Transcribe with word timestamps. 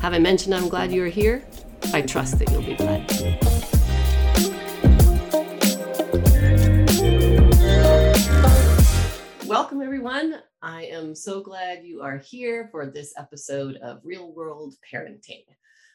Have 0.00 0.12
I 0.12 0.18
mentioned 0.18 0.54
I'm 0.54 0.68
glad 0.68 0.92
you're 0.92 1.08
here? 1.08 1.44
I 1.92 2.02
trust 2.02 2.38
that 2.38 2.50
you'll 2.50 2.62
be 2.62 2.74
glad. 2.74 3.06
Welcome, 9.46 9.82
everyone. 9.82 10.40
I 10.62 10.84
am 10.84 11.14
so 11.14 11.40
glad 11.40 11.84
you 11.84 12.02
are 12.02 12.18
here 12.18 12.68
for 12.70 12.86
this 12.86 13.14
episode 13.16 13.76
of 13.76 14.00
Real 14.04 14.32
World 14.32 14.74
Parenting. 14.92 15.44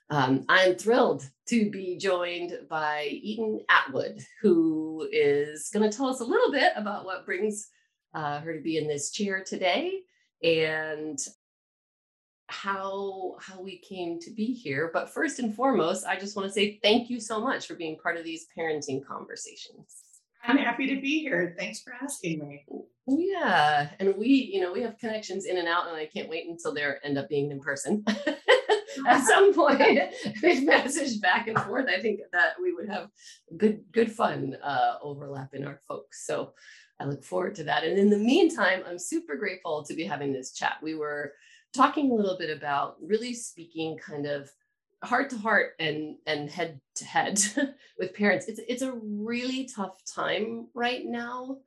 Um, 0.10 0.44
I'm 0.50 0.76
thrilled 0.76 1.24
to 1.48 1.70
be 1.72 1.98
joined 1.98 2.54
by 2.70 3.08
Eden 3.12 3.62
Atwood, 3.70 4.20
who 4.42 5.08
is 5.12 5.70
going 5.74 5.90
to 5.90 5.96
tell 5.96 6.08
us 6.08 6.20
a 6.20 6.26
little 6.26 6.52
bit 6.52 6.74
about 6.76 7.06
what 7.06 7.26
brings 7.26 7.70
uh, 8.14 8.42
her 8.42 8.56
to 8.56 8.62
be 8.62 8.78
in 8.78 8.88
this 8.88 9.12
chair 9.12 9.42
today 9.42 10.02
and 10.44 11.18
how 12.52 13.38
how 13.40 13.62
we 13.62 13.78
came 13.78 14.20
to 14.20 14.30
be 14.30 14.48
here 14.48 14.92
but 14.94 15.10
first 15.10 15.40
and 15.40 15.56
foremost 15.56 16.06
i 16.06 16.20
just 16.20 16.36
want 16.36 16.46
to 16.46 16.54
say 16.54 16.78
thank 16.84 17.10
you 17.10 17.20
so 17.20 17.40
much 17.40 17.66
for 17.66 17.76
being 17.76 17.98
part 17.98 18.18
of 18.18 18.24
these 18.24 18.48
parenting 18.58 19.04
conversations. 19.06 20.04
I'm 20.44 20.58
happy 20.58 20.88
to 20.88 21.00
be 21.00 21.20
here. 21.20 21.56
Thanks 21.56 21.82
for 21.82 21.94
asking 22.02 22.40
me. 22.40 22.66
Yeah 23.08 23.90
and 24.00 24.16
we 24.18 24.28
you 24.28 24.60
know 24.60 24.74
we 24.74 24.82
have 24.82 24.98
connections 24.98 25.46
in 25.46 25.58
and 25.58 25.68
out 25.68 25.88
and 25.88 25.96
i 25.96 26.06
can't 26.06 26.30
wait 26.30 26.48
until 26.48 26.74
they 26.74 26.86
end 27.04 27.18
up 27.18 27.30
being 27.30 27.52
in 27.52 27.60
person. 27.60 28.04
At 29.08 29.24
some 29.24 29.54
point 29.54 29.80
we've 30.44 30.68
messaged 30.68 31.22
back 31.22 31.48
and 31.48 31.58
forth. 31.60 31.86
I 31.88 32.02
think 32.02 32.20
that 32.34 32.54
we 32.62 32.74
would 32.74 32.90
have 32.90 33.08
good 33.56 33.84
good 33.94 34.12
fun 34.12 34.58
uh, 34.62 34.96
overlap 35.02 35.54
in 35.54 35.66
our 35.66 35.80
folks. 35.88 36.26
So 36.28 36.54
i 37.00 37.06
look 37.06 37.24
forward 37.24 37.56
to 37.56 37.64
that. 37.64 37.86
And 37.86 37.98
in 37.98 38.10
the 38.10 38.18
meantime 38.18 38.84
i'm 38.86 39.00
super 39.00 39.38
grateful 39.38 39.86
to 39.86 39.94
be 39.94 40.04
having 40.04 40.34
this 40.34 40.52
chat. 40.52 40.76
We 40.82 40.96
were 40.96 41.34
talking 41.74 42.12
a 42.12 42.16
little 42.16 42.38
bit 42.38 42.56
about 42.56 42.98
really 43.02 43.34
speaking 43.34 43.98
kind 43.98 44.26
of 44.26 44.52
heart 45.04 45.30
to 45.32 45.38
heart 45.38 45.72
and 45.80 46.18
and 46.28 46.50
head 46.50 46.80
to 46.96 47.06
head 47.06 47.40
with 47.98 48.14
parents. 48.14 48.48
It's 48.48 48.60
it's 48.68 48.82
a 48.82 48.94
really 48.94 49.66
tough 49.66 50.04
time 50.06 50.68
right 50.74 51.06
now 51.06 51.58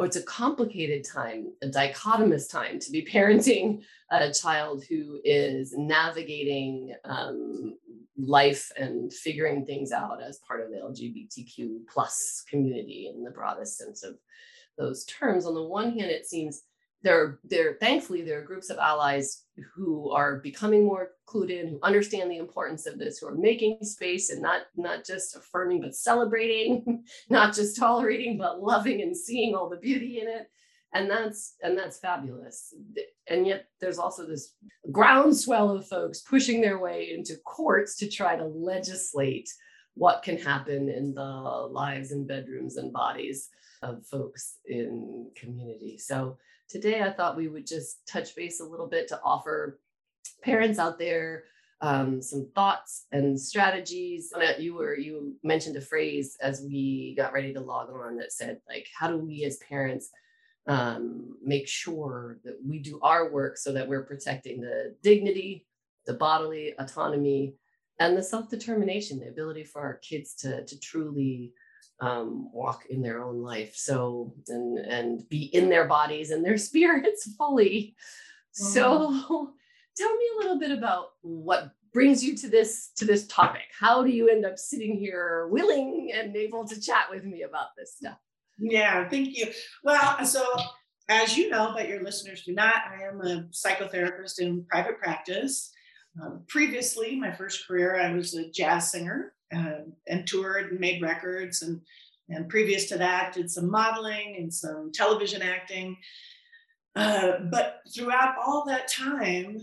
or 0.00 0.06
it's 0.06 0.16
a 0.16 0.22
complicated 0.22 1.04
time 1.04 1.52
a 1.62 1.68
dichotomous 1.68 2.50
time 2.50 2.78
to 2.78 2.90
be 2.90 3.04
parenting 3.12 3.82
a 4.10 4.32
child 4.32 4.82
who 4.88 5.20
is 5.24 5.74
navigating 5.76 6.94
um, 7.04 7.76
life 8.16 8.72
and 8.76 9.12
figuring 9.12 9.64
things 9.64 9.92
out 9.92 10.22
as 10.22 10.38
part 10.38 10.60
of 10.62 10.70
the 10.70 10.76
lgbtq 10.76 11.86
plus 11.86 12.42
community 12.48 13.12
in 13.14 13.22
the 13.22 13.30
broadest 13.30 13.78
sense 13.78 14.02
of 14.02 14.18
those 14.78 15.04
terms. 15.04 15.44
On 15.44 15.54
the 15.54 15.62
one 15.62 15.92
hand 15.92 16.10
it 16.10 16.26
seems 16.26 16.62
there, 17.02 17.38
there, 17.44 17.76
thankfully, 17.80 18.22
there 18.22 18.40
are 18.40 18.44
groups 18.44 18.68
of 18.68 18.78
allies 18.78 19.44
who 19.74 20.10
are 20.10 20.36
becoming 20.36 20.84
more 20.84 21.12
included, 21.26 21.60
in, 21.60 21.68
who 21.68 21.80
understand 21.82 22.30
the 22.30 22.36
importance 22.36 22.86
of 22.86 22.98
this, 22.98 23.18
who 23.18 23.28
are 23.28 23.34
making 23.34 23.78
space 23.82 24.30
and 24.30 24.42
not 24.42 24.62
not 24.76 25.04
just 25.04 25.36
affirming 25.36 25.80
but 25.80 25.94
celebrating, 25.94 27.04
not 27.30 27.54
just 27.54 27.78
tolerating 27.78 28.36
but 28.36 28.62
loving 28.62 29.00
and 29.00 29.16
seeing 29.16 29.54
all 29.54 29.68
the 29.68 29.76
beauty 29.76 30.20
in 30.20 30.28
it, 30.28 30.50
and 30.92 31.10
that's 31.10 31.54
and 31.62 31.78
that's 31.78 31.98
fabulous. 31.98 32.74
And 33.28 33.46
yet, 33.46 33.68
there's 33.80 33.98
also 33.98 34.26
this 34.26 34.54
groundswell 34.92 35.70
of 35.70 35.88
folks 35.88 36.20
pushing 36.20 36.60
their 36.60 36.78
way 36.78 37.12
into 37.16 37.36
courts 37.46 37.96
to 37.98 38.10
try 38.10 38.36
to 38.36 38.44
legislate 38.44 39.48
what 39.94 40.22
can 40.22 40.36
happen 40.36 40.88
in 40.88 41.14
the 41.14 41.22
lives 41.22 42.12
and 42.12 42.28
bedrooms 42.28 42.76
and 42.76 42.92
bodies 42.92 43.48
of 43.82 44.04
folks 44.06 44.58
in 44.66 45.30
community. 45.36 45.98
So 45.98 46.36
today 46.70 47.02
I 47.02 47.10
thought 47.10 47.36
we 47.36 47.48
would 47.48 47.66
just 47.66 48.06
touch 48.06 48.34
base 48.34 48.60
a 48.60 48.64
little 48.64 48.86
bit 48.86 49.08
to 49.08 49.20
offer 49.22 49.80
parents 50.42 50.78
out 50.78 50.98
there 50.98 51.44
um, 51.82 52.20
some 52.20 52.50
thoughts 52.54 53.06
and 53.10 53.40
strategies. 53.40 54.32
You 54.58 54.74
were 54.74 54.96
you 54.96 55.34
mentioned 55.42 55.76
a 55.76 55.80
phrase 55.80 56.36
as 56.40 56.62
we 56.62 57.14
got 57.16 57.32
ready 57.32 57.52
to 57.54 57.60
log 57.60 57.90
on 57.90 58.16
that 58.18 58.32
said 58.32 58.60
like, 58.68 58.86
how 58.96 59.08
do 59.08 59.16
we 59.16 59.44
as 59.44 59.56
parents 59.58 60.10
um, 60.66 61.36
make 61.42 61.66
sure 61.66 62.38
that 62.44 62.58
we 62.64 62.78
do 62.78 63.00
our 63.02 63.30
work 63.30 63.56
so 63.56 63.72
that 63.72 63.88
we're 63.88 64.04
protecting 64.04 64.60
the 64.60 64.94
dignity, 65.02 65.66
the 66.06 66.14
bodily 66.14 66.74
autonomy, 66.78 67.54
and 67.98 68.16
the 68.16 68.22
self 68.22 68.48
determination, 68.48 69.18
the 69.18 69.28
ability 69.28 69.64
for 69.64 69.80
our 69.80 69.94
kids 69.94 70.34
to 70.36 70.64
to 70.64 70.78
truly 70.78 71.52
um, 72.00 72.50
walk 72.52 72.86
in 72.86 73.02
their 73.02 73.22
own 73.22 73.42
life 73.42 73.74
so 73.76 74.34
and 74.48 74.78
and 74.78 75.28
be 75.28 75.44
in 75.54 75.68
their 75.68 75.86
bodies 75.86 76.30
and 76.30 76.44
their 76.44 76.58
spirits 76.68 77.28
fully 77.36 77.94
mm-hmm. 78.60 78.64
so 78.64 79.52
tell 79.96 80.14
me 80.16 80.24
a 80.34 80.38
little 80.38 80.58
bit 80.58 80.70
about 80.70 81.12
what 81.22 81.72
brings 81.92 82.22
you 82.22 82.36
to 82.36 82.48
this 82.48 82.90
to 82.96 83.04
this 83.04 83.26
topic 83.26 83.64
how 83.78 84.02
do 84.02 84.10
you 84.10 84.28
end 84.28 84.46
up 84.46 84.58
sitting 84.58 84.96
here 84.96 85.48
willing 85.48 86.12
and 86.14 86.36
able 86.36 86.66
to 86.66 86.80
chat 86.80 87.06
with 87.10 87.24
me 87.24 87.42
about 87.42 87.68
this 87.76 87.96
stuff 87.96 88.18
Yeah, 88.60 89.08
thank 89.08 89.36
you. 89.36 89.46
Well, 89.82 90.24
so 90.24 90.44
as 91.08 91.36
you 91.36 91.48
know, 91.50 91.72
but 91.74 91.88
your 91.88 92.02
listeners 92.02 92.44
do 92.44 92.52
not, 92.52 92.76
I 92.88 93.04
am 93.04 93.20
a 93.20 93.48
psychotherapist 93.50 94.38
in 94.38 94.64
private 94.64 94.98
practice. 94.98 95.72
Um, 96.22 96.44
previously, 96.46 97.18
my 97.18 97.32
first 97.32 97.66
career, 97.66 98.00
I 98.00 98.12
was 98.12 98.34
a 98.34 98.50
jazz 98.50 98.92
singer 98.92 99.32
uh, 99.54 99.84
and 100.06 100.26
toured 100.26 100.70
and 100.70 100.80
made 100.80 101.02
records. 101.02 101.62
And, 101.62 101.80
and 102.28 102.48
previous 102.48 102.86
to 102.88 102.98
that, 102.98 103.34
did 103.34 103.50
some 103.50 103.70
modeling 103.70 104.36
and 104.38 104.52
some 104.52 104.90
television 104.92 105.42
acting. 105.42 105.96
Uh, 106.94 107.38
but 107.50 107.80
throughout 107.94 108.34
all 108.44 108.64
that 108.66 108.88
time, 108.88 109.60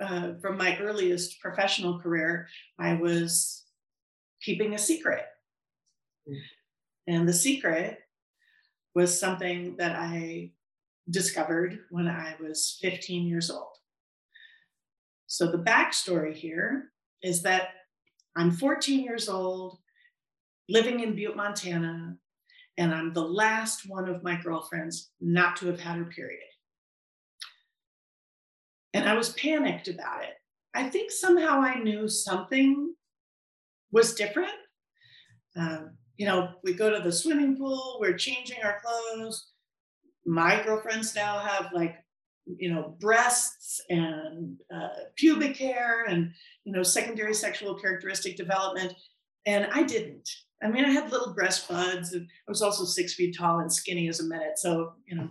uh, 0.00 0.34
from 0.40 0.58
my 0.58 0.78
earliest 0.78 1.40
professional 1.40 1.98
career, 1.98 2.48
I 2.78 2.94
was 2.94 3.64
keeping 4.42 4.74
a 4.74 4.78
secret. 4.78 5.24
And 7.06 7.28
the 7.28 7.32
secret 7.32 7.98
was 8.94 9.18
something 9.18 9.76
that 9.76 9.96
I 9.96 10.50
discovered 11.08 11.80
when 11.90 12.08
I 12.08 12.34
was 12.40 12.78
15 12.80 13.26
years 13.26 13.50
old. 13.50 13.76
So 15.26 15.50
the 15.50 15.58
backstory 15.58 16.34
here 16.34 16.92
is 17.22 17.42
that 17.42 17.68
I'm 18.36 18.50
14 18.50 19.02
years 19.02 19.28
old, 19.28 19.78
living 20.68 21.00
in 21.00 21.14
Butte, 21.16 21.36
Montana, 21.36 22.16
and 22.76 22.94
I'm 22.94 23.14
the 23.14 23.24
last 23.24 23.88
one 23.88 24.08
of 24.08 24.22
my 24.22 24.36
girlfriends 24.36 25.10
not 25.20 25.56
to 25.56 25.66
have 25.68 25.80
had 25.80 25.96
her 25.96 26.04
period. 26.04 26.40
And 28.92 29.08
I 29.08 29.14
was 29.14 29.30
panicked 29.30 29.88
about 29.88 30.24
it. 30.24 30.34
I 30.74 30.90
think 30.90 31.10
somehow 31.10 31.60
I 31.60 31.78
knew 31.78 32.08
something 32.08 32.94
was 33.90 34.14
different. 34.14 34.52
Um, 35.56 35.96
you 36.18 36.26
know, 36.26 36.50
we 36.62 36.74
go 36.74 36.90
to 36.90 37.02
the 37.02 37.12
swimming 37.12 37.56
pool, 37.56 37.96
we're 38.00 38.16
changing 38.16 38.58
our 38.62 38.80
clothes. 38.84 39.52
My 40.26 40.62
girlfriends 40.62 41.14
now 41.14 41.38
have 41.38 41.72
like, 41.72 41.96
you 42.46 42.72
know, 42.72 42.96
breasts 43.00 43.80
and 43.90 44.56
uh, 44.74 44.88
pubic 45.16 45.56
hair 45.56 46.04
and, 46.04 46.32
you 46.64 46.72
know, 46.72 46.82
secondary 46.82 47.34
sexual 47.34 47.74
characteristic 47.74 48.36
development. 48.36 48.94
And 49.46 49.68
I 49.72 49.82
didn't. 49.82 50.28
I 50.62 50.68
mean, 50.68 50.84
I 50.84 50.90
had 50.90 51.10
little 51.12 51.34
breast 51.34 51.68
buds. 51.68 52.12
And 52.12 52.26
I 52.46 52.50
was 52.50 52.62
also 52.62 52.84
six 52.84 53.14
feet 53.14 53.36
tall 53.36 53.60
and 53.60 53.72
skinny 53.72 54.08
as 54.08 54.20
a 54.20 54.24
minute. 54.24 54.58
So, 54.58 54.92
you 55.06 55.16
know, 55.16 55.28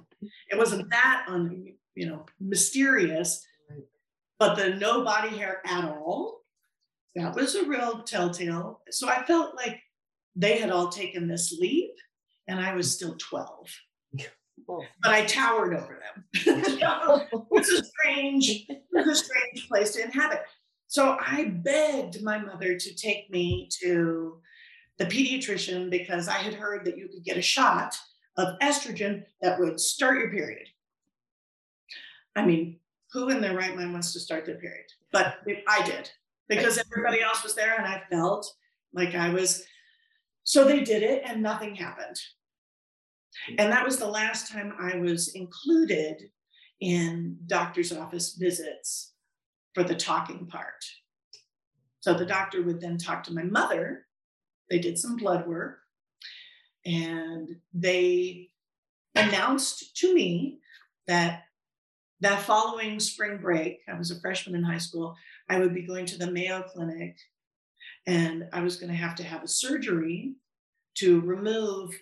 it 0.49 0.57
wasn't 0.57 0.89
that 0.91 1.25
un, 1.27 1.65
you 1.95 2.07
know, 2.07 2.25
mysterious. 2.39 3.45
But 4.37 4.55
the 4.55 4.75
no 4.75 5.03
body 5.03 5.37
hair 5.37 5.61
at 5.65 5.85
all, 5.85 6.41
that 7.15 7.35
was 7.35 7.55
a 7.55 7.65
real 7.65 8.03
telltale. 8.03 8.81
So 8.91 9.07
I 9.07 9.23
felt 9.23 9.55
like 9.55 9.79
they 10.35 10.57
had 10.57 10.69
all 10.69 10.89
taken 10.89 11.27
this 11.27 11.55
leap 11.59 11.91
and 12.47 12.59
I 12.59 12.75
was 12.75 12.93
still 12.93 13.15
12. 13.17 13.69
But 14.67 15.11
I 15.11 15.25
towered 15.25 15.75
over 15.75 15.99
them. 15.99 16.23
it's 16.33 17.71
a 17.71 17.83
strange, 17.83 18.65
it's 18.69 19.07
a 19.07 19.15
strange 19.15 19.67
place 19.67 19.91
to 19.91 20.03
inhabit. 20.03 20.41
So 20.87 21.17
I 21.19 21.45
begged 21.45 22.21
my 22.23 22.37
mother 22.37 22.77
to 22.77 22.95
take 22.95 23.29
me 23.29 23.69
to 23.81 24.39
the 24.97 25.05
pediatrician 25.05 25.89
because 25.89 26.27
I 26.27 26.37
had 26.37 26.53
heard 26.53 26.85
that 26.85 26.97
you 26.97 27.07
could 27.07 27.23
get 27.23 27.37
a 27.37 27.41
shot 27.41 27.95
of 28.37 28.59
estrogen 28.59 29.23
that 29.41 29.59
would 29.59 29.79
start 29.79 30.19
your 30.19 30.29
period. 30.29 30.67
I 32.35 32.45
mean, 32.45 32.79
who 33.11 33.29
in 33.29 33.41
their 33.41 33.55
right 33.55 33.75
mind 33.75 33.93
wants 33.93 34.13
to 34.13 34.19
start 34.19 34.45
their 34.45 34.55
period? 34.55 34.85
But 35.11 35.37
I 35.67 35.85
did 35.85 36.11
because 36.47 36.77
everybody 36.77 37.21
else 37.21 37.43
was 37.43 37.55
there 37.55 37.75
and 37.75 37.85
I 37.85 38.03
felt 38.09 38.51
like 38.93 39.15
I 39.15 39.29
was. 39.29 39.63
So 40.43 40.65
they 40.65 40.81
did 40.81 41.01
it 41.01 41.23
and 41.25 41.41
nothing 41.41 41.75
happened. 41.75 42.19
And 43.57 43.71
that 43.71 43.85
was 43.85 43.97
the 43.97 44.07
last 44.07 44.51
time 44.51 44.73
I 44.79 44.97
was 44.97 45.29
included 45.35 46.29
in 46.81 47.37
doctor's 47.47 47.91
office 47.91 48.35
visits 48.35 49.13
for 49.73 49.83
the 49.83 49.95
talking 49.95 50.47
part. 50.47 50.83
So 52.01 52.13
the 52.13 52.25
doctor 52.25 52.61
would 52.61 52.79
then 52.79 52.97
talk 52.97 53.23
to 53.23 53.33
my 53.33 53.43
mother. 53.43 54.05
They 54.69 54.79
did 54.79 54.97
some 54.97 55.17
blood 55.17 55.47
work 55.47 55.79
and 56.85 57.49
they 57.73 58.49
announced 59.15 59.95
to 59.97 60.13
me 60.13 60.59
that 61.07 61.43
that 62.21 62.41
following 62.41 62.99
spring 62.99 63.37
break, 63.37 63.81
I 63.89 63.97
was 63.97 64.09
a 64.09 64.19
freshman 64.19 64.55
in 64.55 64.63
high 64.63 64.77
school, 64.77 65.15
I 65.49 65.59
would 65.59 65.73
be 65.73 65.85
going 65.85 66.05
to 66.07 66.17
the 66.17 66.31
Mayo 66.31 66.63
Clinic 66.63 67.17
and 68.07 68.47
I 68.53 68.61
was 68.61 68.77
going 68.77 68.91
to 68.91 68.97
have 68.97 69.15
to 69.15 69.23
have 69.23 69.43
a 69.43 69.47
surgery 69.47 70.35
to 70.95 71.21
remove 71.21 71.93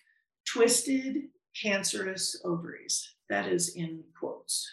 twisted 0.46 1.30
cancerous 1.62 2.40
ovaries. 2.44 3.16
That 3.30 3.48
is 3.48 3.76
in 3.76 4.04
quotes. 4.18 4.70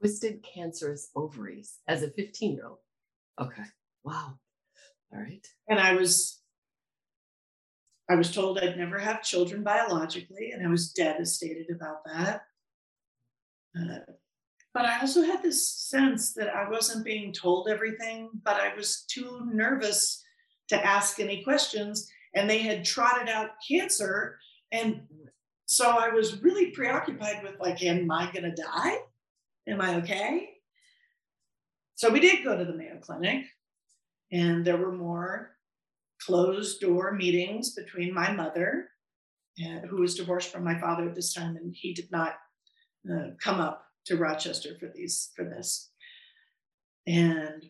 Twisted 0.00 0.42
cancerous 0.42 1.10
ovaries 1.14 1.78
as 1.86 2.02
a 2.02 2.10
15 2.10 2.54
year 2.54 2.66
old. 2.66 2.78
Okay. 3.40 3.64
Wow. 4.04 4.38
All 5.12 5.20
right. 5.20 5.46
And 5.68 5.78
I 5.78 5.94
was 5.94 6.42
I 8.10 8.14
was 8.14 8.34
told 8.34 8.58
I'd 8.58 8.76
never 8.76 8.98
have 8.98 9.22
children 9.22 9.62
biologically, 9.62 10.50
and 10.50 10.66
I 10.66 10.70
was 10.70 10.92
devastated 10.92 11.68
about 11.70 12.04
that. 12.04 12.42
Uh, 13.78 14.00
but 14.74 14.84
I 14.84 15.00
also 15.00 15.22
had 15.22 15.42
this 15.42 15.66
sense 15.68 16.34
that 16.34 16.54
I 16.54 16.68
wasn't 16.68 17.04
being 17.04 17.32
told 17.32 17.68
everything, 17.68 18.28
but 18.42 18.56
I 18.56 18.74
was 18.74 19.04
too 19.08 19.48
nervous 19.50 20.22
to 20.68 20.86
ask 20.86 21.20
any 21.20 21.42
questions. 21.42 22.10
And 22.34 22.48
they 22.48 22.58
had 22.58 22.84
trotted 22.84 23.28
out 23.28 23.50
cancer. 23.66 24.38
And 24.72 25.02
so 25.66 25.90
I 25.90 26.08
was 26.08 26.42
really 26.42 26.70
preoccupied 26.70 27.42
with, 27.42 27.60
like, 27.60 27.82
am 27.82 28.10
I 28.10 28.30
going 28.32 28.44
to 28.44 28.62
die? 28.62 28.96
Am 29.68 29.80
I 29.80 29.96
okay? 29.96 30.48
So 31.94 32.10
we 32.10 32.20
did 32.20 32.44
go 32.44 32.56
to 32.56 32.64
the 32.64 32.74
Mayo 32.74 32.98
Clinic, 33.00 33.44
and 34.32 34.64
there 34.64 34.76
were 34.76 34.92
more 34.92 35.56
closed 36.20 36.80
door 36.80 37.12
meetings 37.12 37.74
between 37.74 38.12
my 38.12 38.32
mother, 38.32 38.88
uh, 39.64 39.86
who 39.86 40.00
was 40.00 40.14
divorced 40.14 40.50
from 40.50 40.64
my 40.64 40.78
father 40.80 41.08
at 41.08 41.14
this 41.14 41.32
time, 41.32 41.56
and 41.56 41.74
he 41.76 41.94
did 41.94 42.10
not 42.10 42.34
uh, 43.10 43.28
come 43.40 43.60
up 43.60 43.84
to 44.06 44.16
Rochester 44.16 44.70
for 44.80 44.90
these 44.94 45.30
for 45.36 45.44
this. 45.44 45.90
And 47.06 47.64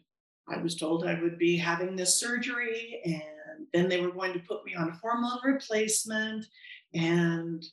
I 0.48 0.58
was 0.58 0.76
told 0.76 1.06
I 1.06 1.20
would 1.20 1.38
be 1.38 1.56
having 1.56 1.96
this 1.96 2.18
surgery, 2.18 3.00
and 3.04 3.66
then 3.72 3.88
they 3.88 4.00
were 4.00 4.10
going 4.10 4.32
to 4.32 4.38
put 4.40 4.64
me 4.64 4.74
on 4.74 4.98
hormone 5.02 5.38
replacement, 5.44 6.46
and 6.94 7.64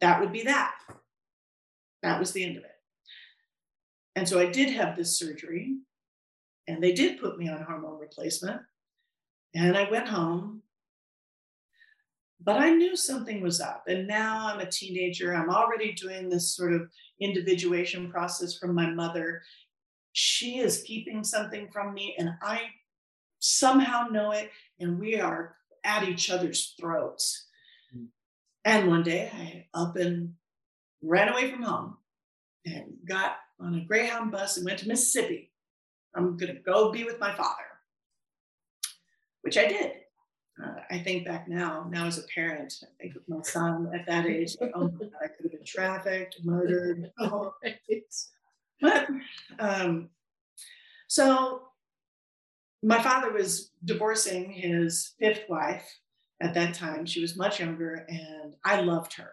that 0.00 0.20
would 0.20 0.32
be 0.32 0.42
that. 0.44 0.74
That 2.02 2.18
was 2.18 2.32
the 2.32 2.44
end 2.44 2.56
of 2.56 2.64
it. 2.64 2.70
And 4.16 4.28
so 4.28 4.40
I 4.40 4.46
did 4.46 4.70
have 4.70 4.96
this 4.96 5.18
surgery, 5.18 5.76
and 6.66 6.82
they 6.82 6.92
did 6.92 7.20
put 7.20 7.38
me 7.38 7.48
on 7.48 7.62
hormone 7.62 7.98
replacement. 7.98 8.60
And 9.54 9.76
I 9.76 9.90
went 9.90 10.08
home 10.08 10.62
but 12.44 12.56
I 12.56 12.70
knew 12.70 12.96
something 12.96 13.40
was 13.40 13.60
up. 13.60 13.84
And 13.88 14.06
now 14.06 14.46
I'm 14.46 14.60
a 14.60 14.70
teenager. 14.70 15.34
I'm 15.34 15.50
already 15.50 15.92
doing 15.92 16.28
this 16.28 16.54
sort 16.54 16.72
of 16.72 16.88
individuation 17.20 18.10
process 18.10 18.56
from 18.56 18.74
my 18.74 18.88
mother. 18.90 19.42
She 20.12 20.58
is 20.58 20.82
keeping 20.82 21.24
something 21.24 21.68
from 21.72 21.94
me, 21.94 22.14
and 22.18 22.30
I 22.42 22.62
somehow 23.38 24.08
know 24.10 24.32
it. 24.32 24.50
And 24.80 24.98
we 24.98 25.20
are 25.20 25.56
at 25.84 26.08
each 26.08 26.30
other's 26.30 26.74
throats. 26.80 27.46
Mm-hmm. 27.94 28.06
And 28.64 28.88
one 28.88 29.02
day 29.02 29.30
I 29.32 29.66
up 29.78 29.96
and 29.96 30.34
ran 31.02 31.28
away 31.28 31.50
from 31.50 31.62
home 31.62 31.96
and 32.66 32.94
got 33.06 33.36
on 33.60 33.74
a 33.74 33.84
Greyhound 33.84 34.32
bus 34.32 34.56
and 34.56 34.66
went 34.66 34.78
to 34.80 34.88
Mississippi. 34.88 35.52
I'm 36.14 36.36
going 36.36 36.54
to 36.54 36.60
go 36.60 36.90
be 36.90 37.04
with 37.04 37.20
my 37.20 37.34
father, 37.34 37.64
which 39.42 39.56
I 39.56 39.66
did 39.66 39.92
uh, 40.62 40.80
I 40.90 40.98
think 40.98 41.24
back 41.24 41.48
now, 41.48 41.86
now 41.90 42.06
as 42.06 42.18
a 42.18 42.22
parent, 42.34 42.82
I 42.82 43.02
think 43.02 43.16
of 43.16 43.22
my 43.28 43.42
son 43.42 43.90
at 43.94 44.06
that 44.06 44.26
age, 44.26 44.56
like, 44.60 44.72
oh 44.74 44.84
my 44.84 45.04
God, 45.04 45.10
I 45.22 45.28
could 45.28 45.44
have 45.44 45.52
been 45.52 45.64
trafficked, 45.64 46.40
murdered. 46.44 47.10
Oh, 47.18 47.54
but 48.80 49.08
um, 49.58 50.08
so 51.06 51.62
my 52.82 53.02
father 53.02 53.32
was 53.32 53.72
divorcing 53.84 54.50
his 54.50 55.14
fifth 55.18 55.44
wife 55.48 55.98
at 56.40 56.54
that 56.54 56.74
time. 56.74 57.06
She 57.06 57.20
was 57.20 57.36
much 57.36 57.60
younger, 57.60 58.06
and 58.08 58.54
I 58.64 58.80
loved 58.82 59.14
her 59.14 59.32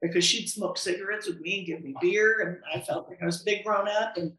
because 0.00 0.24
she'd 0.24 0.48
smoke 0.48 0.76
cigarettes 0.76 1.26
with 1.26 1.40
me 1.40 1.58
and 1.58 1.66
give 1.66 1.82
me 1.82 1.94
beer, 2.00 2.40
and 2.40 2.58
I 2.74 2.84
felt 2.84 3.08
like 3.08 3.22
I 3.22 3.26
was 3.26 3.40
a 3.40 3.44
big 3.44 3.64
grown 3.64 3.88
up. 3.88 4.16
And 4.16 4.32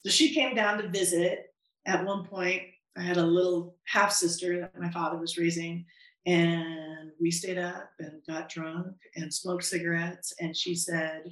so 0.00 0.10
she 0.10 0.34
came 0.34 0.54
down 0.54 0.78
to 0.78 0.88
visit 0.88 1.54
at 1.86 2.04
one 2.04 2.24
point 2.24 2.62
I 2.96 3.02
had 3.02 3.16
a 3.16 3.24
little 3.24 3.76
half 3.84 4.12
sister 4.12 4.60
that 4.60 4.78
my 4.78 4.90
father 4.90 5.18
was 5.18 5.38
raising, 5.38 5.86
and 6.26 7.12
we 7.20 7.30
stayed 7.30 7.58
up 7.58 7.90
and 8.00 8.20
got 8.26 8.48
drunk 8.48 8.96
and 9.14 9.32
smoked 9.32 9.64
cigarettes. 9.64 10.34
And 10.40 10.56
she 10.56 10.74
said, 10.74 11.22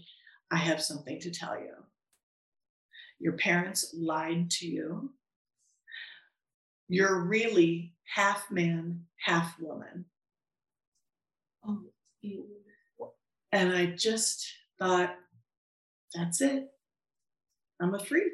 I 0.50 0.56
have 0.56 0.80
something 0.80 1.20
to 1.20 1.30
tell 1.30 1.58
you. 1.58 1.74
Your 3.18 3.34
parents 3.34 3.94
lied 3.96 4.50
to 4.52 4.66
you. 4.66 5.10
You're 6.88 7.24
really 7.24 7.94
half 8.04 8.50
man, 8.50 9.04
half 9.18 9.58
woman. 9.58 10.04
Oh 11.66 11.82
And 13.52 13.72
I 13.72 13.86
just 13.86 14.46
thought, 14.78 15.16
that's 16.14 16.40
it. 16.40 16.68
I'm 17.80 17.94
a 17.94 17.98
freak. 17.98 18.32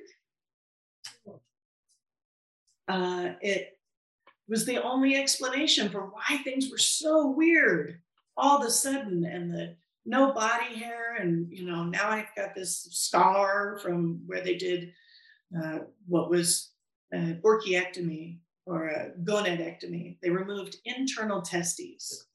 Uh, 2.89 3.31
it 3.41 3.79
was 4.49 4.67
the 4.67 4.83
only 4.83 5.17
explanation 5.17 5.89
for 5.89 6.03
why 6.03 6.39
things 6.45 6.71
were 6.71 6.79
so 6.79 7.31
weird 7.31 8.01
all 8.37 8.61
of 8.61 8.67
a 8.67 8.71
sudden 8.71 9.25
and 9.25 9.53
the 9.53 9.77
no 10.05 10.33
body 10.33 10.75
hair 10.75 11.17
and 11.21 11.47
you 11.51 11.65
know 11.65 11.85
now 11.85 12.11
i've 12.11 12.35
got 12.37 12.55
this 12.55 12.89
scar 12.91 13.79
from 13.83 14.21
where 14.27 14.43
they 14.43 14.57
did 14.57 14.93
uh, 15.63 15.81
what 16.07 16.31
was 16.31 16.71
an 17.13 17.41
orchiectomy 17.45 18.39
or 18.65 18.89
a 18.89 19.11
gonadectomy. 19.25 20.17
They 20.23 20.31
removed 20.31 20.77
internal 20.85 21.43
testes. 21.43 22.27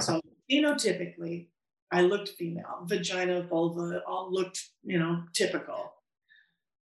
So 0.00 0.20
phenotypically 0.50 1.48
i 1.90 2.02
looked 2.02 2.30
female. 2.30 2.84
Vagina 2.84 3.42
vulva 3.42 4.02
all 4.06 4.32
looked 4.32 4.62
you 4.84 4.98
know 4.98 5.22
typical. 5.32 5.92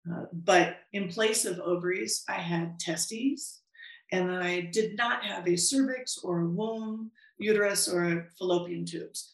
Uh, 0.09 0.25
but 0.31 0.77
in 0.93 1.09
place 1.09 1.45
of 1.45 1.59
ovaries 1.59 2.23
i 2.29 2.33
had 2.33 2.79
testes 2.79 3.61
and 4.11 4.31
I 4.31 4.61
did 4.61 4.95
not 4.95 5.23
have 5.25 5.47
a 5.47 5.57
cervix 5.57 6.19
or 6.19 6.41
a 6.41 6.47
womb, 6.47 7.11
uterus, 7.37 7.87
or 7.87 8.29
fallopian 8.37 8.85
tubes. 8.85 9.33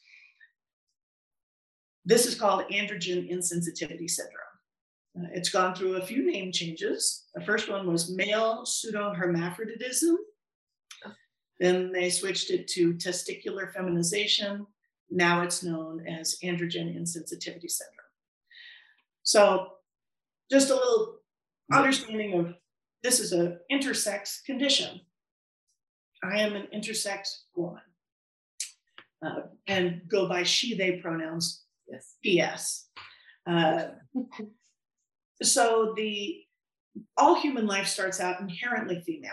This 2.06 2.26
is 2.26 2.36
called 2.36 2.66
androgen 2.70 3.32
insensitivity 3.32 4.10
syndrome. 4.10 4.44
Uh, 5.18 5.28
it's 5.34 5.50
gone 5.50 5.76
through 5.76 5.96
a 5.96 6.06
few 6.06 6.30
name 6.30 6.52
changes. 6.52 7.26
The 7.36 7.46
first 7.46 7.70
one 7.70 7.88
was 7.88 8.16
male 8.16 8.64
pseudohermaphroditism. 8.66 10.16
Then 11.60 11.92
they 11.92 12.10
switched 12.10 12.50
it 12.50 12.68
to 12.70 12.94
testicular 12.96 13.72
feminization. 13.72 14.66
Now 15.10 15.44
it's 15.44 15.64
known 15.64 16.06
as 16.08 16.38
androgen 16.44 16.98
insensitivity 16.98 17.70
syndrome. 17.70 18.04
So, 19.22 19.68
just 20.52 20.70
a 20.70 20.76
little 20.76 21.20
understanding 21.72 22.38
of 22.38 22.56
this 23.04 23.20
is 23.20 23.32
an 23.32 23.60
intersex 23.72 24.44
condition. 24.46 25.02
I 26.24 26.40
am 26.40 26.56
an 26.56 26.68
intersex 26.74 27.44
woman 27.56 27.82
uh, 29.26 29.42
and 29.68 30.02
go 30.08 30.28
by 30.28 30.44
she, 30.44 30.76
they 30.76 30.94
pronouns, 30.94 31.62
yes. 31.88 32.16
PS. 32.25 32.90
Uh, 33.46 33.88
so 35.42 35.94
the 35.96 36.40
all 37.18 37.36
human 37.40 37.66
life 37.66 37.88
starts 37.88 38.20
out 38.20 38.40
inherently 38.40 39.02
female. 39.02 39.32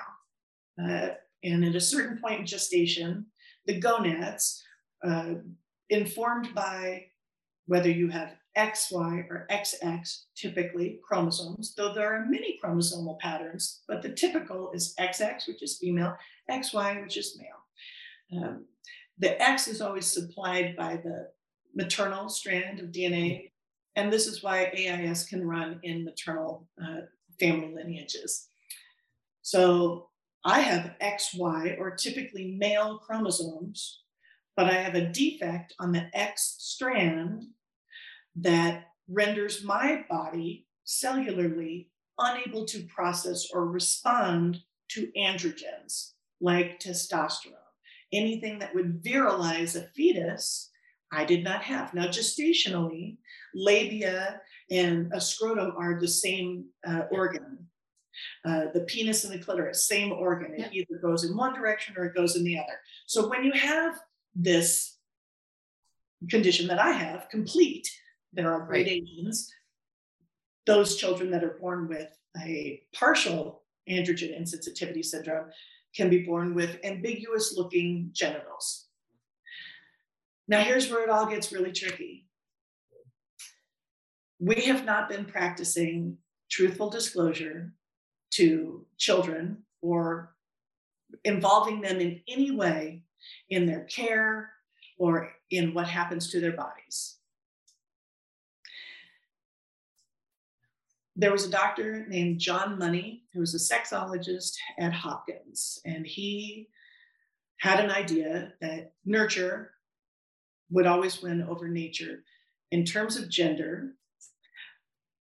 Uh, 0.83 1.15
and 1.45 1.65
at 1.65 1.75
a 1.75 1.81
certain 1.81 2.19
point 2.19 2.41
in 2.41 2.47
gestation, 2.47 3.27
the 3.67 3.79
gonads, 3.79 4.63
uh, 5.05 5.35
informed 5.89 6.55
by 6.55 7.05
whether 7.67 7.91
you 7.91 8.09
have 8.09 8.35
XY 8.57 9.27
or 9.31 9.47
XX, 9.51 10.23
typically 10.37 10.99
chromosomes, 11.07 11.75
though 11.77 11.93
there 11.93 12.13
are 12.13 12.27
many 12.27 12.59
chromosomal 12.63 13.19
patterns, 13.21 13.83
but 13.87 14.03
the 14.03 14.11
typical 14.13 14.71
is 14.73 14.95
XX, 14.99 15.47
which 15.47 15.63
is 15.63 15.79
female, 15.79 16.17
XY, 16.51 17.03
which 17.03 17.17
is 17.17 17.39
male. 17.39 18.43
Um, 18.43 18.67
the 19.19 19.41
X 19.41 19.69
is 19.69 19.81
always 19.81 20.11
supplied 20.11 20.77
by 20.77 20.97
the 20.97 21.29
maternal 21.75 22.29
strand 22.29 22.81
of 22.81 22.87
DNA, 22.87 23.51
and 23.97 24.13
this 24.13 24.27
is 24.27 24.43
why 24.43 24.73
AIS 24.77 25.27
can 25.27 25.47
run 25.47 25.81
in 25.83 26.05
maternal 26.05 26.69
uh, 26.83 27.03
family 27.39 27.75
lineages. 27.75 28.49
So 29.43 30.09
I 30.45 30.61
have 30.61 30.95
XY, 31.03 31.79
or 31.79 31.91
typically 31.97 32.57
male 32.59 32.99
chromosomes, 32.99 34.03
but 34.57 34.67
I 34.67 34.75
have 34.75 34.95
a 34.95 35.09
defect 35.09 35.75
on 35.79 35.93
the 35.93 36.09
X 36.15 36.57
strand 36.59 37.45
that 38.37 38.85
renders 39.09 39.65
my 39.65 40.05
body 40.09 40.67
cellularly 40.87 41.89
unable 42.19 42.65
to 42.67 42.85
process 42.85 43.49
or 43.53 43.67
respond 43.67 44.59
to 44.89 45.11
androgens 45.17 46.13
like 46.41 46.81
testosterone. 46.81 47.55
Anything 48.13 48.59
that 48.59 48.75
would 48.75 49.03
virilize 49.03 49.77
a 49.77 49.83
fetus, 49.95 50.70
I 51.13 51.25
did 51.25 51.43
not 51.43 51.63
have. 51.63 51.93
Now, 51.93 52.07
gestationally, 52.07 53.17
labia 53.55 54.41
and 54.71 55.13
a 55.13 55.21
scrotum 55.21 55.73
are 55.77 55.99
the 55.99 56.09
same 56.09 56.67
uh, 56.87 57.03
organ. 57.11 57.59
Uh, 58.45 58.67
the 58.75 58.81
penis 58.81 59.25
and 59.25 59.33
the 59.33 59.43
clitoris, 59.43 59.89
same 59.89 60.13
organ. 60.13 60.53
It 60.55 60.73
yeah. 60.73 60.83
either 60.83 61.01
goes 61.01 61.25
in 61.25 61.37
one 61.37 61.55
direction 61.55 61.95
or 61.97 62.05
it 62.05 62.15
goes 62.15 62.37
in 62.37 62.45
the 62.45 62.59
other. 62.59 62.79
So 63.07 63.29
when 63.29 63.45
you 63.45 63.53
have 63.53 63.99
this 64.35 64.99
condition 66.29 66.67
that 66.69 66.79
I 66.79 66.91
have, 66.91 67.29
complete, 67.31 67.89
there 68.33 68.53
are 68.53 68.67
gradations. 68.67 69.51
Those 70.67 70.97
children 70.97 71.31
that 71.31 71.43
are 71.43 71.59
born 71.61 71.89
with 71.89 72.09
a 72.45 72.83
partial 72.95 73.63
androgen 73.89 74.39
insensitivity 74.39 75.05
syndrome 75.05 75.51
can 75.97 76.09
be 76.09 76.23
born 76.23 76.55
with 76.55 76.79
ambiguous 76.85 77.55
looking 77.57 78.11
genitals. 78.13 78.90
Now, 80.51 80.65
here's 80.65 80.91
where 80.91 81.05
it 81.05 81.11
all 81.11 81.27
gets 81.27 81.53
really 81.53 81.71
tricky. 81.71 82.27
We 84.41 84.57
have 84.63 84.85
not 84.85 85.09
been 85.09 85.25
practicing 85.25 86.19
truthful 86.51 86.91
disclosure 86.91 87.73
to 88.33 88.85
children 88.99 89.59
or 89.81 90.35
involving 91.25 91.81
them 91.81 92.01
in 92.01 92.21
any 92.27 92.51
way 92.51 93.05
in 93.49 93.65
their 93.65 93.85
care 93.85 94.51
or 94.99 95.31
in 95.53 95.73
what 95.73 95.87
happens 95.87 96.33
to 96.33 96.41
their 96.41 96.53
bodies. 96.53 97.17
there 101.17 101.33
was 101.33 101.45
a 101.45 101.51
doctor 101.51 102.07
named 102.09 102.39
John 102.39 102.79
Money 102.79 103.25
who 103.35 103.41
was 103.41 103.55
a 103.55 103.59
sexologist 103.59 104.55
at 104.79 104.93
Hopkins, 104.93 105.79
and 105.85 106.07
he 106.07 106.69
had 107.59 107.79
an 107.79 107.91
idea 107.91 108.55
that 108.63 108.95
nurture 109.05 109.73
would 110.71 110.87
always 110.87 111.23
win 111.23 111.43
over 111.43 111.69
nature 111.69 112.25
in 112.71 112.85
terms 112.85 113.17
of 113.17 113.29
gender 113.29 113.95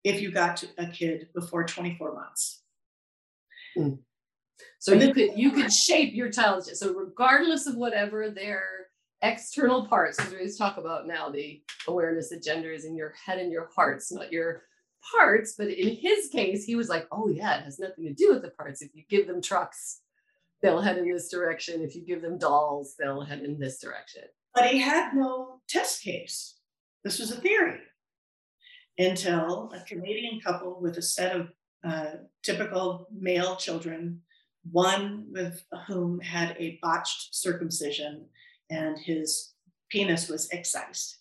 if 0.03 0.21
you 0.21 0.31
got 0.31 0.63
a 0.77 0.87
kid 0.87 1.29
before 1.33 1.63
24 1.63 2.15
months. 2.15 2.61
Mm. 3.77 3.99
So 4.79 4.93
you 4.93 5.13
could 5.13 5.31
you 5.35 5.51
could 5.51 5.71
shape 5.71 6.13
your 6.13 6.29
child. 6.29 6.65
So 6.65 6.93
regardless 6.93 7.67
of 7.67 7.75
whatever 7.75 8.29
their 8.29 8.63
external 9.21 9.87
parts, 9.87 10.17
because 10.17 10.31
we 10.31 10.37
always 10.39 10.57
talk 10.57 10.77
about 10.77 11.07
now 11.07 11.29
the 11.29 11.61
awareness 11.87 12.29
that 12.29 12.43
gender 12.43 12.71
is 12.71 12.85
in 12.85 12.95
your 12.95 13.13
head 13.25 13.39
and 13.39 13.51
your 13.51 13.69
hearts, 13.73 14.11
not 14.11 14.31
your 14.31 14.63
parts, 15.11 15.55
but 15.57 15.67
in 15.67 15.95
his 15.95 16.29
case, 16.29 16.65
he 16.65 16.75
was 16.75 16.89
like, 16.89 17.07
oh, 17.11 17.29
yeah, 17.29 17.57
it 17.57 17.63
has 17.63 17.79
nothing 17.79 18.05
to 18.05 18.13
do 18.13 18.33
with 18.33 18.41
the 18.41 18.49
parts. 18.49 18.81
If 18.81 18.91
you 18.93 19.03
give 19.09 19.27
them 19.27 19.41
trucks, 19.41 20.01
they'll 20.61 20.81
head 20.81 20.97
in 20.97 21.11
this 21.11 21.29
direction. 21.29 21.81
If 21.81 21.95
you 21.95 22.01
give 22.01 22.21
them 22.21 22.37
dolls, 22.37 22.95
they'll 22.97 23.21
head 23.21 23.41
in 23.41 23.59
this 23.59 23.79
direction. 23.79 24.23
But 24.53 24.69
he 24.69 24.79
had 24.79 25.13
no 25.13 25.61
test 25.67 26.03
case. 26.03 26.55
This 27.03 27.19
was 27.19 27.31
a 27.31 27.41
theory 27.41 27.79
until 28.97 29.71
a 29.73 29.83
Canadian 29.85 30.39
couple 30.39 30.79
with 30.79 30.97
a 30.97 31.01
set 31.01 31.35
of 31.35 31.49
uh, 31.83 32.11
typical 32.43 33.07
male 33.11 33.55
children, 33.55 34.21
one 34.71 35.25
with 35.31 35.63
whom 35.87 36.19
had 36.19 36.55
a 36.59 36.79
botched 36.81 37.33
circumcision 37.35 38.25
and 38.69 38.97
his 38.97 39.53
penis 39.89 40.29
was 40.29 40.47
excised 40.51 41.17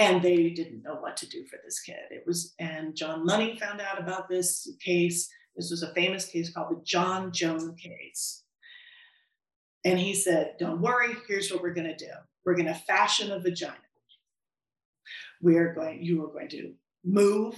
and 0.00 0.22
they 0.22 0.48
didn't 0.48 0.82
know 0.82 0.94
what 0.94 1.14
to 1.18 1.28
do 1.28 1.44
for 1.44 1.58
this 1.62 1.80
kid. 1.80 1.98
It 2.10 2.24
was, 2.26 2.54
and 2.58 2.96
John 2.96 3.26
Money 3.26 3.58
found 3.58 3.82
out 3.82 4.00
about 4.00 4.30
this 4.30 4.66
case. 4.82 5.28
This 5.54 5.70
was 5.70 5.82
a 5.82 5.92
famous 5.92 6.24
case 6.24 6.50
called 6.50 6.70
the 6.70 6.82
John 6.82 7.32
Joan 7.32 7.76
case. 7.76 8.42
And 9.84 9.98
he 9.98 10.14
said, 10.14 10.54
Don't 10.58 10.80
worry, 10.80 11.14
here's 11.26 11.50
what 11.50 11.62
we're 11.62 11.74
going 11.74 11.88
to 11.88 11.96
do 11.96 12.12
we're 12.44 12.54
going 12.54 12.66
to 12.66 12.74
fashion 12.74 13.30
a 13.32 13.38
vagina. 13.38 13.74
We 15.42 15.56
are 15.56 15.74
going, 15.74 16.02
you 16.02 16.24
are 16.24 16.32
going 16.32 16.48
to 16.50 16.72
move, 17.04 17.54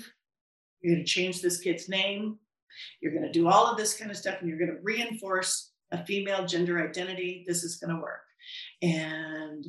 you're 0.80 0.94
going 0.94 1.04
to 1.04 1.10
change 1.10 1.40
this 1.40 1.60
kid's 1.60 1.88
name, 1.88 2.38
you're 3.00 3.12
going 3.12 3.24
to 3.24 3.32
do 3.32 3.48
all 3.48 3.66
of 3.66 3.76
this 3.76 3.96
kind 3.96 4.10
of 4.10 4.16
stuff, 4.16 4.36
and 4.40 4.48
you're 4.48 4.58
going 4.58 4.76
to 4.76 4.82
reinforce 4.82 5.72
a 5.90 6.04
female 6.04 6.46
gender 6.46 6.86
identity. 6.86 7.44
This 7.46 7.64
is 7.64 7.76
going 7.76 7.94
to 7.94 8.02
work. 8.02 8.22
And 8.80 9.64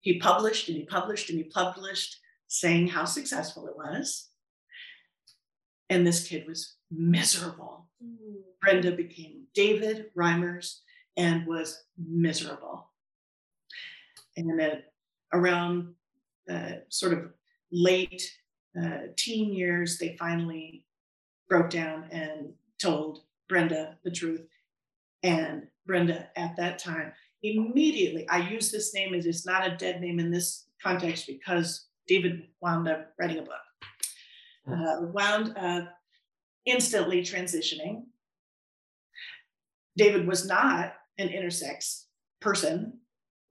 he 0.00 0.18
published 0.18 0.68
and 0.68 0.76
he 0.76 0.84
published 0.84 1.30
and 1.30 1.38
he 1.38 1.44
published 1.44 2.18
saying 2.48 2.88
how 2.88 3.04
successful 3.04 3.66
it 3.66 3.76
was. 3.76 4.28
And 5.88 6.06
this 6.06 6.26
kid 6.26 6.46
was 6.46 6.76
miserable. 6.90 7.88
Mm. 8.02 8.42
Brenda 8.60 8.92
became 8.92 9.46
David 9.54 10.06
Reimers 10.16 10.78
and 11.16 11.46
was 11.46 11.84
miserable. 11.96 12.88
And 14.36 14.60
at 14.60 14.92
around 15.32 15.94
uh, 16.50 16.72
sort 16.88 17.12
of 17.12 17.30
late 17.70 18.22
uh, 18.80 19.08
teen 19.16 19.52
years, 19.52 19.98
they 19.98 20.16
finally 20.18 20.84
broke 21.48 21.70
down 21.70 22.04
and 22.10 22.52
told 22.80 23.20
Brenda 23.48 23.96
the 24.04 24.10
truth. 24.10 24.42
And 25.22 25.66
Brenda, 25.86 26.28
at 26.36 26.56
that 26.56 26.78
time, 26.78 27.12
immediately, 27.42 28.28
I 28.28 28.48
use 28.48 28.70
this 28.70 28.94
name 28.94 29.14
as 29.14 29.26
it's 29.26 29.46
not 29.46 29.66
a 29.66 29.76
dead 29.76 30.00
name 30.00 30.18
in 30.18 30.30
this 30.30 30.66
context 30.82 31.26
because 31.26 31.86
David 32.06 32.48
wound 32.60 32.88
up 32.88 33.12
writing 33.18 33.38
a 33.38 33.42
book. 33.42 33.52
Uh, 34.66 35.06
wound 35.12 35.56
up 35.58 35.94
instantly 36.64 37.20
transitioning. 37.22 38.04
David 39.96 40.26
was 40.26 40.46
not 40.46 40.94
an 41.18 41.28
intersex 41.28 42.04
person. 42.40 42.98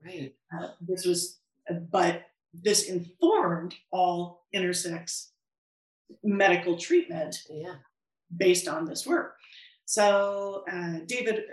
Right. 0.03 0.33
Uh, 0.55 0.69
this 0.81 1.05
was, 1.05 1.39
uh, 1.69 1.75
but 1.91 2.23
this 2.53 2.89
informed 2.89 3.75
all 3.91 4.45
intersex 4.53 5.29
medical 6.23 6.77
treatment 6.77 7.37
Yeah. 7.49 7.75
based 8.35 8.67
on 8.67 8.85
this 8.85 9.07
work. 9.07 9.35
So 9.85 10.63
uh, 10.71 10.99
David 11.07 11.43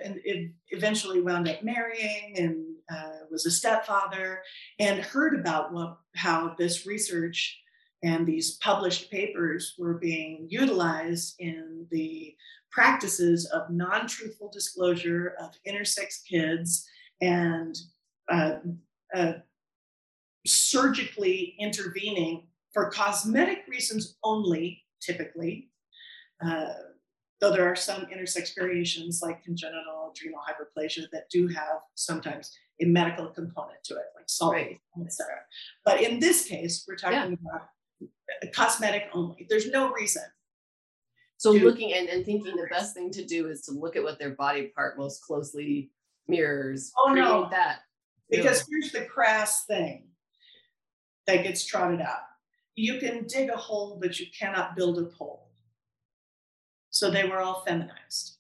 eventually 0.69 1.21
wound 1.21 1.49
up 1.49 1.63
marrying 1.63 2.35
and 2.37 2.67
uh, 2.91 3.25
was 3.31 3.47
a 3.47 3.51
stepfather 3.51 4.43
and 4.79 5.01
heard 5.01 5.39
about 5.39 5.73
what, 5.73 5.99
how 6.17 6.55
this 6.59 6.87
research 6.87 7.61
and 8.03 8.27
these 8.27 8.57
published 8.59 9.11
papers 9.11 9.75
were 9.79 9.99
being 9.99 10.47
utilized 10.49 11.35
in 11.39 11.87
the 11.91 12.35
practices 12.71 13.47
of 13.47 13.71
non-truthful 13.71 14.51
disclosure 14.53 15.35
of 15.41 15.51
intersex 15.67 16.25
kids 16.29 16.89
and 17.21 17.77
uh, 18.31 18.57
uh, 19.15 19.33
surgically 20.47 21.57
intervening 21.59 22.47
for 22.73 22.91
cosmetic 22.91 23.65
reasons 23.69 24.17
only, 24.23 24.85
typically, 25.01 25.71
uh, 26.45 26.73
though 27.41 27.51
there 27.51 27.67
are 27.67 27.77
some 27.77 28.07
intersex 28.07 28.55
variations 28.55 29.21
like 29.23 29.43
congenital 29.43 30.13
adrenal 30.13 30.41
hyperplasia 30.41 31.05
that 31.13 31.29
do 31.31 31.49
have 31.49 31.81
sometimes 31.95 32.57
a 32.81 32.85
medical 32.85 33.27
component 33.27 33.83
to 33.85 33.95
it, 33.95 34.07
like 34.17 34.29
salt, 34.29 34.55
right. 34.55 34.79
etc. 35.05 35.35
But 35.85 36.03
in 36.03 36.21
this 36.21 36.47
case, 36.47 36.85
we're 36.87 36.97
talking 36.97 37.39
yeah. 37.43 37.51
about 37.51 38.55
cosmetic 38.55 39.05
only. 39.13 39.47
There's 39.49 39.69
no 39.71 39.91
reason. 39.93 40.23
So 41.41 41.55
to, 41.55 41.65
looking 41.65 41.95
and, 41.95 42.07
and 42.11 42.23
thinking 42.23 42.55
the 42.55 42.69
best 42.71 42.93
thing 42.93 43.11
to 43.13 43.25
do 43.25 43.49
is 43.49 43.63
to 43.63 43.73
look 43.73 43.97
at 43.97 44.03
what 44.03 44.19
their 44.19 44.35
body 44.35 44.71
part 44.77 44.99
most 44.99 45.23
closely 45.23 45.91
mirrors. 46.29 46.93
Oh 46.99 47.15
no, 47.15 47.49
that. 47.51 47.79
Because 48.29 48.67
here's 48.69 48.93
the 48.93 49.07
crass 49.07 49.65
thing 49.65 50.09
that 51.27 51.43
gets 51.43 51.65
trotted 51.65 52.03
out. 52.03 52.27
You 52.75 52.99
can 52.99 53.25
dig 53.27 53.49
a 53.49 53.57
hole, 53.57 53.99
but 53.99 54.21
you 54.21 54.27
cannot 54.39 54.77
build 54.77 54.99
a 54.99 55.05
pole. 55.05 55.49
So 56.91 57.11
they 57.11 57.25
were 57.25 57.41
all 57.41 57.65
feminized. 57.67 58.37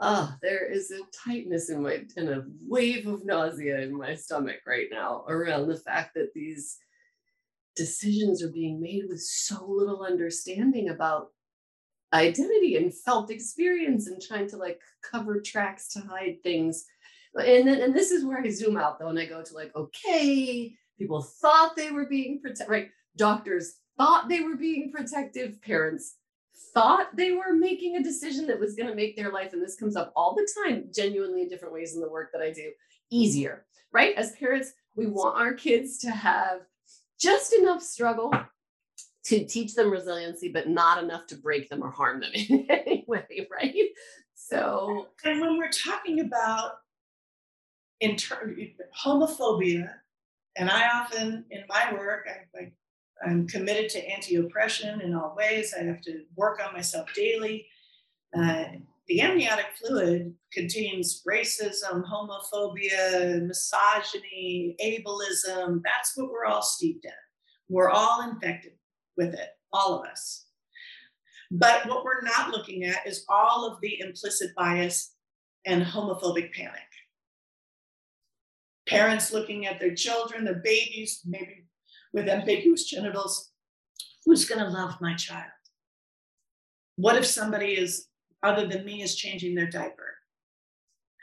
Ah, 0.00 0.32
oh, 0.32 0.38
there 0.42 0.66
is 0.66 0.90
a 0.90 0.98
tightness 1.16 1.70
in 1.70 1.80
my 1.80 2.04
and 2.16 2.28
a 2.28 2.44
wave 2.66 3.06
of 3.06 3.24
nausea 3.24 3.82
in 3.82 3.96
my 3.96 4.16
stomach 4.16 4.58
right 4.66 4.88
now 4.90 5.24
around 5.28 5.68
the 5.68 5.76
fact 5.76 6.14
that 6.16 6.34
these 6.34 6.76
decisions 7.76 8.42
are 8.42 8.50
being 8.50 8.80
made 8.80 9.04
with 9.08 9.20
so 9.20 9.64
little 9.66 10.02
understanding 10.04 10.88
about 10.88 11.28
identity 12.12 12.76
and 12.76 12.92
felt 12.94 13.30
experience 13.30 14.06
and 14.06 14.20
trying 14.20 14.48
to 14.48 14.56
like 14.56 14.78
cover 15.02 15.40
tracks 15.40 15.88
to 15.88 16.00
hide 16.00 16.36
things 16.42 16.84
and 17.34 17.66
then 17.66 17.80
and 17.80 17.94
this 17.94 18.10
is 18.10 18.24
where 18.24 18.40
I 18.40 18.50
zoom 18.50 18.76
out 18.76 18.98
though, 18.98 19.08
and 19.08 19.18
I 19.18 19.26
go 19.26 19.42
to 19.42 19.54
like, 19.54 19.74
okay, 19.74 20.72
people 20.98 21.22
thought 21.22 21.76
they 21.76 21.90
were 21.90 22.06
being 22.06 22.40
protected, 22.40 22.68
right? 22.68 22.88
Doctors 23.16 23.74
thought 23.96 24.28
they 24.28 24.40
were 24.40 24.56
being 24.56 24.90
protective, 24.92 25.60
parents 25.62 26.16
thought 26.74 27.16
they 27.16 27.32
were 27.32 27.54
making 27.54 27.96
a 27.96 28.02
decision 28.02 28.46
that 28.46 28.60
was 28.60 28.74
going 28.74 28.88
to 28.88 28.94
make 28.94 29.16
their 29.16 29.32
life, 29.32 29.52
and 29.52 29.62
this 29.62 29.76
comes 29.76 29.96
up 29.96 30.12
all 30.14 30.34
the 30.34 30.48
time, 30.64 30.84
genuinely 30.94 31.42
in 31.42 31.48
different 31.48 31.74
ways 31.74 31.94
in 31.94 32.00
the 32.00 32.10
work 32.10 32.30
that 32.32 32.42
I 32.42 32.52
do, 32.52 32.70
easier, 33.10 33.64
right? 33.92 34.14
As 34.16 34.36
parents, 34.36 34.72
we 34.94 35.06
want 35.06 35.40
our 35.40 35.54
kids 35.54 35.98
to 35.98 36.10
have 36.10 36.60
just 37.22 37.54
enough 37.54 37.82
struggle 37.82 38.34
to 39.24 39.44
teach 39.44 39.74
them 39.74 39.90
resiliency, 39.90 40.48
but 40.48 40.68
not 40.68 41.02
enough 41.02 41.26
to 41.28 41.36
break 41.36 41.68
them 41.68 41.82
or 41.82 41.90
harm 41.90 42.20
them 42.20 42.32
in 42.34 42.66
any 42.68 43.04
way, 43.06 43.46
right? 43.50 43.74
So, 44.34 45.08
and 45.24 45.40
when 45.40 45.56
we're 45.56 45.70
talking 45.70 46.20
about 46.20 46.72
in 48.00 48.16
ter- 48.16 48.56
homophobia, 49.04 49.92
and 50.56 50.68
I 50.68 50.88
often 50.88 51.44
in 51.50 51.62
my 51.68 51.94
work, 51.94 52.28
I, 52.58 52.72
I'm 53.24 53.46
committed 53.46 53.88
to 53.90 54.04
anti-oppression 54.04 55.00
in 55.00 55.14
all 55.14 55.34
ways. 55.36 55.72
I 55.78 55.84
have 55.84 56.02
to 56.02 56.24
work 56.36 56.60
on 56.62 56.74
myself 56.74 57.08
daily. 57.14 57.66
Uh, 58.36 58.64
the 59.08 59.20
amniotic 59.20 59.66
fluid 59.76 60.34
contains 60.52 61.22
racism, 61.28 62.04
homophobia, 62.04 63.46
misogyny, 63.46 64.76
ableism. 64.82 65.80
That's 65.84 66.16
what 66.16 66.30
we're 66.30 66.44
all 66.44 66.62
steeped 66.62 67.04
in. 67.04 67.12
We're 67.68 67.90
all 67.90 68.28
infected 68.30 68.72
with 69.16 69.34
it, 69.34 69.48
all 69.72 70.00
of 70.00 70.06
us. 70.06 70.46
But 71.50 71.86
what 71.86 72.04
we're 72.04 72.22
not 72.22 72.50
looking 72.50 72.84
at 72.84 73.06
is 73.06 73.24
all 73.28 73.66
of 73.66 73.80
the 73.80 74.00
implicit 74.00 74.54
bias 74.56 75.14
and 75.66 75.82
homophobic 75.82 76.52
panic 76.52 76.80
parents 78.86 79.32
looking 79.32 79.66
at 79.66 79.80
their 79.80 79.94
children, 79.94 80.44
their 80.44 80.60
babies, 80.62 81.22
maybe 81.24 81.64
with 82.12 82.28
ambiguous 82.28 82.84
genitals. 82.84 83.50
Who's 84.24 84.44
going 84.44 84.62
to 84.64 84.70
love 84.70 85.00
my 85.00 85.14
child? 85.14 85.50
What 86.96 87.16
if 87.16 87.26
somebody 87.26 87.72
is, 87.72 88.06
other 88.42 88.66
than 88.66 88.84
me, 88.84 89.02
is 89.02 89.16
changing 89.16 89.54
their 89.54 89.68
diaper? 89.68 90.16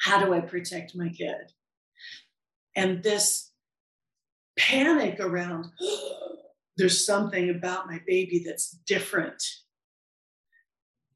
How 0.01 0.23
do 0.23 0.33
I 0.33 0.39
protect 0.39 0.95
my 0.95 1.09
kid? 1.09 1.51
And 2.75 3.03
this 3.03 3.51
panic 4.57 5.19
around, 5.19 5.65
there's 6.77 7.05
something 7.05 7.49
about 7.49 7.87
my 7.87 7.99
baby 8.07 8.43
that's 8.45 8.71
different. 8.85 9.43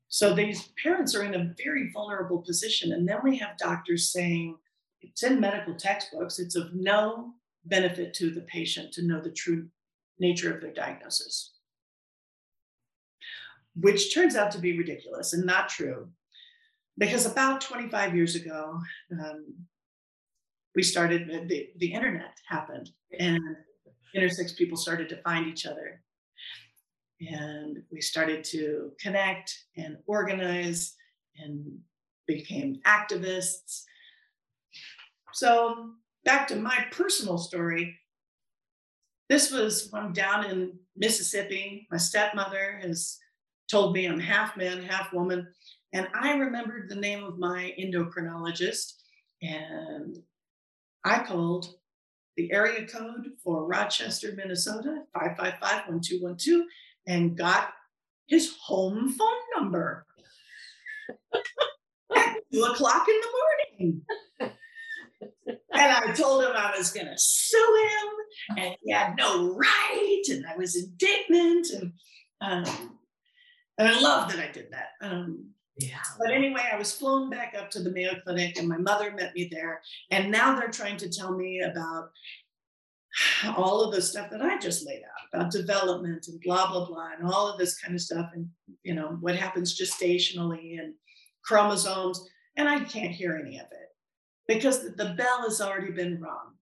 So 0.10 0.36
these 0.36 0.70
parents 0.82 1.16
are 1.16 1.24
in 1.24 1.34
a 1.34 1.54
very 1.64 1.90
vulnerable 1.92 2.40
position. 2.40 2.92
And 2.92 3.08
then 3.08 3.18
we 3.24 3.38
have 3.38 3.58
doctors 3.58 4.12
saying, 4.12 4.58
it's 5.02 5.24
in 5.24 5.40
medical 5.40 5.76
textbooks. 5.76 6.40
It's 6.40 6.56
of 6.56 6.74
no 6.74 7.34
benefit 7.66 8.14
to 8.16 8.30
the 8.30 8.42
patient 8.42 8.94
to 8.94 9.06
know 9.06 9.20
the 9.22 9.32
true 9.32 9.68
nature 10.20 10.54
of 10.54 10.62
their 10.62 10.74
diagnosis, 10.74 11.53
which 13.76 14.14
turns 14.14 14.36
out 14.36 14.52
to 14.52 14.60
be 14.60 14.78
ridiculous 14.78 15.34
and 15.34 15.46
not 15.46 15.70
true. 15.70 16.10
Because 16.98 17.26
about 17.26 17.62
25 17.62 18.16
years 18.16 18.36
ago, 18.36 18.80
um, 19.12 19.46
we 20.76 20.84
started, 20.84 21.48
the, 21.48 21.70
the 21.78 21.94
internet 21.94 22.38
happened 22.48 22.92
and 23.20 23.40
intersex 24.16 24.56
people 24.56 24.78
started 24.78 25.10
to 25.10 25.22
find 25.24 25.48
each 25.48 25.66
other. 25.66 26.02
And 27.20 27.84
we 27.92 28.02
started 28.02 28.44
to 28.46 28.92
connect 29.00 29.56
and 29.78 29.98
organize 30.06 30.94
and 31.38 31.80
became 32.28 32.80
activists 32.86 33.84
so 35.34 35.90
back 36.24 36.48
to 36.48 36.56
my 36.56 36.86
personal 36.92 37.38
story. 37.38 38.00
This 39.30 39.52
was 39.52 39.88
when 39.90 40.04
I'm 40.04 40.14
down 40.14 40.46
in 40.46 40.74
Mississippi. 40.96 41.88
My 41.92 41.98
stepmother 41.98 42.80
has 42.84 43.18
told 43.70 43.94
me 43.94 44.06
I'm 44.06 44.20
half 44.20 44.58
man, 44.58 44.84
half 44.84 45.14
woman. 45.14 45.48
And 45.94 46.08
I 46.14 46.34
remembered 46.34 46.90
the 46.90 46.96
name 46.96 47.24
of 47.24 47.38
my 47.38 47.74
endocrinologist. 47.80 48.94
And 49.42 50.18
I 51.04 51.24
called 51.24 51.68
the 52.36 52.52
area 52.52 52.88
code 52.88 53.28
for 53.44 53.66
Rochester, 53.66 54.34
Minnesota, 54.36 55.04
555 55.14 55.88
1212, 55.88 56.66
and 57.08 57.38
got 57.38 57.70
his 58.28 58.56
home 58.62 59.10
phone 59.10 59.30
number 59.56 60.06
at 62.16 62.38
two 62.52 62.64
o'clock 62.64 63.08
in 63.08 63.16
the 63.22 63.28
morning 63.28 64.02
and 65.74 65.92
I 65.92 66.14
told 66.14 66.44
him 66.44 66.52
I 66.56 66.78
was 66.78 66.92
going 66.92 67.08
to 67.08 67.18
sue 67.18 67.90
him, 67.90 68.58
and 68.58 68.76
he 68.82 68.92
had 68.92 69.16
no 69.18 69.54
right, 69.54 70.24
and 70.30 70.46
I 70.48 70.56
was 70.56 70.76
indignant, 70.76 71.68
and 71.72 71.94
um, 72.42 73.00
and 73.78 73.88
I 73.88 74.00
love 74.00 74.32
that 74.32 74.40
I 74.40 74.52
did 74.52 74.72
that. 74.72 74.90
Um, 75.02 75.50
yeah. 75.78 75.98
But 76.20 76.32
anyway, 76.32 76.70
I 76.72 76.78
was 76.78 76.94
flown 76.94 77.30
back 77.30 77.56
up 77.58 77.72
to 77.72 77.82
the 77.82 77.92
Mayo 77.92 78.16
Clinic, 78.24 78.58
and 78.58 78.68
my 78.68 78.78
mother 78.78 79.12
met 79.12 79.34
me 79.34 79.50
there, 79.52 79.82
and 80.12 80.32
now 80.32 80.56
they're 80.56 80.70
trying 80.70 80.98
to 80.98 81.10
tell 81.10 81.36
me 81.36 81.62
about 81.62 82.12
all 83.58 83.84
of 83.84 83.94
the 83.94 84.02
stuff 84.02 84.30
that 84.32 84.42
I 84.42 84.60
just 84.60 84.86
laid 84.86 85.02
out 85.04 85.42
about 85.42 85.52
development 85.52 86.28
and 86.28 86.40
blah 86.42 86.72
blah 86.72 86.86
blah, 86.86 87.12
and 87.18 87.28
all 87.28 87.52
of 87.52 87.58
this 87.58 87.80
kind 87.80 87.96
of 87.96 88.02
stuff, 88.02 88.30
and 88.34 88.48
you 88.84 88.94
know 88.94 89.18
what 89.20 89.36
happens 89.36 89.80
gestationally 89.80 90.80
and 90.80 90.94
chromosomes, 91.44 92.30
and 92.56 92.70
I 92.70 92.80
can't 92.82 93.12
hear 93.12 93.36
any 93.36 93.58
of 93.58 93.66
it 93.72 93.84
because 94.48 94.96
the 94.96 95.16
bell 95.18 95.44
has 95.44 95.62
already 95.62 95.92
been 95.92 96.22
rung. 96.22 96.54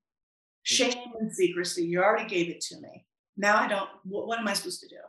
Shame 0.63 1.11
and 1.19 1.33
secrecy, 1.33 1.83
you 1.85 2.01
already 2.01 2.29
gave 2.29 2.49
it 2.49 2.61
to 2.61 2.79
me. 2.79 3.05
Now 3.37 3.57
I 3.57 3.67
don't, 3.67 3.89
what, 4.03 4.27
what 4.27 4.39
am 4.39 4.47
I 4.47 4.53
supposed 4.53 4.81
to 4.81 4.87
do? 4.87 5.01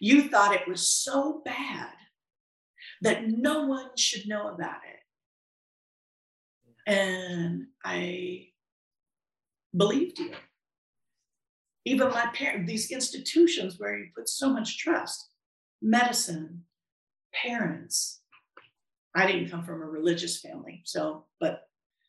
You 0.00 0.28
thought 0.28 0.54
it 0.54 0.68
was 0.68 0.86
so 0.86 1.42
bad 1.44 1.92
that 3.02 3.28
no 3.28 3.66
one 3.66 3.96
should 3.96 4.28
know 4.28 4.48
about 4.48 4.80
it. 4.86 5.00
And 6.86 7.66
I 7.84 8.48
believed 9.76 10.18
you. 10.18 10.32
Even 11.84 12.08
my 12.08 12.26
parents, 12.34 12.70
these 12.70 12.90
institutions 12.90 13.78
where 13.78 13.96
you 13.96 14.08
put 14.14 14.28
so 14.28 14.50
much 14.50 14.78
trust, 14.78 15.30
medicine, 15.80 16.64
parents. 17.32 18.20
I 19.14 19.26
didn't 19.26 19.50
come 19.50 19.64
from 19.64 19.82
a 19.82 19.86
religious 19.86 20.40
family, 20.40 20.82
so, 20.84 21.26
but 21.40 21.62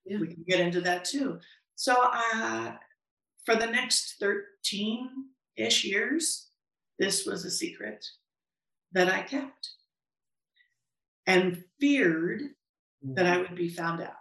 yeah. 0.05 0.19
we 0.19 0.27
can 0.27 0.43
get 0.47 0.60
into 0.60 0.81
that 0.81 1.05
too. 1.05 1.39
So, 1.75 1.95
uh, 1.99 2.73
for 3.45 3.55
the 3.55 3.65
next 3.65 4.17
13 4.19 5.10
ish 5.55 5.84
years, 5.84 6.50
this 7.01 7.25
was 7.25 7.43
a 7.45 7.51
secret 7.51 8.05
that 8.91 9.11
I 9.11 9.23
kept 9.23 9.69
and 11.25 11.63
feared 11.79 12.43
that 13.01 13.25
I 13.25 13.31
mm-hmm. 13.31 13.41
would 13.41 13.55
be 13.55 13.69
found 13.69 14.01
out. 14.01 14.13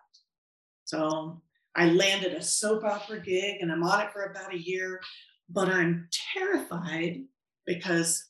So 0.87 1.43
I 1.77 1.91
landed 1.91 2.33
a 2.33 2.43
soap 2.43 2.85
opera 2.85 3.21
gig 3.21 3.57
and 3.61 3.71
I'm 3.71 3.83
on 3.83 4.07
it 4.07 4.13
for 4.15 4.23
about 4.23 4.55
a 4.55 4.59
year, 4.59 5.03
but 5.51 5.69
I'm 5.69 6.09
terrified 6.35 7.21
because, 7.67 8.25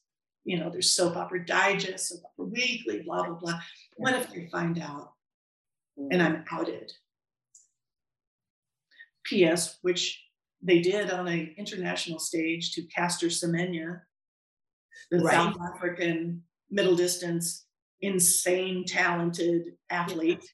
you 0.45 0.59
know, 0.59 0.69
there's 0.69 0.91
soap 0.91 1.17
opera 1.17 1.47
digest, 1.47 2.09
soap 2.09 2.23
opera 2.25 2.51
weekly, 2.51 3.03
blah, 3.07 3.25
blah, 3.27 3.37
blah. 3.37 3.61
What 3.99 4.15
if 4.15 4.33
they 4.33 4.49
find 4.51 4.81
out 4.81 5.13
mm-hmm. 5.97 6.09
and 6.11 6.21
I'm 6.21 6.45
outed? 6.51 6.91
P.S., 9.27 9.79
which 9.83 10.21
they 10.61 10.81
did 10.81 11.09
on 11.13 11.29
an 11.29 11.55
international 11.57 12.19
stage 12.19 12.73
to 12.73 12.83
Caster 12.83 13.29
Semenya, 13.29 14.01
the 15.11 15.19
right. 15.19 15.35
South 15.35 15.57
African 15.75 16.43
middle 16.71 16.97
distance, 16.97 17.67
insane, 18.01 18.85
talented 18.87 19.75
athlete. 19.91 20.45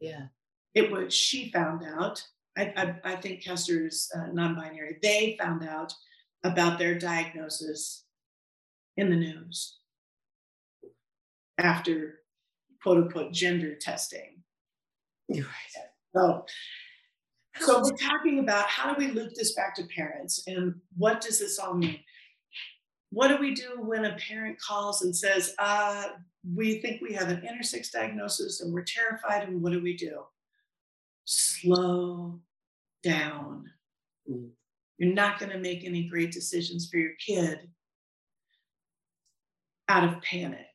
Yeah. 0.00 0.26
It 0.74 0.90
was, 0.90 1.12
she 1.12 1.50
found 1.50 1.82
out, 1.84 2.22
I, 2.56 2.72
I, 2.76 3.12
I 3.12 3.16
think 3.16 3.44
Caster's 3.44 4.10
uh, 4.14 4.28
non 4.32 4.54
binary, 4.54 4.98
they 5.02 5.36
found 5.40 5.64
out 5.64 5.92
about 6.44 6.78
their 6.78 6.98
diagnosis 6.98 8.04
in 8.96 9.10
the 9.10 9.16
news 9.16 9.78
after 11.58 12.20
quote 12.82 12.98
unquote 12.98 13.32
gender 13.32 13.74
testing. 13.74 14.42
You're 15.28 15.46
right. 15.46 15.84
So, 16.14 16.44
so 17.60 17.82
we're 17.82 17.96
talking 17.96 18.40
about 18.40 18.66
how 18.66 18.92
do 18.92 18.98
we 18.98 19.12
loop 19.12 19.34
this 19.34 19.54
back 19.54 19.74
to 19.76 19.84
parents 19.84 20.42
and 20.46 20.74
what 20.96 21.20
does 21.20 21.38
this 21.38 21.58
all 21.58 21.74
mean? 21.74 22.00
What 23.10 23.28
do 23.28 23.36
we 23.38 23.54
do 23.54 23.80
when 23.80 24.04
a 24.04 24.16
parent 24.16 24.58
calls 24.60 25.02
and 25.02 25.14
says, 25.14 25.54
uh, 25.58 26.08
we 26.54 26.80
think 26.80 27.02
we 27.02 27.12
have 27.14 27.28
an 27.28 27.42
intersex 27.42 27.90
diagnosis 27.90 28.60
and 28.60 28.72
we're 28.72 28.84
terrified, 28.84 29.48
and 29.48 29.60
what 29.60 29.72
do 29.72 29.82
we 29.82 29.96
do? 29.96 30.22
Slow 31.24 32.40
down. 33.02 33.64
Mm. 34.30 34.50
You're 34.98 35.14
not 35.14 35.38
going 35.38 35.50
to 35.50 35.58
make 35.58 35.84
any 35.84 36.08
great 36.08 36.30
decisions 36.30 36.88
for 36.90 36.98
your 36.98 37.12
kid 37.24 37.68
out 39.88 40.04
of 40.04 40.22
panic. 40.22 40.66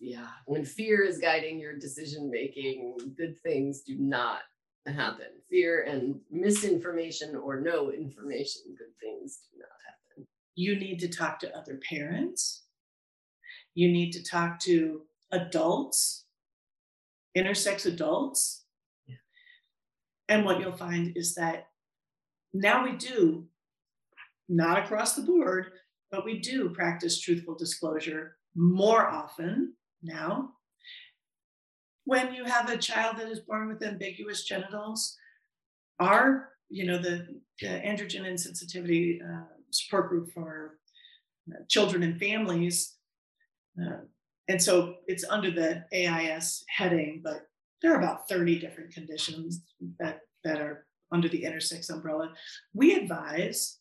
Yeah. 0.00 0.26
When 0.46 0.64
fear 0.64 1.04
is 1.04 1.18
guiding 1.18 1.58
your 1.58 1.78
decision 1.78 2.30
making, 2.30 2.96
good 3.16 3.38
things 3.40 3.82
do 3.82 3.96
not 3.96 4.40
happen. 4.86 5.26
Fear 5.48 5.84
and 5.84 6.20
misinformation 6.30 7.36
or 7.36 7.60
no 7.60 7.92
information, 7.92 8.62
good 8.76 8.94
things 9.00 9.38
do 9.52 9.60
not 9.60 9.68
happen. 9.86 10.01
You 10.54 10.76
need 10.76 10.98
to 11.00 11.08
talk 11.08 11.38
to 11.40 11.56
other 11.56 11.80
parents. 11.88 12.64
You 13.74 13.90
need 13.90 14.12
to 14.12 14.22
talk 14.22 14.58
to 14.60 15.02
adults, 15.30 16.26
intersex 17.36 17.86
adults. 17.86 18.64
Yeah. 19.06 19.16
And 20.28 20.44
what 20.44 20.60
you'll 20.60 20.76
find 20.76 21.16
is 21.16 21.34
that 21.36 21.68
now 22.52 22.84
we 22.84 22.92
do, 22.92 23.46
not 24.48 24.78
across 24.78 25.14
the 25.14 25.22
board, 25.22 25.72
but 26.10 26.24
we 26.24 26.38
do 26.38 26.68
practice 26.68 27.18
truthful 27.18 27.54
disclosure 27.54 28.36
more 28.54 29.06
often 29.06 29.74
now. 30.02 30.50
When 32.04 32.34
you 32.34 32.44
have 32.44 32.68
a 32.68 32.76
child 32.76 33.16
that 33.16 33.28
is 33.28 33.40
born 33.40 33.68
with 33.68 33.82
ambiguous 33.82 34.44
genitals, 34.44 35.16
our, 35.98 36.50
you 36.68 36.84
know, 36.84 36.98
the, 36.98 37.40
the 37.60 37.68
androgen 37.68 38.26
insensitivity 38.26 39.22
uh, 39.22 39.44
support 39.74 40.08
group 40.08 40.32
for 40.32 40.78
uh, 41.50 41.64
children 41.68 42.02
and 42.02 42.18
families, 42.18 42.96
uh, 43.80 44.02
and 44.48 44.60
so 44.60 44.96
it's 45.06 45.24
under 45.28 45.50
the 45.50 45.84
AIS 45.92 46.64
heading, 46.68 47.20
but 47.22 47.46
there 47.80 47.92
are 47.92 47.98
about 47.98 48.28
30 48.28 48.58
different 48.58 48.92
conditions 48.92 49.62
that, 49.98 50.20
that 50.44 50.60
are 50.60 50.86
under 51.10 51.28
the 51.28 51.42
intersex 51.42 51.90
umbrella. 51.90 52.32
We 52.74 52.94
advise 52.94 53.78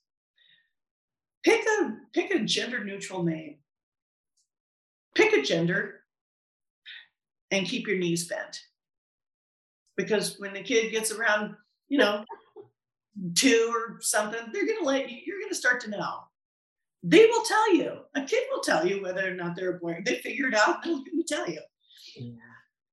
pick 1.44 1.64
a 1.82 1.98
pick 2.14 2.30
a 2.32 2.40
gender 2.40 2.84
neutral 2.84 3.24
name 3.24 3.58
pick 5.16 5.34
a 5.34 5.42
gender 5.42 6.02
and 7.52 7.68
keep 7.68 7.88
your 7.88 7.98
knees 7.98 8.28
bent. 8.28 8.62
Because 9.98 10.38
when 10.40 10.54
the 10.54 10.64
kid 10.64 10.92
gets 10.92 11.12
around, 11.12 11.56
you 11.90 11.98
know, 11.98 12.24
two 13.36 13.72
or 13.74 14.00
something, 14.02 14.40
they're 14.52 14.66
going 14.66 14.80
to 14.80 14.86
let 14.86 15.10
you, 15.10 15.20
you're 15.26 15.40
going 15.40 15.50
to 15.50 15.56
start 15.56 15.82
to 15.82 15.90
know. 15.90 16.20
They 17.04 17.26
will 17.26 17.44
tell 17.44 17.76
you. 17.76 18.00
A 18.16 18.24
kid 18.24 18.44
will 18.52 18.62
tell 18.62 18.86
you 18.86 19.02
whether 19.02 19.28
or 19.28 19.34
not 19.34 19.56
they're 19.56 19.78
a 19.78 19.80
boy. 19.80 20.02
They 20.06 20.20
figure 20.20 20.48
it 20.48 20.54
out, 20.54 20.84
they'll 20.84 21.04
tell 21.28 21.50
you. 21.50 21.62
Yeah. 22.16 22.34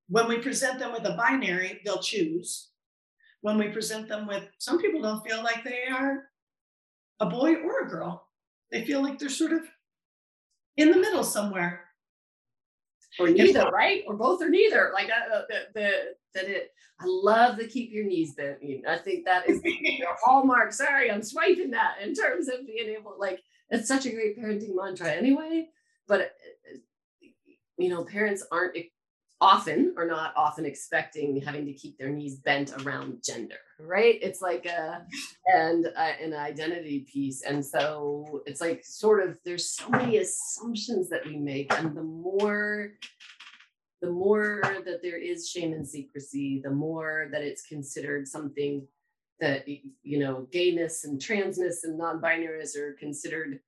When 0.08 0.28
we 0.28 0.38
present 0.38 0.78
them 0.78 0.92
with 0.92 1.04
a 1.04 1.14
binary, 1.14 1.80
they'll 1.84 2.02
choose. 2.02 2.70
When 3.42 3.58
we 3.58 3.68
present 3.68 4.08
them 4.08 4.26
with, 4.26 4.44
some 4.58 4.80
people 4.80 5.02
don't 5.02 5.26
feel 5.26 5.42
like 5.42 5.62
they 5.62 5.84
are 5.92 6.24
a 7.20 7.26
boy 7.26 7.56
or 7.56 7.80
a 7.80 7.88
girl. 7.88 8.26
They 8.72 8.84
feel 8.84 9.02
like 9.02 9.18
they're 9.18 9.28
sort 9.28 9.52
of 9.52 9.62
in 10.76 10.90
the 10.90 10.98
middle 10.98 11.24
somewhere 11.24 11.87
or 13.18 13.28
neither, 13.28 13.64
right? 13.72 14.04
Or 14.06 14.14
both 14.14 14.42
or 14.42 14.48
neither. 14.48 14.90
Like 14.94 15.06
uh, 15.06 15.42
the, 15.48 15.60
the, 15.74 15.90
that 16.34 16.44
it. 16.44 16.72
I 17.00 17.04
love 17.06 17.58
the 17.58 17.68
keep 17.68 17.92
your 17.92 18.04
knees 18.04 18.34
bent. 18.34 18.58
I 18.88 18.98
think 18.98 19.24
that 19.24 19.48
is 19.48 19.60
the 19.62 20.04
hallmark. 20.20 20.72
Sorry, 20.72 21.10
I'm 21.10 21.22
swiping 21.22 21.70
that 21.70 21.96
in 22.02 22.12
terms 22.12 22.48
of 22.48 22.66
being 22.66 22.96
able. 22.96 23.14
Like 23.18 23.40
it's 23.70 23.86
such 23.86 24.06
a 24.06 24.10
great 24.10 24.36
parenting 24.38 24.74
mantra 24.74 25.10
anyway. 25.10 25.68
But 26.08 26.20
uh, 26.22 26.78
you 27.76 27.88
know, 27.88 28.04
parents 28.04 28.44
aren't 28.50 28.76
often 29.40 29.94
or 29.96 30.06
not 30.06 30.32
often 30.36 30.64
expecting 30.64 31.40
having 31.40 31.64
to 31.64 31.72
keep 31.72 31.96
their 31.98 32.10
knees 32.10 32.36
bent 32.36 32.72
around 32.82 33.22
gender 33.24 33.58
right? 33.80 34.18
It's 34.20 34.40
like 34.40 34.66
a 34.66 35.04
and 35.46 35.86
uh, 35.86 36.12
an 36.22 36.34
identity 36.34 37.06
piece. 37.10 37.42
And 37.42 37.64
so 37.64 38.42
it's 38.46 38.60
like 38.60 38.84
sort 38.84 39.26
of 39.26 39.38
there's 39.44 39.70
so 39.70 39.88
many 39.88 40.18
assumptions 40.18 41.08
that 41.10 41.24
we 41.24 41.36
make 41.36 41.72
and 41.74 41.96
the 41.96 42.02
more 42.02 42.92
the 44.00 44.10
more 44.10 44.60
that 44.84 45.02
there 45.02 45.18
is 45.18 45.48
shame 45.48 45.72
and 45.72 45.86
secrecy 45.86 46.60
the 46.62 46.70
more 46.70 47.28
that 47.32 47.42
it's 47.42 47.66
considered 47.66 48.28
something 48.28 48.86
that 49.40 49.66
you 49.66 50.18
know 50.18 50.46
gayness 50.52 51.04
and 51.04 51.20
transness 51.20 51.82
and 51.82 51.98
non-binariness 51.98 52.76
are 52.76 52.92
considered 52.94 53.58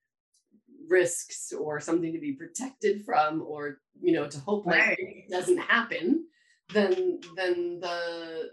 risks 0.91 1.53
or 1.53 1.81
something 1.81 2.13
to 2.13 2.19
be 2.19 2.33
protected 2.33 3.05
from 3.05 3.43
or 3.47 3.79
you 4.01 4.13
know 4.13 4.27
to 4.27 4.39
hope 4.41 4.67
right. 4.67 4.97
it 4.99 5.31
doesn't 5.31 5.59
happen 5.59 6.25
then 6.73 7.21
then 7.37 7.79
the 7.81 8.51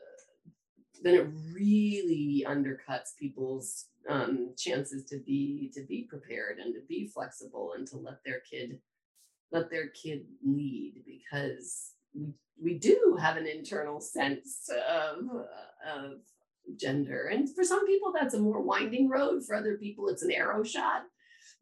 then 1.03 1.15
it 1.15 1.27
really 1.53 2.45
undercuts 2.47 3.15
people's 3.19 3.85
um, 4.09 4.53
chances 4.57 5.03
to 5.05 5.19
be 5.19 5.71
to 5.73 5.81
be 5.83 6.07
prepared 6.09 6.59
and 6.59 6.73
to 6.73 6.81
be 6.87 7.07
flexible 7.07 7.73
and 7.77 7.87
to 7.87 7.97
let 7.97 8.23
their 8.25 8.41
kid 8.49 8.79
let 9.51 9.69
their 9.69 9.87
kid 9.89 10.25
lead 10.45 11.03
because 11.05 11.91
we, 12.13 12.33
we 12.61 12.73
do 12.75 13.17
have 13.19 13.37
an 13.37 13.47
internal 13.47 14.01
sense 14.01 14.69
of, 14.89 15.19
of 15.87 16.11
gender. 16.75 17.27
And 17.31 17.49
for 17.53 17.63
some 17.63 17.85
people 17.85 18.11
that's 18.13 18.33
a 18.33 18.39
more 18.39 18.61
winding 18.61 19.09
road. 19.09 19.45
For 19.45 19.55
other 19.55 19.77
people 19.77 20.09
it's 20.09 20.23
an 20.23 20.31
arrow 20.31 20.63
shot 20.63 21.03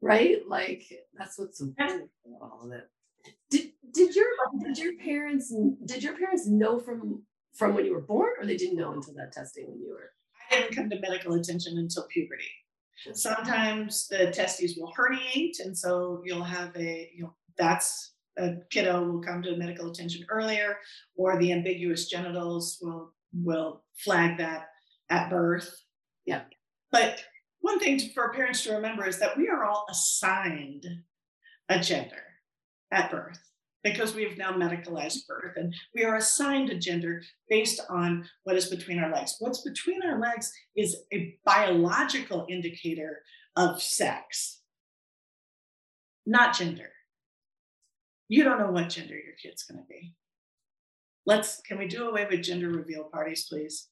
right? 0.02 0.38
Like 0.48 0.84
that's 1.14 1.38
what's 1.38 1.60
so 1.60 1.74
about 1.78 2.10
all 2.42 2.62
of 2.66 2.72
it. 2.72 2.90
Did 3.50 3.72
did 3.94 4.16
your 4.16 4.28
did 4.64 4.78
your 4.78 4.98
parents 4.98 5.54
did 5.86 6.04
your 6.04 6.18
parents 6.18 6.48
know 6.48 6.80
from 6.80 7.24
from 7.56 7.74
when 7.74 7.86
you 7.86 7.94
were 7.94 8.02
born, 8.02 8.32
or 8.40 8.46
they 8.46 8.58
didn't 8.58 8.78
know 8.78 8.92
until 8.92 9.14
that 9.16 9.32
testing 9.32 9.68
when 9.68 9.80
you 9.80 9.90
were? 9.90 10.12
I 10.52 10.62
didn't 10.62 10.76
come 10.76 10.90
to 10.90 11.00
medical 11.00 11.34
attention 11.34 11.78
until 11.78 12.06
puberty. 12.08 12.52
Sometimes 13.14 14.08
the 14.08 14.32
testes 14.32 14.78
will 14.78 14.94
herniate, 14.98 15.60
and 15.60 15.78
so 15.78 16.22
you'll 16.26 16.44
have 16.44 16.76
a 16.76 17.10
you 17.14 17.24
know 17.24 17.34
that's 17.58 18.14
a 18.38 18.56
kiddo 18.70 19.04
will 19.04 19.22
come 19.22 19.42
to 19.42 19.56
medical 19.58 19.90
attention 19.90 20.26
earlier, 20.30 20.78
or 21.16 21.40
the 21.40 21.52
ambiguous 21.52 22.08
genitals 22.08 22.78
will 22.82 23.14
will 23.34 23.84
flag 23.98 24.38
that 24.38 24.68
at 25.10 25.30
birth. 25.30 25.74
Yeah. 26.26 26.44
But 26.92 27.24
one 27.66 27.80
thing 27.80 27.98
for 28.14 28.32
parents 28.32 28.62
to 28.64 28.74
remember 28.74 29.08
is 29.08 29.18
that 29.18 29.36
we 29.36 29.50
are 29.50 29.66
all 29.66 29.88
assigned 29.90 30.86
a 31.68 31.80
gender 31.80 32.22
at 32.92 33.10
birth. 33.10 33.40
because 33.84 34.16
we've 34.16 34.38
now 34.38 34.52
medicalized 34.52 35.28
birth 35.28 35.58
and 35.58 35.72
we 35.94 36.04
are 36.04 36.16
assigned 36.16 36.72
a 36.72 36.78
gender 36.78 37.22
based 37.50 37.80
on 37.88 38.28
what 38.44 38.56
is 38.56 38.68
between 38.68 38.98
our 38.98 39.12
legs. 39.14 39.36
What's 39.40 39.62
between 39.62 40.02
our 40.04 40.20
legs 40.20 40.52
is 40.76 40.98
a 41.14 41.38
biological 41.46 42.48
indicator 42.50 43.22
of 43.56 43.80
sex, 43.80 44.62
not 46.26 46.58
gender. 46.58 46.90
You 48.28 48.44
don't 48.44 48.60
know 48.60 48.72
what 48.72 48.90
gender 48.90 49.14
your 49.14 49.36
kid's 49.42 49.64
going 49.64 49.80
to 49.80 49.88
be. 49.88 50.16
Let's, 51.28 51.62
can 51.62 51.78
we 51.78 51.88
do 51.88 52.10
away 52.10 52.28
with 52.30 52.42
gender 52.42 52.70
reveal 52.70 53.04
parties, 53.04 53.46
please? 53.48 53.88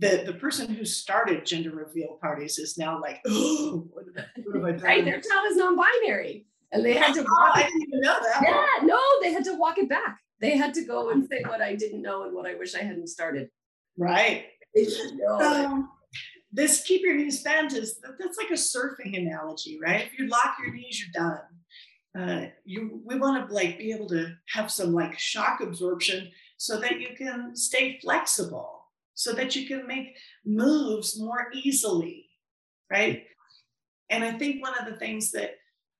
The, 0.00 0.22
the 0.26 0.34
person 0.34 0.72
who 0.72 0.84
started 0.84 1.44
gender 1.44 1.70
reveal 1.70 2.18
parties 2.20 2.58
is 2.58 2.78
now 2.78 3.00
like, 3.00 3.20
oh, 3.26 3.88
what, 3.92 4.04
what 4.54 4.82
right? 4.82 5.04
Their 5.04 5.20
child 5.20 5.50
is 5.50 5.56
non 5.56 5.76
binary 5.76 6.46
and 6.72 6.84
they 6.84 6.94
had 6.94 7.14
to 7.14 7.22
walk 7.22 7.56
I 7.56 7.62
didn't 7.62 7.82
even 7.82 8.00
know 8.00 8.18
that. 8.20 8.42
Yeah, 8.46 8.86
no, 8.86 9.00
they 9.22 9.32
had 9.32 9.44
to 9.44 9.54
walk 9.54 9.78
it 9.78 9.88
back. 9.88 10.18
They 10.40 10.56
had 10.56 10.74
to 10.74 10.84
go 10.84 11.10
and 11.10 11.26
say 11.28 11.42
what 11.46 11.60
I 11.60 11.74
didn't 11.74 12.02
know 12.02 12.24
and 12.24 12.34
what 12.34 12.46
I 12.46 12.54
wish 12.54 12.74
I 12.74 12.82
hadn't 12.82 13.08
started. 13.08 13.48
Right. 13.96 14.46
Um, 15.40 15.88
this 16.52 16.82
keep 16.82 17.02
your 17.02 17.16
knees 17.16 17.42
bent 17.42 17.72
is 17.72 18.00
that's 18.18 18.38
like 18.38 18.50
a 18.50 18.54
surfing 18.54 19.18
analogy, 19.18 19.78
right? 19.82 20.06
If 20.06 20.18
you 20.18 20.28
lock 20.28 20.56
your 20.62 20.72
knees, 20.72 21.00
you're 21.00 21.24
done. 21.24 21.40
Uh, 22.18 22.46
you 22.64 23.00
we 23.04 23.18
want 23.18 23.48
to 23.48 23.54
like 23.54 23.78
be 23.78 23.92
able 23.92 24.08
to 24.08 24.34
have 24.50 24.70
some 24.70 24.92
like 24.92 25.18
shock 25.18 25.60
absorption 25.60 26.30
so 26.56 26.80
that 26.80 27.00
you 27.00 27.08
can 27.16 27.54
stay 27.54 27.98
flexible, 28.00 28.77
so 29.18 29.32
that 29.32 29.56
you 29.56 29.66
can 29.66 29.84
make 29.84 30.16
moves 30.46 31.18
more 31.18 31.48
easily, 31.52 32.30
right? 32.88 33.24
And 34.10 34.22
I 34.22 34.38
think 34.38 34.62
one 34.62 34.78
of 34.78 34.86
the 34.86 34.96
things 34.96 35.32
that 35.32 35.56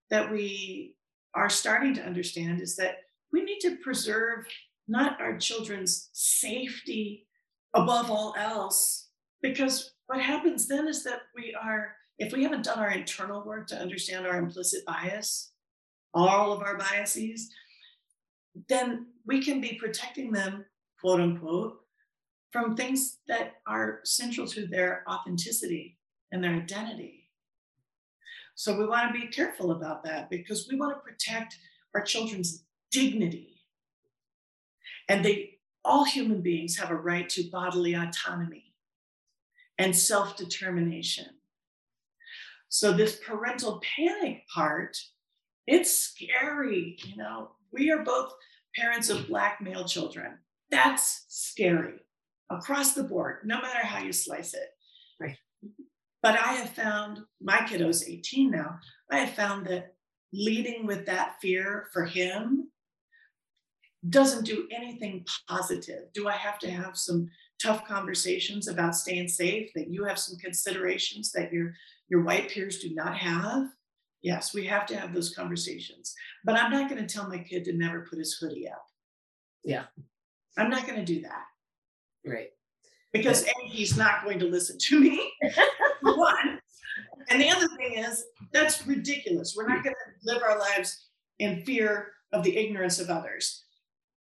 that 0.08 0.30
we 0.30 0.94
are 1.34 1.50
starting 1.50 1.94
to 1.94 2.06
understand 2.06 2.62
is 2.62 2.76
that 2.76 2.98
we 3.32 3.42
need 3.42 3.58
to 3.58 3.76
preserve 3.78 4.46
not 4.86 5.20
our 5.20 5.36
children's 5.36 6.10
safety 6.12 7.26
above 7.74 8.08
all 8.08 8.34
else, 8.38 9.08
because 9.42 9.90
what 10.06 10.20
happens 10.20 10.68
then 10.68 10.86
is 10.86 11.02
that 11.02 11.22
we 11.34 11.54
are, 11.60 11.96
if 12.18 12.32
we 12.32 12.44
haven't 12.44 12.64
done 12.64 12.78
our 12.78 12.92
internal 12.92 13.44
work 13.44 13.66
to 13.66 13.76
understand 13.76 14.26
our 14.26 14.38
implicit 14.38 14.86
bias, 14.86 15.52
all 16.14 16.52
of 16.52 16.62
our 16.62 16.78
biases, 16.78 17.50
then 18.68 19.06
we 19.26 19.42
can 19.42 19.60
be 19.60 19.74
protecting 19.74 20.30
them, 20.30 20.64
quote 21.00 21.20
unquote, 21.20 21.80
from 22.50 22.76
things 22.76 23.18
that 23.28 23.56
are 23.66 24.00
central 24.04 24.46
to 24.48 24.66
their 24.66 25.04
authenticity 25.08 25.98
and 26.32 26.42
their 26.42 26.54
identity. 26.54 27.30
So 28.54 28.76
we 28.76 28.86
want 28.86 29.12
to 29.12 29.20
be 29.20 29.28
careful 29.28 29.70
about 29.70 30.02
that 30.04 30.30
because 30.30 30.68
we 30.68 30.76
want 30.76 30.96
to 30.96 31.00
protect 31.00 31.56
our 31.94 32.02
children's 32.02 32.64
dignity. 32.90 33.62
And 35.08 35.24
they 35.24 35.58
all 35.84 36.04
human 36.04 36.42
beings 36.42 36.76
have 36.76 36.90
a 36.90 36.96
right 36.96 37.28
to 37.30 37.48
bodily 37.50 37.94
autonomy 37.94 38.74
and 39.78 39.96
self-determination. 39.96 41.26
So 42.68 42.92
this 42.92 43.16
parental 43.24 43.80
panic 43.96 44.42
part, 44.52 44.98
it's 45.66 45.96
scary, 45.96 46.98
you 47.04 47.16
know. 47.16 47.52
We 47.72 47.90
are 47.90 48.02
both 48.02 48.32
parents 48.74 49.08
of 49.08 49.28
black 49.28 49.60
male 49.62 49.84
children. 49.84 50.38
That's 50.70 51.24
scary 51.28 52.00
across 52.50 52.94
the 52.94 53.02
board, 53.02 53.38
no 53.44 53.60
matter 53.60 53.84
how 53.84 54.02
you 54.02 54.12
slice 54.12 54.54
it. 54.54 54.68
But 56.22 56.34
I 56.34 56.54
have 56.54 56.70
found 56.70 57.20
my 57.40 57.64
kiddo's 57.68 58.06
18 58.08 58.50
now. 58.50 58.78
I 59.10 59.18
have 59.18 59.34
found 59.34 59.66
that 59.66 59.94
leading 60.32 60.86
with 60.86 61.06
that 61.06 61.36
fear 61.40 61.88
for 61.92 62.04
him 62.04 62.70
doesn't 64.08 64.44
do 64.44 64.68
anything 64.74 65.24
positive. 65.48 66.12
Do 66.14 66.28
I 66.28 66.32
have 66.32 66.58
to 66.60 66.70
have 66.70 66.96
some 66.96 67.28
tough 67.62 67.86
conversations 67.86 68.68
about 68.68 68.96
staying 68.96 69.28
safe? 69.28 69.70
That 69.74 69.90
you 69.90 70.04
have 70.04 70.18
some 70.18 70.38
considerations 70.38 71.30
that 71.32 71.52
your 71.52 71.74
your 72.08 72.22
white 72.22 72.50
peers 72.50 72.78
do 72.78 72.94
not 72.94 73.16
have? 73.16 73.68
Yes, 74.22 74.52
we 74.52 74.66
have 74.66 74.86
to 74.86 74.96
have 74.96 75.14
those 75.14 75.34
conversations. 75.34 76.14
But 76.44 76.56
I'm 76.56 76.72
not 76.72 76.90
going 76.90 77.04
to 77.04 77.12
tell 77.12 77.28
my 77.28 77.38
kid 77.38 77.64
to 77.66 77.72
never 77.72 78.06
put 78.08 78.18
his 78.18 78.34
hoodie 78.34 78.68
up. 78.68 78.84
Yeah. 79.62 79.84
I'm 80.56 80.70
not 80.70 80.86
going 80.86 80.98
to 80.98 81.04
do 81.04 81.22
that. 81.22 81.44
Right. 82.24 82.48
Because 83.12 83.44
A, 83.44 83.52
he's 83.66 83.96
not 83.96 84.24
going 84.24 84.38
to 84.38 84.46
listen 84.46 84.76
to 84.78 85.00
me. 85.00 85.32
one. 86.02 86.60
And 87.30 87.40
the 87.40 87.50
other 87.50 87.68
thing 87.76 87.94
is, 87.94 88.24
that's 88.52 88.86
ridiculous. 88.86 89.54
We're 89.56 89.68
not 89.68 89.82
going 89.82 89.94
to 89.94 90.32
live 90.32 90.42
our 90.42 90.58
lives 90.58 91.08
in 91.38 91.64
fear 91.64 92.12
of 92.32 92.42
the 92.42 92.56
ignorance 92.56 92.98
of 92.98 93.10
others. 93.10 93.64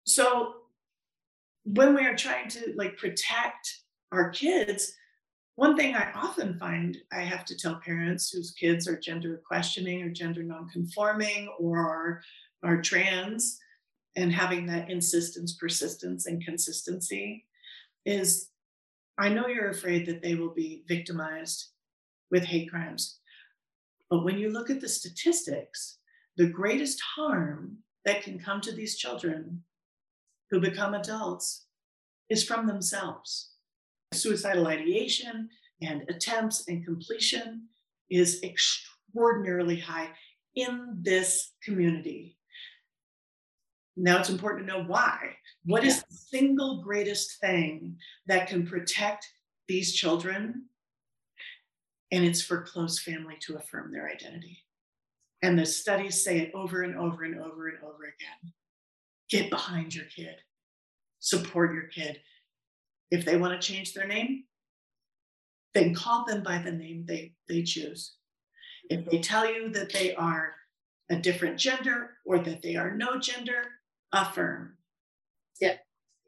So 0.06 0.54
when 1.64 1.96
we 1.96 2.06
are 2.06 2.16
trying 2.16 2.50
to 2.50 2.74
like 2.76 2.98
protect 2.98 3.80
our 4.12 4.30
kids, 4.30 4.94
one 5.56 5.78
thing 5.78 5.96
I 5.96 6.12
often 6.14 6.58
find 6.58 6.98
I 7.12 7.22
have 7.22 7.46
to 7.46 7.58
tell 7.58 7.80
parents 7.84 8.32
whose 8.32 8.52
kids 8.52 8.88
are 8.88 9.00
gender 9.00 9.42
questioning 9.46 10.02
or 10.02 10.10
gender 10.10 10.44
nonconforming 10.44 11.54
or 11.60 11.78
are, 11.78 12.22
are 12.64 12.82
trans 12.82 13.60
and 14.16 14.32
having 14.32 14.66
that 14.68 14.90
insistence, 14.90 15.54
persistence, 15.54 16.26
and 16.26 16.44
consistency 16.44 17.46
is 18.06 18.50
I 19.18 19.30
know 19.30 19.48
you're 19.48 19.70
afraid 19.70 20.06
that 20.08 20.22
they 20.22 20.36
will 20.36 20.54
be 20.54 20.84
victimized 20.88 21.68
with 22.32 22.44
hate 22.44 22.70
crimes. 22.70 23.20
But 24.10 24.24
when 24.24 24.38
you 24.38 24.50
look 24.50 24.70
at 24.70 24.82
the 24.82 24.90
statistics, 24.90 26.00
the 26.36 26.48
greatest 26.48 27.00
harm 27.16 27.78
that 28.06 28.24
can 28.24 28.40
come 28.40 28.60
to 28.62 28.72
these 28.72 28.98
children 28.98 29.64
who 30.50 30.60
become 30.60 30.94
adults 30.94 31.66
is 32.30 32.44
from 32.44 32.66
themselves. 32.66 33.52
Suicidal 34.14 34.68
ideation 34.68 35.50
and 35.82 36.04
attempts 36.10 36.68
and 36.68 36.86
completion 36.86 37.68
is 38.10 38.42
extraordinarily 38.44 39.80
high 39.80 40.10
in 40.56 40.98
this 41.02 41.52
community. 41.64 42.38
Now 43.96 44.20
it's 44.20 44.30
important 44.30 44.68
to 44.68 44.74
know 44.74 44.84
why. 44.84 45.36
What 45.66 45.84
is 45.84 46.02
the 46.02 46.14
single 46.14 46.82
greatest 46.82 47.40
thing 47.40 47.98
that 48.28 48.48
can 48.48 48.66
protect 48.66 49.28
these 49.68 49.94
children? 49.94 50.66
And 52.12 52.24
it's 52.26 52.42
for 52.42 52.62
close 52.62 53.00
family 53.00 53.38
to 53.42 53.58
affirm 53.58 53.92
their 53.92 54.10
identity. 54.10 54.60
And 55.42 55.60
the 55.60 55.66
studies 55.66 56.24
say 56.24 56.40
it 56.40 56.52
over 56.54 56.84
and 56.84 56.98
over 56.98 57.24
and 57.24 57.40
over 57.40 57.68
and 57.68 57.78
over 57.84 58.04
again. 58.04 58.54
Get 59.30 59.50
behind 59.50 59.94
your 59.94 60.06
kid, 60.06 60.36
support 61.20 61.74
your 61.74 61.88
kid. 61.88 62.20
If 63.12 63.26
they 63.26 63.38
want 63.38 63.60
to 63.60 63.68
change 63.68 63.94
their 63.94 64.08
name, 64.08 64.46
then 65.74 65.94
call 65.94 66.26
them 66.26 66.44
by 66.44 66.60
the 66.60 66.72
name 66.72 67.06
they, 67.08 67.34
they 67.48 67.64
choose. 67.64 68.16
If 68.90 69.06
they 69.06 69.20
tell 69.20 69.52
you 69.52 69.70
that 69.70 69.92
they 69.92 70.16
are 70.16 70.54
a 71.10 71.16
different 71.16 71.58
gender 71.58 72.12
or 72.26 72.40
that 72.40 72.62
they 72.62 72.76
are 72.76 72.96
no 72.96 73.20
gender, 73.20 73.64
affirm. 74.14 74.78
Yeah. 75.60 75.76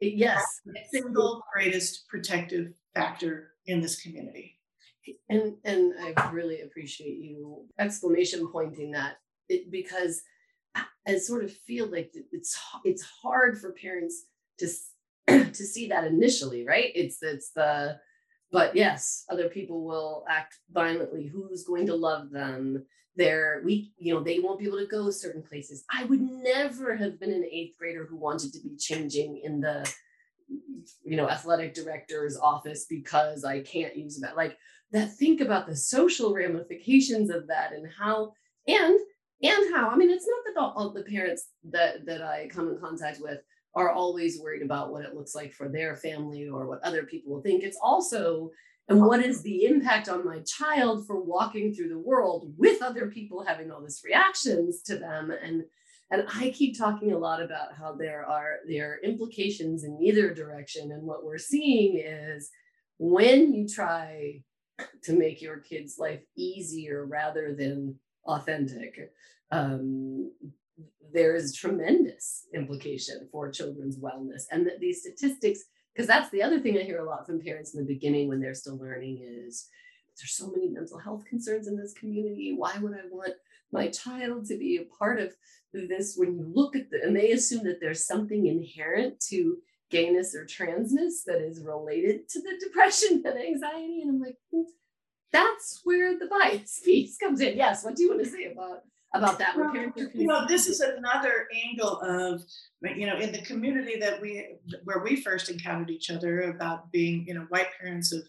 Yes. 0.00 0.44
single 0.90 1.42
greatest 1.52 2.06
protective 2.08 2.74
factor 2.94 3.52
in 3.66 3.80
this 3.80 4.00
community. 4.00 4.58
And 5.30 5.54
and 5.64 5.94
I 6.00 6.30
really 6.30 6.62
appreciate 6.62 7.18
you 7.18 7.64
exclamation 7.78 8.48
pointing 8.52 8.90
that 8.92 9.18
it, 9.48 9.70
because 9.70 10.20
I 11.06 11.18
sort 11.18 11.44
of 11.44 11.52
feel 11.52 11.86
like 11.86 12.12
it's 12.32 12.58
it's 12.84 13.02
hard 13.02 13.58
for 13.58 13.72
parents 13.72 14.24
to 14.58 14.68
to 15.28 15.54
see 15.54 15.88
that 15.88 16.04
initially, 16.04 16.66
right? 16.66 16.90
It's 16.94 17.22
it's 17.22 17.50
the 17.52 17.98
but 18.52 18.76
yes, 18.76 19.24
other 19.28 19.48
people 19.48 19.84
will 19.84 20.24
act 20.28 20.58
violently. 20.72 21.26
Who's 21.26 21.64
going 21.64 21.86
to 21.86 21.94
love 21.94 22.30
them? 22.30 22.84
They're 23.16 23.62
we 23.64 23.92
you 23.98 24.14
know 24.14 24.22
they 24.22 24.38
won't 24.38 24.58
be 24.58 24.66
able 24.66 24.78
to 24.78 24.86
go 24.86 25.10
certain 25.10 25.42
places. 25.42 25.84
I 25.90 26.04
would 26.04 26.20
never 26.20 26.96
have 26.96 27.18
been 27.18 27.32
an 27.32 27.46
eighth 27.50 27.76
grader 27.78 28.06
who 28.06 28.16
wanted 28.16 28.52
to 28.52 28.60
be 28.60 28.76
changing 28.76 29.40
in 29.42 29.60
the 29.60 29.90
you 31.02 31.16
know 31.16 31.28
athletic 31.28 31.74
director's 31.74 32.36
office 32.36 32.86
because 32.88 33.44
i 33.44 33.60
can't 33.60 33.96
use 33.96 34.18
that. 34.20 34.36
Like 34.36 34.56
that 34.92 35.12
think 35.14 35.40
about 35.40 35.66
the 35.66 35.76
social 35.76 36.32
ramifications 36.32 37.30
of 37.30 37.48
that 37.48 37.72
and 37.72 37.88
how 37.98 38.32
and 38.68 38.98
and 39.42 39.74
how 39.74 39.90
i 39.90 39.96
mean 39.96 40.10
it's 40.10 40.28
not 40.28 40.54
that 40.54 40.60
all 40.60 40.92
the 40.92 41.02
parents 41.02 41.48
that 41.64 42.06
that 42.06 42.22
i 42.22 42.48
come 42.48 42.68
in 42.68 42.78
contact 42.78 43.20
with 43.20 43.40
are 43.76 43.92
always 43.92 44.40
worried 44.40 44.62
about 44.62 44.90
what 44.90 45.04
it 45.04 45.14
looks 45.14 45.34
like 45.34 45.52
for 45.52 45.68
their 45.68 45.94
family 45.96 46.48
or 46.48 46.66
what 46.66 46.82
other 46.82 47.02
people 47.02 47.34
will 47.34 47.42
think. 47.42 47.62
It's 47.62 47.78
also 47.80 48.50
and 48.88 49.00
what 49.00 49.24
is 49.24 49.42
the 49.42 49.64
impact 49.64 50.08
on 50.08 50.24
my 50.24 50.40
child 50.40 51.06
for 51.06 51.20
walking 51.20 51.74
through 51.74 51.88
the 51.88 51.98
world 51.98 52.52
with 52.56 52.82
other 52.82 53.08
people 53.08 53.44
having 53.44 53.70
all 53.70 53.82
these 53.82 54.02
reactions 54.04 54.82
to 54.82 54.96
them? 54.96 55.30
And 55.30 55.64
and 56.12 56.24
i 56.34 56.50
keep 56.50 56.78
talking 56.78 57.12
a 57.12 57.18
lot 57.18 57.42
about 57.42 57.74
how 57.76 57.92
there 57.92 58.24
are 58.24 58.58
there 58.68 58.92
are 58.92 59.00
implications 59.02 59.84
in 59.84 59.98
either 60.00 60.32
direction. 60.32 60.92
And 60.92 61.02
what 61.02 61.24
we're 61.24 61.38
seeing 61.38 61.98
is 61.98 62.50
when 62.98 63.52
you 63.52 63.68
try 63.68 64.42
to 65.02 65.12
make 65.12 65.42
your 65.42 65.58
kid's 65.58 65.98
life 65.98 66.22
easier 66.36 67.06
rather 67.06 67.54
than 67.54 67.96
authentic 68.24 69.10
um, 69.50 70.30
there 71.12 71.34
is 71.34 71.54
tremendous 71.54 72.46
implication 72.54 73.28
for 73.30 73.50
children's 73.50 73.98
wellness. 73.98 74.42
And 74.50 74.66
that 74.66 74.80
these 74.80 75.00
statistics 75.00 75.60
because 75.96 76.06
that's 76.06 76.30
the 76.30 76.42
other 76.42 76.60
thing 76.60 76.76
i 76.76 76.82
hear 76.82 76.98
a 76.98 77.08
lot 77.08 77.24
from 77.24 77.40
parents 77.40 77.74
in 77.74 77.80
the 77.80 77.94
beginning 77.94 78.28
when 78.28 78.40
they're 78.40 78.54
still 78.54 78.76
learning 78.76 79.20
is 79.22 79.68
there's 80.18 80.32
so 80.32 80.50
many 80.50 80.68
mental 80.68 80.98
health 80.98 81.24
concerns 81.26 81.68
in 81.68 81.76
this 81.76 81.92
community. 81.92 82.54
Why 82.56 82.76
would 82.78 82.94
i 82.94 83.02
want 83.10 83.34
my 83.72 83.88
child 83.88 84.46
to 84.46 84.56
be 84.56 84.78
a 84.78 84.96
part 84.98 85.20
of 85.20 85.34
this? 85.72 86.14
When 86.16 86.34
you 86.36 86.50
look 86.54 86.74
at 86.74 86.90
the 86.90 87.02
and 87.02 87.14
they 87.14 87.32
assume 87.32 87.64
that 87.64 87.80
there's 87.80 88.06
something 88.06 88.46
inherent 88.46 89.20
to 89.28 89.58
gayness 89.90 90.34
or 90.34 90.44
transness 90.46 91.22
that 91.26 91.40
is 91.40 91.62
related 91.62 92.28
to 92.30 92.40
the 92.40 92.58
depression 92.60 93.22
and 93.26 93.38
anxiety 93.38 94.00
and 94.02 94.10
i'm 94.10 94.20
like 94.20 94.36
that's 95.32 95.80
where 95.84 96.18
the 96.18 96.26
bias 96.26 96.80
piece 96.84 97.16
comes 97.18 97.40
in. 97.40 97.56
Yes 97.56 97.84
what 97.84 97.94
do 97.94 98.02
you 98.02 98.08
want 98.08 98.24
to 98.24 98.28
say 98.28 98.50
about 98.50 98.82
about 99.18 99.38
that 99.38 99.56
well, 99.56 99.74
you 99.74 100.26
know 100.26 100.46
this 100.46 100.66
is 100.66 100.80
another 100.80 101.48
angle 101.66 102.00
of 102.00 102.42
you 102.96 103.06
know 103.06 103.16
in 103.16 103.32
the 103.32 103.42
community 103.42 103.98
that 103.98 104.20
we 104.20 104.56
where 104.84 105.00
we 105.00 105.16
first 105.16 105.50
encountered 105.50 105.90
each 105.90 106.10
other 106.10 106.42
about 106.42 106.90
being 106.92 107.26
you 107.26 107.34
know 107.34 107.46
white 107.48 107.68
parents 107.80 108.12
of 108.12 108.22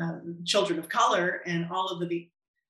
um, 0.00 0.38
children 0.44 0.78
of 0.78 0.88
color 0.88 1.42
and 1.46 1.66
all 1.70 1.88
of 1.88 2.08
the 2.08 2.28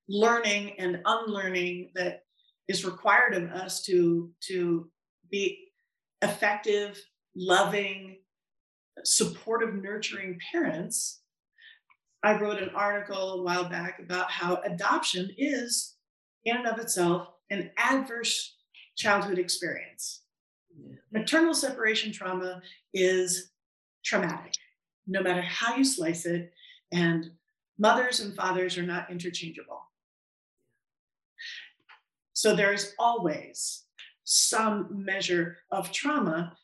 learning 0.09 0.72
and 0.78 1.00
unlearning 1.04 1.90
that 1.94 2.22
is 2.68 2.85
required 2.85 3.35
of 3.35 3.50
us 3.50 3.83
to 3.83 4.31
to 4.40 4.90
be 5.31 5.70
effective 6.22 7.00
loving 7.35 8.16
supportive 9.04 9.74
nurturing 9.74 10.38
parents. 10.52 11.20
I 12.22 12.38
wrote 12.40 12.61
an 12.61 12.70
article 12.70 13.35
a 13.35 13.42
while 13.42 13.68
back 13.68 14.00
about 14.00 14.31
how 14.31 14.57
adoption 14.64 15.31
is 15.37 15.96
in 16.44 16.57
and 16.57 16.66
of 16.66 16.78
itself 16.78 17.28
an 17.50 17.70
adverse 17.76 18.56
childhood 18.96 19.38
experience. 19.38 20.22
Yeah. 20.76 20.96
Maternal 21.12 21.54
separation 21.54 22.12
trauma 22.12 22.61
is 22.92 23.50
traumatic, 24.04 24.54
no 25.06 25.22
matter 25.22 25.42
how 25.42 25.76
you 25.76 25.84
slice 25.84 26.26
it, 26.26 26.52
and 26.92 27.30
mothers 27.78 28.20
and 28.20 28.34
fathers 28.34 28.76
are 28.78 28.82
not 28.82 29.11
interchangeable. 29.11 29.80
So 32.32 32.54
there's 32.54 32.94
always 32.98 33.84
some 34.24 35.04
measure 35.04 35.58
of 35.72 35.90
trauma 35.90 36.56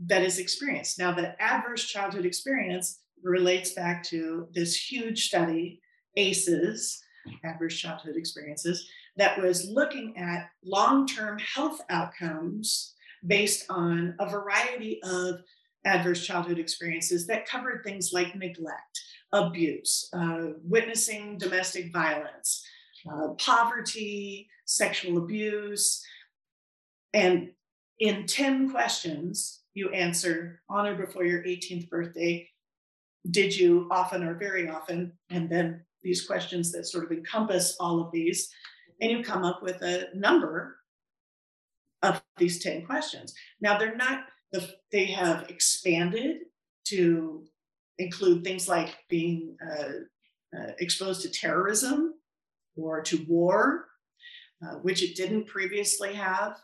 that 0.00 0.22
is 0.22 0.38
experienced. 0.38 0.98
Now, 0.98 1.12
the 1.12 1.40
adverse 1.42 1.84
childhood 1.84 2.26
experience 2.26 3.00
relates 3.22 3.72
back 3.72 4.04
to 4.04 4.48
this 4.54 4.76
huge 4.76 5.26
study, 5.26 5.80
ACEs, 6.16 7.02
adverse 7.44 7.76
childhood 7.76 8.16
experiences, 8.16 8.88
that 9.16 9.40
was 9.40 9.68
looking 9.70 10.16
at 10.16 10.50
long 10.64 11.06
term 11.06 11.38
health 11.38 11.80
outcomes 11.88 12.94
based 13.26 13.66
on 13.70 14.14
a 14.20 14.28
variety 14.28 15.00
of 15.02 15.40
adverse 15.84 16.26
childhood 16.26 16.58
experiences 16.58 17.26
that 17.26 17.46
covered 17.46 17.82
things 17.84 18.12
like 18.12 18.34
neglect, 18.36 19.00
abuse, 19.32 20.08
uh, 20.12 20.48
witnessing 20.62 21.38
domestic 21.38 21.92
violence, 21.92 22.64
uh, 23.10 23.28
poverty, 23.38 24.48
sexual 24.64 25.18
abuse. 25.18 26.04
And 27.14 27.50
in 28.00 28.26
10 28.26 28.70
questions, 28.70 29.62
you 29.74 29.90
answer 29.90 30.60
on 30.68 30.86
or 30.86 30.94
before 30.94 31.24
your 31.24 31.42
18th 31.42 31.88
birthday. 31.88 32.48
Did 33.30 33.56
you 33.56 33.88
often 33.90 34.22
or 34.24 34.34
very 34.34 34.68
often? 34.68 35.12
And 35.30 35.48
then 35.48 35.84
these 36.02 36.26
questions 36.26 36.72
that 36.72 36.86
sort 36.86 37.04
of 37.04 37.12
encompass 37.12 37.76
all 37.80 38.00
of 38.00 38.12
these 38.12 38.48
and 39.00 39.10
you 39.10 39.22
come 39.22 39.44
up 39.44 39.62
with 39.62 39.82
a 39.82 40.08
number 40.14 40.76
of 42.02 42.22
these 42.36 42.62
10 42.62 42.86
questions. 42.86 43.34
Now 43.60 43.78
they're 43.78 43.96
not, 43.96 44.24
the, 44.52 44.68
they 44.92 45.06
have 45.06 45.48
expanded 45.48 46.38
to 46.88 47.44
include 47.98 48.44
things 48.44 48.68
like 48.68 48.96
being 49.08 49.56
uh, 49.66 50.56
uh, 50.56 50.72
exposed 50.78 51.22
to 51.22 51.30
terrorism 51.30 52.14
or 52.76 53.00
to 53.02 53.24
war, 53.28 53.86
uh, 54.62 54.76
which 54.76 55.02
it 55.02 55.16
didn't 55.16 55.46
previously 55.46 56.14
have. 56.14 56.58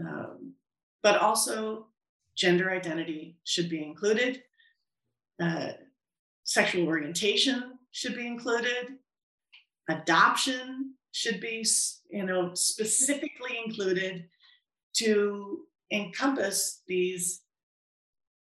Um, 0.00 0.54
but 1.02 1.20
also, 1.20 1.88
gender 2.36 2.70
identity 2.70 3.38
should 3.44 3.68
be 3.68 3.82
included. 3.82 4.42
Uh, 5.40 5.72
sexual 6.44 6.86
orientation 6.86 7.78
should 7.92 8.14
be 8.14 8.26
included. 8.26 8.96
Adoption 9.88 10.95
should 11.16 11.40
be 11.40 11.66
you 12.10 12.26
know 12.26 12.52
specifically 12.52 13.58
included 13.64 14.26
to 14.94 15.60
encompass 15.90 16.82
these 16.86 17.40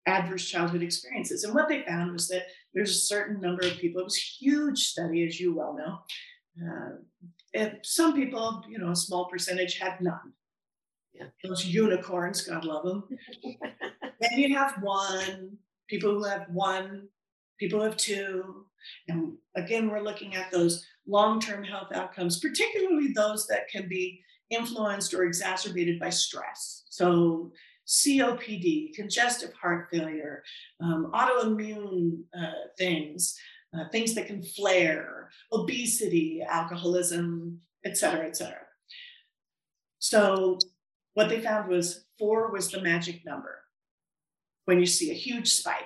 adverse 0.08 0.48
childhood 0.48 0.82
experiences. 0.82 1.44
And 1.44 1.54
what 1.54 1.68
they 1.68 1.84
found 1.84 2.14
was 2.14 2.28
that 2.30 2.48
there's 2.74 2.92
a 2.92 3.06
certain 3.14 3.40
number 3.42 3.68
of 3.68 3.78
people 3.78 4.02
it 4.02 4.06
was 4.06 4.18
a 4.18 4.44
huge 4.44 4.80
study 4.86 5.28
as 5.28 5.40
you 5.40 5.54
well 5.54 5.78
know 5.78 6.00
uh, 7.60 7.70
some 7.84 8.16
people 8.16 8.64
you 8.68 8.80
know 8.80 8.92
a 8.92 8.96
small 8.96 9.26
percentage 9.30 9.78
had 9.78 10.02
none. 10.02 10.34
Yeah. 11.14 11.28
those 11.44 11.66
unicorns 11.66 12.42
god 12.42 12.66
love 12.66 12.86
them. 12.86 13.04
Then 14.20 14.40
you 14.40 14.56
have 14.56 14.82
one 14.82 15.58
people 15.88 16.12
who 16.12 16.24
have 16.24 16.48
one 16.52 17.08
people 17.60 17.80
who 17.80 17.86
have 17.86 17.98
two 17.98 18.66
and 19.08 19.34
again 19.56 19.90
we're 19.90 20.08
looking 20.10 20.36
at 20.36 20.52
those 20.52 20.84
long 21.08 21.40
term 21.40 21.64
health 21.64 21.90
outcomes, 21.94 22.40
particularly 22.40 23.14
those 23.14 23.48
that 23.48 23.70
can 23.70 23.88
be 23.88 24.22
influenced 24.50 25.14
or 25.14 25.24
exacerbated 25.24 26.00
by 26.00 26.10
stress. 26.10 26.84
So, 26.90 27.52
COPD, 27.88 28.94
congestive 28.94 29.54
heart 29.54 29.88
failure, 29.90 30.44
um, 30.82 31.10
autoimmune 31.14 32.20
uh, 32.38 32.52
things, 32.78 33.40
uh, 33.74 33.86
things 33.94 34.14
that 34.16 34.28
can 34.28 34.44
flare, 34.44 35.30
obesity, 35.54 36.44
alcoholism, 36.48 37.62
et 37.86 37.98
cetera, 37.98 38.26
et 38.26 38.36
cetera. 38.36 38.60
So, 40.00 40.60
what 41.14 41.30
they 41.30 41.42
found 41.42 41.70
was 41.70 42.06
four 42.20 42.52
was 42.52 42.70
the 42.70 42.82
magic 42.82 43.26
number 43.26 43.60
when 44.66 44.80
you 44.80 44.86
see 44.86 45.10
a 45.10 45.16
huge 45.16 45.50
spike 45.50 45.84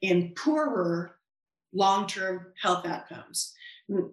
in 0.00 0.32
poorer 0.34 1.16
long 1.72 2.06
term 2.06 2.46
health 2.60 2.86
outcomes. 2.86 3.54
Hmm. 3.90 4.08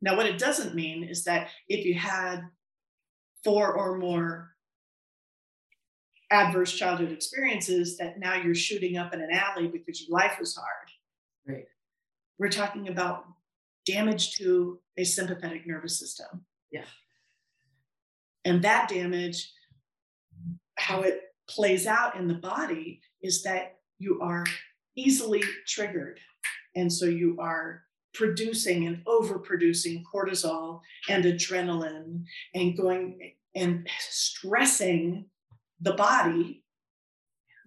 Now, 0.00 0.16
what 0.16 0.26
it 0.26 0.38
doesn't 0.38 0.74
mean 0.74 1.04
is 1.04 1.24
that 1.24 1.48
if 1.68 1.84
you 1.84 1.94
had 1.94 2.42
four 3.42 3.72
or 3.72 3.98
more 3.98 4.54
adverse 6.30 6.72
childhood 6.72 7.10
experiences, 7.10 7.96
that 7.98 8.18
now 8.18 8.34
you're 8.34 8.54
shooting 8.54 8.96
up 8.96 9.12
in 9.14 9.20
an 9.20 9.30
alley 9.32 9.68
because 9.68 10.02
your 10.02 10.16
life 10.16 10.36
was 10.38 10.54
hard. 10.54 10.88
Right. 11.46 11.64
We're 12.38 12.50
talking 12.50 12.88
about 12.88 13.24
damage 13.86 14.36
to 14.36 14.78
a 14.96 15.04
sympathetic 15.04 15.66
nervous 15.66 15.98
system. 15.98 16.44
Yeah. 16.70 16.84
And 18.44 18.62
that 18.62 18.88
damage, 18.88 19.50
how 20.76 21.00
it 21.00 21.22
plays 21.48 21.86
out 21.86 22.16
in 22.16 22.28
the 22.28 22.34
body 22.34 23.00
is 23.22 23.42
that 23.42 23.78
you 23.98 24.20
are 24.20 24.44
easily 24.96 25.42
triggered. 25.66 26.20
And 26.76 26.92
so 26.92 27.06
you 27.06 27.38
are 27.40 27.82
producing 28.18 28.88
and 28.88 29.04
overproducing 29.06 30.02
cortisol 30.12 30.80
and 31.08 31.24
adrenaline 31.24 32.24
and 32.52 32.76
going 32.76 33.32
and 33.54 33.88
stressing 34.10 35.24
the 35.80 35.92
body 35.92 36.64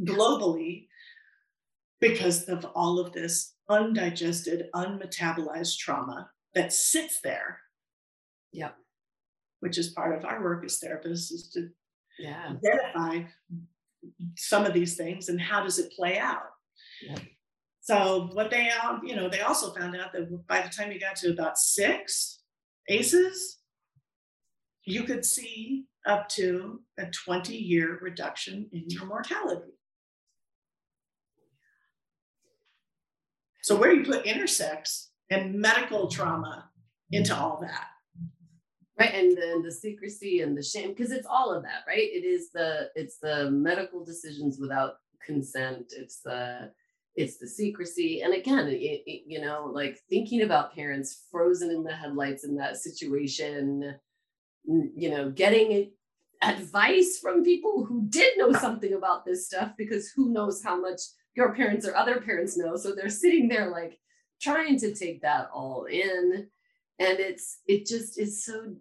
globally 0.03 0.87
because 2.01 2.49
of 2.49 2.65
all 2.75 2.99
of 2.99 3.13
this 3.13 3.53
undigested, 3.69 4.67
unmetabolized 4.75 5.77
trauma 5.77 6.29
that 6.53 6.73
sits 6.73 7.21
there. 7.23 7.59
Yeah. 8.51 8.71
Which 9.61 9.77
is 9.77 9.91
part 9.91 10.17
of 10.17 10.25
our 10.25 10.43
work 10.43 10.65
as 10.65 10.81
therapists 10.83 11.31
is 11.31 11.49
to 11.53 11.69
yeah. 12.19 12.55
identify 12.57 13.29
some 14.35 14.65
of 14.65 14.73
these 14.73 14.97
things 14.97 15.29
and 15.29 15.39
how 15.39 15.63
does 15.63 15.79
it 15.79 15.93
play 15.93 16.17
out. 16.17 16.49
Yeah. 17.01 17.19
So 17.81 18.29
what 18.33 18.51
they, 18.51 18.69
um, 18.69 19.01
you 19.03 19.15
know, 19.15 19.27
they 19.27 19.41
also 19.41 19.73
found 19.73 19.95
out 19.95 20.13
that 20.13 20.47
by 20.47 20.61
the 20.61 20.69
time 20.69 20.91
you 20.91 20.99
got 20.99 21.15
to 21.17 21.31
about 21.31 21.57
six 21.57 22.41
ACEs, 22.87 23.57
you 24.85 25.03
could 25.03 25.25
see 25.25 25.85
up 26.05 26.29
to 26.29 26.81
a 26.99 27.07
20 27.07 27.55
year 27.55 27.97
reduction 27.99 28.69
in 28.71 28.83
your 28.87 29.05
mortality. 29.05 29.71
So 33.63 33.75
where 33.75 33.93
you 33.93 34.03
put 34.03 34.25
intersex 34.25 35.07
and 35.31 35.55
medical 35.55 36.07
trauma 36.07 36.69
into 37.11 37.35
all 37.35 37.59
that? 37.61 37.87
Right, 38.99 39.13
and 39.15 39.35
then 39.35 39.63
the 39.63 39.71
secrecy 39.71 40.41
and 40.41 40.55
the 40.55 40.61
shame, 40.61 40.89
because 40.89 41.11
it's 41.11 41.27
all 41.27 41.51
of 41.51 41.63
that, 41.63 41.83
right? 41.87 41.97
It 41.97 42.25
is 42.25 42.51
the 42.51 42.89
it's 42.95 43.17
the 43.17 43.49
medical 43.49 44.05
decisions 44.05 44.59
without 44.59 44.95
consent. 45.25 45.93
It's 45.95 46.19
the 46.19 46.71
it's 47.15 47.37
the 47.37 47.47
secrecy 47.47 48.21
and 48.21 48.33
again 48.33 48.67
it, 48.67 48.79
it, 49.05 49.23
you 49.27 49.41
know 49.41 49.69
like 49.73 49.99
thinking 50.09 50.43
about 50.43 50.73
parents 50.73 51.25
frozen 51.29 51.69
in 51.69 51.83
the 51.83 51.91
headlights 51.93 52.45
in 52.45 52.55
that 52.55 52.77
situation 52.77 53.93
you 54.65 55.09
know 55.09 55.29
getting 55.29 55.91
advice 56.41 57.19
from 57.21 57.43
people 57.43 57.85
who 57.85 58.05
did 58.09 58.37
know 58.37 58.51
something 58.51 58.93
about 58.93 59.25
this 59.25 59.45
stuff 59.45 59.71
because 59.77 60.11
who 60.15 60.31
knows 60.31 60.63
how 60.63 60.79
much 60.79 61.01
your 61.35 61.53
parents 61.53 61.87
or 61.87 61.95
other 61.95 62.19
parents 62.19 62.57
know. 62.57 62.75
So 62.75 62.93
they're 62.93 63.09
sitting 63.09 63.47
there 63.47 63.69
like 63.69 63.99
trying 64.41 64.77
to 64.79 64.93
take 64.93 65.21
that 65.21 65.49
all 65.53 65.85
in. 65.85 66.47
And 66.99 67.19
it's 67.19 67.59
it 67.67 67.85
just 67.85 68.19
is 68.19 68.45
so 68.45 68.75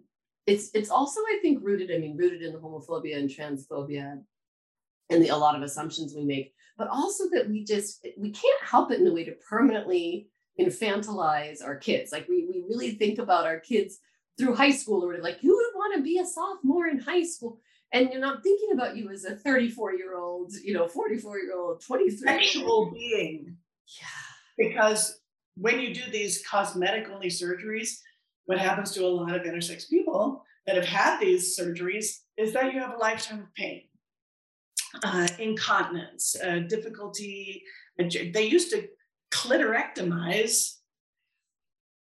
it's 0.45 0.69
it's 0.73 0.89
also 0.89 1.21
I 1.21 1.39
think 1.41 1.59
rooted, 1.63 1.91
I 1.91 1.97
mean, 1.97 2.17
rooted 2.17 2.41
in 2.41 2.53
homophobia 2.53 3.17
and 3.17 3.29
transphobia 3.29 4.21
and 5.11 5.23
the, 5.23 5.29
a 5.29 5.37
lot 5.37 5.55
of 5.55 5.61
assumptions 5.61 6.13
we 6.15 6.23
make, 6.23 6.53
but 6.77 6.87
also 6.87 7.25
that 7.33 7.49
we 7.49 7.63
just 7.63 8.05
we 8.17 8.31
can't 8.31 8.63
help 8.63 8.91
it 8.91 8.99
in 8.99 9.07
a 9.07 9.13
way 9.13 9.23
to 9.25 9.33
permanently 9.47 10.29
infantilize 10.59 11.63
our 11.63 11.75
kids. 11.75 12.11
Like 12.11 12.27
we 12.27 12.47
we 12.49 12.63
really 12.67 12.91
think 12.91 13.19
about 13.19 13.45
our 13.45 13.59
kids 13.59 13.99
through 14.37 14.55
high 14.55 14.71
school 14.71 15.03
or 15.03 15.21
like 15.21 15.43
you 15.43 15.55
would 15.55 15.79
want 15.79 15.95
to 15.95 16.01
be 16.01 16.19
a 16.19 16.25
sophomore 16.25 16.87
in 16.87 16.99
high 16.99 17.23
school 17.23 17.59
and 17.93 18.09
you're 18.11 18.21
not 18.21 18.41
thinking 18.41 18.69
about 18.73 18.95
you 18.95 19.09
as 19.11 19.25
a 19.25 19.35
34 19.35 19.93
year 19.95 20.15
old 20.15 20.53
you 20.63 20.73
know 20.73 20.87
44 20.87 21.39
year 21.39 21.55
old 21.55 21.81
23 21.85 22.17
sexual 22.17 22.91
being. 22.91 23.57
Yeah. 23.99 24.67
Because 24.69 25.19
when 25.55 25.79
you 25.79 25.93
do 25.93 26.09
these 26.11 26.45
cosmetic 26.47 27.09
only 27.09 27.27
surgeries 27.27 27.97
what 28.45 28.57
happens 28.57 28.91
to 28.91 29.05
a 29.05 29.07
lot 29.07 29.35
of 29.35 29.43
intersex 29.43 29.89
people 29.89 30.43
that 30.65 30.75
have 30.75 30.85
had 30.85 31.19
these 31.19 31.57
surgeries 31.57 32.17
is 32.37 32.53
that 32.53 32.73
you 32.73 32.79
have 32.79 32.93
a 32.93 32.97
lifetime 32.97 33.39
of 33.39 33.53
pain 33.53 33.83
uh, 35.03 35.27
incontinence 35.39 36.35
uh, 36.43 36.59
difficulty 36.59 37.63
they 37.97 38.47
used 38.47 38.71
to 38.71 38.87
clitorectomize 39.31 40.75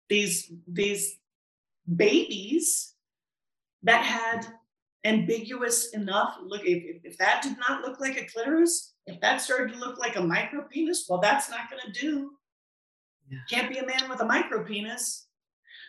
these 0.09 0.51
these 0.66 1.18
babies 1.97 2.95
that 3.82 4.05
had 4.05 4.47
ambiguous 5.05 5.91
enough 5.91 6.36
look 6.45 6.62
if, 6.64 7.01
if 7.05 7.18
that 7.18 7.43
did 7.43 7.57
not 7.59 7.82
look 7.82 8.01
like 8.01 8.16
a 8.16 8.26
clitoris 8.26 8.95
if 9.07 9.20
that 9.20 9.41
started 9.41 9.72
to 9.72 9.78
look 9.78 9.99
like 9.99 10.16
a 10.16 10.20
micro 10.20 10.62
penis 10.62 11.07
well 11.09 11.20
that's 11.20 11.51
not 11.51 11.70
going 11.70 11.82
to 11.93 12.01
do. 12.01 12.32
Yeah. 13.30 13.39
can't 13.51 13.70
be 13.70 13.78
a 13.78 13.86
man 13.86 14.09
with 14.09 14.20
a 14.20 14.24
micro 14.24 14.64
penis 14.64 15.26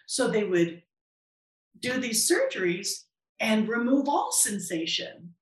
so 0.06 0.28
they 0.28 0.44
would 0.44 0.84
do 1.80 1.94
these 2.00 2.30
surgeries 2.30 3.04
and 3.40 3.70
remove 3.70 4.10
all 4.10 4.32
sensation 4.32 5.34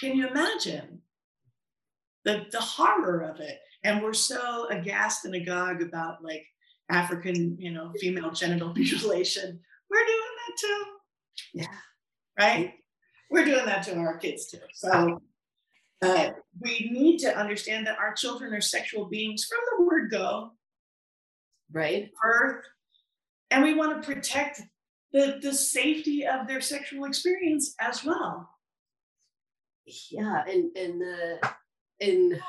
can 0.00 0.16
you 0.16 0.28
imagine 0.28 1.02
the 2.24 2.46
the 2.50 2.60
horror 2.60 3.20
of 3.20 3.40
it 3.40 3.58
and 3.84 4.02
we're 4.02 4.12
so 4.12 4.66
aghast 4.70 5.24
and 5.24 5.34
agog 5.34 5.82
about 5.82 6.22
like 6.22 6.46
African, 6.90 7.56
you 7.58 7.70
know, 7.70 7.92
female 8.00 8.30
genital 8.30 8.72
mutilation. 8.74 9.60
We're 9.90 10.06
doing 10.06 10.36
that 10.36 10.58
too. 10.58 10.84
Yeah. 11.54 11.66
Right? 12.38 12.74
We're 13.30 13.44
doing 13.44 13.66
that 13.66 13.82
to 13.84 13.96
our 13.96 14.16
kids 14.16 14.50
too. 14.50 14.58
So 14.72 15.20
uh, 16.02 16.30
we 16.60 16.90
need 16.90 17.18
to 17.18 17.36
understand 17.36 17.86
that 17.86 17.98
our 17.98 18.14
children 18.14 18.54
are 18.54 18.60
sexual 18.60 19.06
beings 19.06 19.44
from 19.44 19.58
the 19.70 19.84
word 19.84 20.10
go. 20.10 20.52
Right. 21.72 22.10
Birth. 22.22 22.64
And 23.50 23.62
we 23.62 23.74
want 23.74 24.02
to 24.02 24.14
protect 24.14 24.62
the, 25.12 25.38
the 25.42 25.52
safety 25.52 26.26
of 26.26 26.46
their 26.46 26.60
sexual 26.60 27.04
experience 27.04 27.74
as 27.80 28.04
well. 28.04 28.48
Yeah. 30.10 30.44
And, 30.46 30.76
and, 30.76 31.02
uh, 31.02 31.48
and 32.00 32.40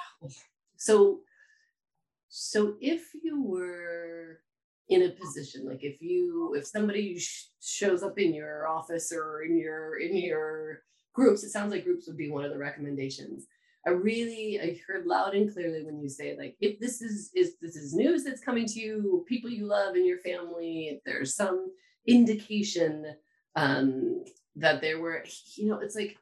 so 0.77 1.19
so 2.29 2.75
if 2.79 3.09
you 3.21 3.43
were 3.43 4.39
in 4.87 5.03
a 5.03 5.09
position 5.09 5.65
like 5.67 5.83
if 5.83 6.01
you 6.01 6.53
if 6.55 6.65
somebody 6.65 7.17
sh- 7.17 7.47
shows 7.61 8.01
up 8.03 8.17
in 8.17 8.33
your 8.33 8.67
office 8.67 9.11
or 9.11 9.43
in 9.43 9.57
your 9.57 9.99
in 9.99 10.15
your 10.15 10.81
groups 11.13 11.43
it 11.43 11.49
sounds 11.49 11.71
like 11.71 11.83
groups 11.83 12.07
would 12.07 12.17
be 12.17 12.29
one 12.29 12.45
of 12.45 12.51
the 12.51 12.57
recommendations 12.57 13.45
i 13.85 13.89
really 13.89 14.59
i 14.61 14.79
heard 14.87 15.05
loud 15.05 15.35
and 15.35 15.51
clearly 15.51 15.83
when 15.83 15.99
you 15.99 16.09
say 16.09 16.35
like 16.37 16.55
if 16.59 16.79
this 16.79 17.01
is 17.01 17.31
is 17.35 17.55
this 17.61 17.75
is 17.75 17.93
news 17.93 18.23
that's 18.23 18.43
coming 18.43 18.65
to 18.65 18.79
you 18.79 19.25
people 19.27 19.49
you 19.49 19.65
love 19.65 19.95
in 19.95 20.05
your 20.05 20.19
family 20.19 20.89
if 20.91 21.03
there's 21.05 21.35
some 21.35 21.67
indication 22.07 23.05
um 23.55 24.23
that 24.55 24.81
there 24.81 24.99
were 24.99 25.23
you 25.55 25.67
know 25.67 25.79
it's 25.79 25.95
like 25.95 26.17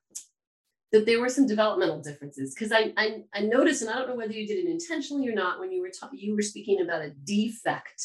that 0.92 1.06
there 1.06 1.20
were 1.20 1.30
some 1.30 1.48
developmental 1.48 2.02
differences 2.02 2.54
because 2.54 2.72
I, 2.72 2.94
I, 2.96 3.24
I 3.34 3.42
noticed, 3.42 3.82
and 3.82 3.92
I 3.92 3.96
don't 3.96 4.10
know 4.10 4.16
whether 4.16 4.34
you 4.34 4.48
did 4.48 4.66
it 4.66 4.70
intentionally 4.70 5.28
or 5.28 5.34
not, 5.34 5.60
when 5.60 5.72
you 5.72 5.82
were 5.82 5.90
ta- 5.90 6.10
you 6.14 6.36
were 6.36 6.42
speaking 6.42 6.82
about 6.82 7.02
a 7.02 7.10
defect 7.10 8.02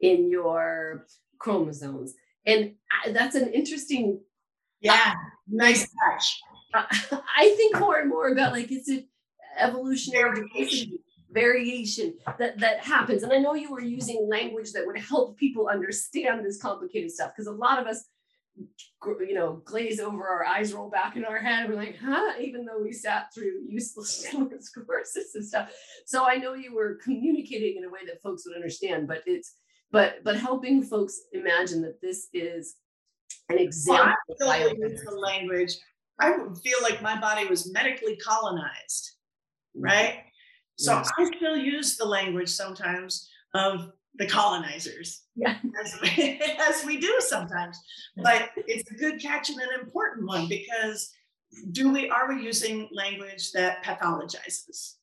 in 0.00 0.28
your 0.28 1.06
chromosomes, 1.38 2.14
and 2.44 2.74
I, 3.04 3.12
that's 3.12 3.36
an 3.36 3.52
interesting. 3.52 4.20
Yeah, 4.80 5.14
nice 5.48 5.82
touch. 5.82 6.40
I, 6.74 7.20
I 7.36 7.54
think 7.56 7.78
more 7.78 7.98
and 7.98 8.08
more 8.08 8.28
about 8.28 8.52
like 8.52 8.72
it's 8.72 8.88
an 8.88 9.06
evolutionary 9.58 10.40
variation. 10.52 10.98
variation 11.30 12.14
that 12.38 12.58
that 12.58 12.80
happens, 12.80 13.22
and 13.22 13.32
I 13.32 13.38
know 13.38 13.54
you 13.54 13.70
were 13.70 13.80
using 13.80 14.28
language 14.28 14.72
that 14.72 14.84
would 14.84 14.98
help 14.98 15.38
people 15.38 15.68
understand 15.68 16.44
this 16.44 16.60
complicated 16.60 17.12
stuff 17.12 17.30
because 17.34 17.46
a 17.46 17.52
lot 17.52 17.78
of 17.78 17.86
us 17.86 18.04
you 18.56 19.34
know, 19.34 19.62
glaze 19.64 20.00
over, 20.00 20.26
our 20.26 20.44
eyes 20.44 20.72
roll 20.72 20.90
back 20.90 21.16
in 21.16 21.24
our 21.24 21.38
head. 21.38 21.68
We're 21.68 21.76
like, 21.76 21.96
huh? 22.02 22.32
Even 22.40 22.64
though 22.64 22.82
we 22.82 22.92
sat 22.92 23.32
through 23.34 23.62
useless 23.68 24.26
courses 24.86 25.34
and 25.34 25.44
stuff. 25.44 25.70
So 26.06 26.24
I 26.24 26.36
know 26.36 26.54
you 26.54 26.74
were 26.74 26.98
communicating 27.02 27.76
in 27.76 27.84
a 27.84 27.90
way 27.90 28.00
that 28.06 28.22
folks 28.22 28.44
would 28.46 28.56
understand, 28.56 29.06
but 29.06 29.22
it's 29.26 29.54
but 29.92 30.24
but 30.24 30.36
helping 30.36 30.82
folks 30.82 31.20
imagine 31.32 31.82
that 31.82 32.00
this 32.00 32.28
is 32.32 32.76
an 33.48 33.58
example 33.58 34.14
well, 34.40 34.50
I 34.50 34.74
use 34.76 35.02
the 35.04 35.14
language. 35.14 35.74
I 36.18 36.32
feel 36.64 36.78
like 36.82 37.02
my 37.02 37.20
body 37.20 37.46
was 37.46 37.70
medically 37.72 38.16
colonized, 38.16 39.16
mm. 39.76 39.84
right? 39.84 40.18
So 40.78 40.92
yes. 40.92 41.10
I 41.18 41.24
still 41.36 41.56
use 41.56 41.96
the 41.96 42.04
language 42.04 42.48
sometimes 42.48 43.30
of 43.54 43.90
the 44.18 44.26
colonizers. 44.26 45.22
Yeah. 45.34 45.56
As 45.82 45.98
we, 46.00 46.40
as 46.60 46.84
we 46.84 46.98
do 46.98 47.16
sometimes. 47.20 47.78
But 48.16 48.50
it's 48.56 48.90
a 48.90 48.94
good 48.94 49.20
catch 49.20 49.50
and 49.50 49.60
an 49.60 49.80
important 49.80 50.26
one 50.26 50.48
because 50.48 51.12
do 51.72 51.92
we 51.92 52.10
are 52.10 52.28
we 52.28 52.42
using 52.42 52.88
language 52.92 53.52
that 53.52 53.84
pathologizes? 53.84 54.94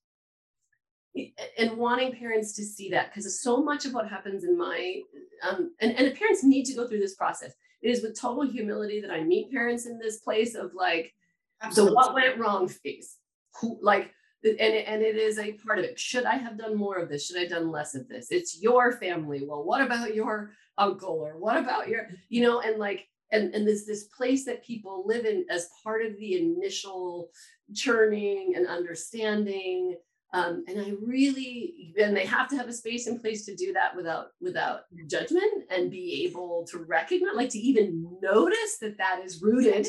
And 1.60 1.78
wanting 1.78 2.16
parents 2.16 2.54
to 2.54 2.64
see 2.64 2.90
that 2.90 3.10
because 3.14 3.42
so 3.42 3.64
much 3.64 3.86
of 3.86 3.94
what 3.94 4.10
happens 4.10 4.44
in 4.44 4.58
my 4.58 5.02
um, 5.48 5.74
and, 5.80 5.92
and 5.98 6.08
the 6.08 6.18
parents 6.18 6.44
need 6.44 6.66
to 6.66 6.74
go 6.74 6.88
through 6.88 7.00
this 7.00 7.16
process. 7.16 7.54
It 7.84 7.90
is 7.90 8.02
with 8.02 8.20
total 8.20 8.50
humility 8.50 9.00
that 9.02 9.12
I 9.12 9.24
meet 9.24 9.52
parents 9.52 9.86
in 9.86 10.00
this 10.00 10.20
place 10.20 10.56
of 10.56 10.72
like 10.74 11.14
Absolutely. 11.62 11.92
the 11.92 11.96
what 11.96 12.14
went 12.16 12.40
wrong 12.40 12.68
phase. 12.68 13.18
Who 13.62 13.78
like 13.82 14.10
and 14.46 14.60
it, 14.60 14.86
and 14.88 15.02
it 15.02 15.16
is 15.16 15.40
a 15.40 15.54
part 15.54 15.80
of 15.80 15.86
it. 15.86 16.00
Should 16.00 16.26
I 16.26 16.36
have 16.36 16.58
done 16.58 16.76
more 16.76 16.98
of 16.98 17.10
this? 17.10 17.28
Should 17.28 17.38
I 17.38 17.42
have 17.42 17.50
done 17.50 17.72
less 17.72 17.96
of 17.96 18.08
this? 18.08 18.28
It's 18.32 18.62
your 18.62 18.92
family. 18.94 19.46
Well, 19.48 19.64
what 19.64 19.82
about 19.82 20.16
your 20.16 20.52
uncle 20.78 21.16
or 21.16 21.38
what 21.38 21.58
about 21.58 21.88
your, 21.88 22.10
you 22.30 22.42
know, 22.42 22.62
and 22.62 22.78
like, 22.78 23.08
and, 23.32 23.54
and 23.56 23.68
this 23.68 23.86
this 23.86 24.04
place 24.04 24.46
that 24.46 24.64
people 24.64 25.04
live 25.08 25.26
in 25.26 25.46
as 25.50 25.70
part 25.84 26.06
of 26.06 26.18
the 26.18 26.38
initial 26.38 27.30
churning 27.74 28.54
and 28.56 28.68
understanding. 28.68 29.96
Um, 30.34 30.64
and 30.68 30.80
I 30.80 30.94
really, 31.02 31.94
and 32.00 32.16
they 32.16 32.26
have 32.26 32.48
to 32.50 32.58
have 32.58 32.68
a 32.68 32.74
space 32.74 33.08
in 33.08 33.20
place 33.20 33.46
to 33.46 33.56
do 33.56 33.72
that 33.74 33.96
without 33.96 34.28
without 34.42 34.82
judgment 35.08 35.66
and 35.70 35.92
be 35.92 36.26
able 36.26 36.66
to 36.72 36.80
recognize, 36.80 37.36
like 37.36 37.50
to 37.52 37.60
even 37.60 38.18
notice 38.22 38.78
that 38.82 38.98
that 38.98 39.22
is 39.24 39.42
rooted 39.42 39.88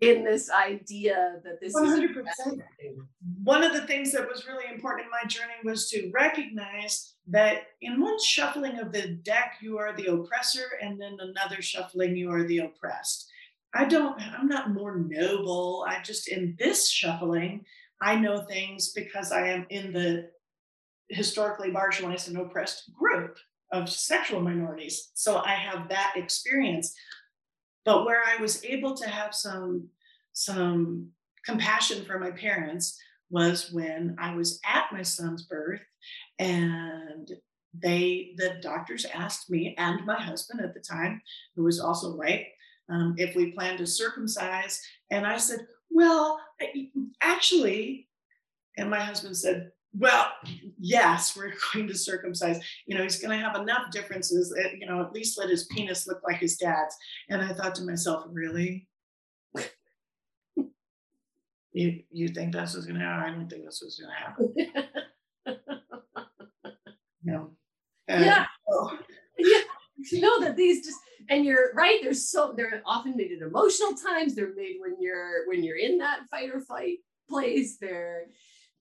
in 0.00 0.24
this 0.24 0.50
idea 0.50 1.40
that 1.44 1.60
this 1.60 1.74
100%. 1.74 2.08
is 2.80 2.98
one 3.42 3.62
of 3.62 3.74
the 3.74 3.86
things 3.86 4.12
that 4.12 4.26
was 4.28 4.46
really 4.46 4.64
important 4.72 5.06
in 5.06 5.10
my 5.10 5.28
journey 5.28 5.52
was 5.62 5.90
to 5.90 6.10
recognize 6.12 7.14
that 7.26 7.64
in 7.82 8.00
one 8.00 8.18
shuffling 8.22 8.78
of 8.78 8.92
the 8.92 9.18
deck 9.22 9.56
you 9.60 9.78
are 9.78 9.94
the 9.94 10.06
oppressor 10.06 10.64
and 10.82 11.00
then 11.00 11.16
another 11.20 11.60
shuffling 11.60 12.16
you 12.16 12.30
are 12.30 12.44
the 12.44 12.58
oppressed. 12.58 13.30
I 13.74 13.84
don't 13.84 14.20
i'm 14.20 14.48
not 14.48 14.72
more 14.72 14.96
noble. 14.98 15.84
I 15.86 16.02
just 16.02 16.28
in 16.28 16.56
this 16.58 16.88
shuffling 16.88 17.64
i 18.00 18.16
know 18.16 18.38
things 18.38 18.92
because 18.92 19.32
i 19.32 19.48
am 19.48 19.66
in 19.68 19.92
the 19.92 20.30
historically 21.10 21.70
marginalized 21.70 22.28
and 22.28 22.38
oppressed 22.38 22.90
group 22.94 23.36
of 23.72 23.88
sexual 23.90 24.40
minorities. 24.40 25.10
So 25.14 25.38
i 25.38 25.52
have 25.52 25.90
that 25.90 26.14
experience 26.16 26.94
but 27.84 28.04
where 28.04 28.22
I 28.24 28.40
was 28.40 28.64
able 28.64 28.94
to 28.96 29.08
have 29.08 29.34
some 29.34 29.88
some 30.32 31.08
compassion 31.44 32.04
for 32.04 32.18
my 32.18 32.30
parents 32.30 32.98
was 33.30 33.72
when 33.72 34.16
I 34.18 34.34
was 34.34 34.60
at 34.64 34.92
my 34.92 35.02
son's 35.02 35.44
birth 35.44 35.80
and 36.38 37.30
they 37.72 38.32
the 38.36 38.56
doctors 38.62 39.06
asked 39.14 39.50
me 39.50 39.74
and 39.78 40.04
my 40.04 40.20
husband 40.20 40.60
at 40.60 40.74
the 40.74 40.80
time 40.80 41.22
who 41.54 41.62
was 41.64 41.80
also 41.80 42.16
white 42.16 42.46
um, 42.88 43.14
if 43.16 43.36
we 43.36 43.52
planned 43.52 43.78
to 43.78 43.86
circumcise. 43.86 44.82
And 45.10 45.26
i 45.26 45.36
said 45.36 45.60
well 45.90 46.40
actually 47.22 48.08
and 48.76 48.90
my 48.90 49.00
husband 49.00 49.36
said 49.36 49.70
well 49.96 50.30
yes 50.78 51.36
we're 51.36 51.52
going 51.74 51.86
to 51.86 51.96
circumcise 51.96 52.60
you 52.86 52.96
know 52.96 53.02
he's 53.02 53.20
going 53.20 53.36
to 53.36 53.44
have 53.44 53.56
enough 53.60 53.90
differences 53.90 54.50
that, 54.50 54.78
you 54.78 54.86
know 54.86 55.00
at 55.00 55.12
least 55.12 55.38
let 55.38 55.48
his 55.48 55.64
penis 55.64 56.06
look 56.06 56.20
like 56.24 56.38
his 56.38 56.56
dad's 56.56 56.94
and 57.28 57.42
i 57.42 57.52
thought 57.52 57.74
to 57.74 57.82
myself 57.82 58.24
really 58.30 58.86
you 61.72 62.02
you 62.10 62.28
think 62.28 62.52
that's 62.52 62.74
what's 62.74 62.86
gonna 62.86 63.00
happen? 63.00 63.24
I 63.24 63.36
don't 63.36 63.48
think 63.48 63.64
that's 63.64 63.82
what's 63.82 64.00
gonna 64.00 64.12
happen. 64.14 64.54
no. 67.24 67.50
Uh, 68.08 68.20
yeah. 68.20 68.46
Oh. 68.68 68.98
yeah. 69.38 69.60
You 70.10 70.20
know 70.20 70.40
that 70.40 70.56
these 70.56 70.84
just 70.84 70.98
and 71.28 71.44
you're 71.44 71.72
right. 71.74 72.00
There's 72.02 72.28
so 72.28 72.54
they're 72.56 72.82
often 72.84 73.16
made 73.16 73.32
at 73.32 73.46
emotional 73.46 73.94
times. 73.94 74.34
They're 74.34 74.54
made 74.54 74.76
when 74.80 74.96
you're 75.00 75.46
when 75.46 75.62
you're 75.62 75.78
in 75.78 75.98
that 75.98 76.20
fight 76.30 76.50
or 76.52 76.60
flight 76.60 76.98
place. 77.28 77.76
They're 77.80 78.26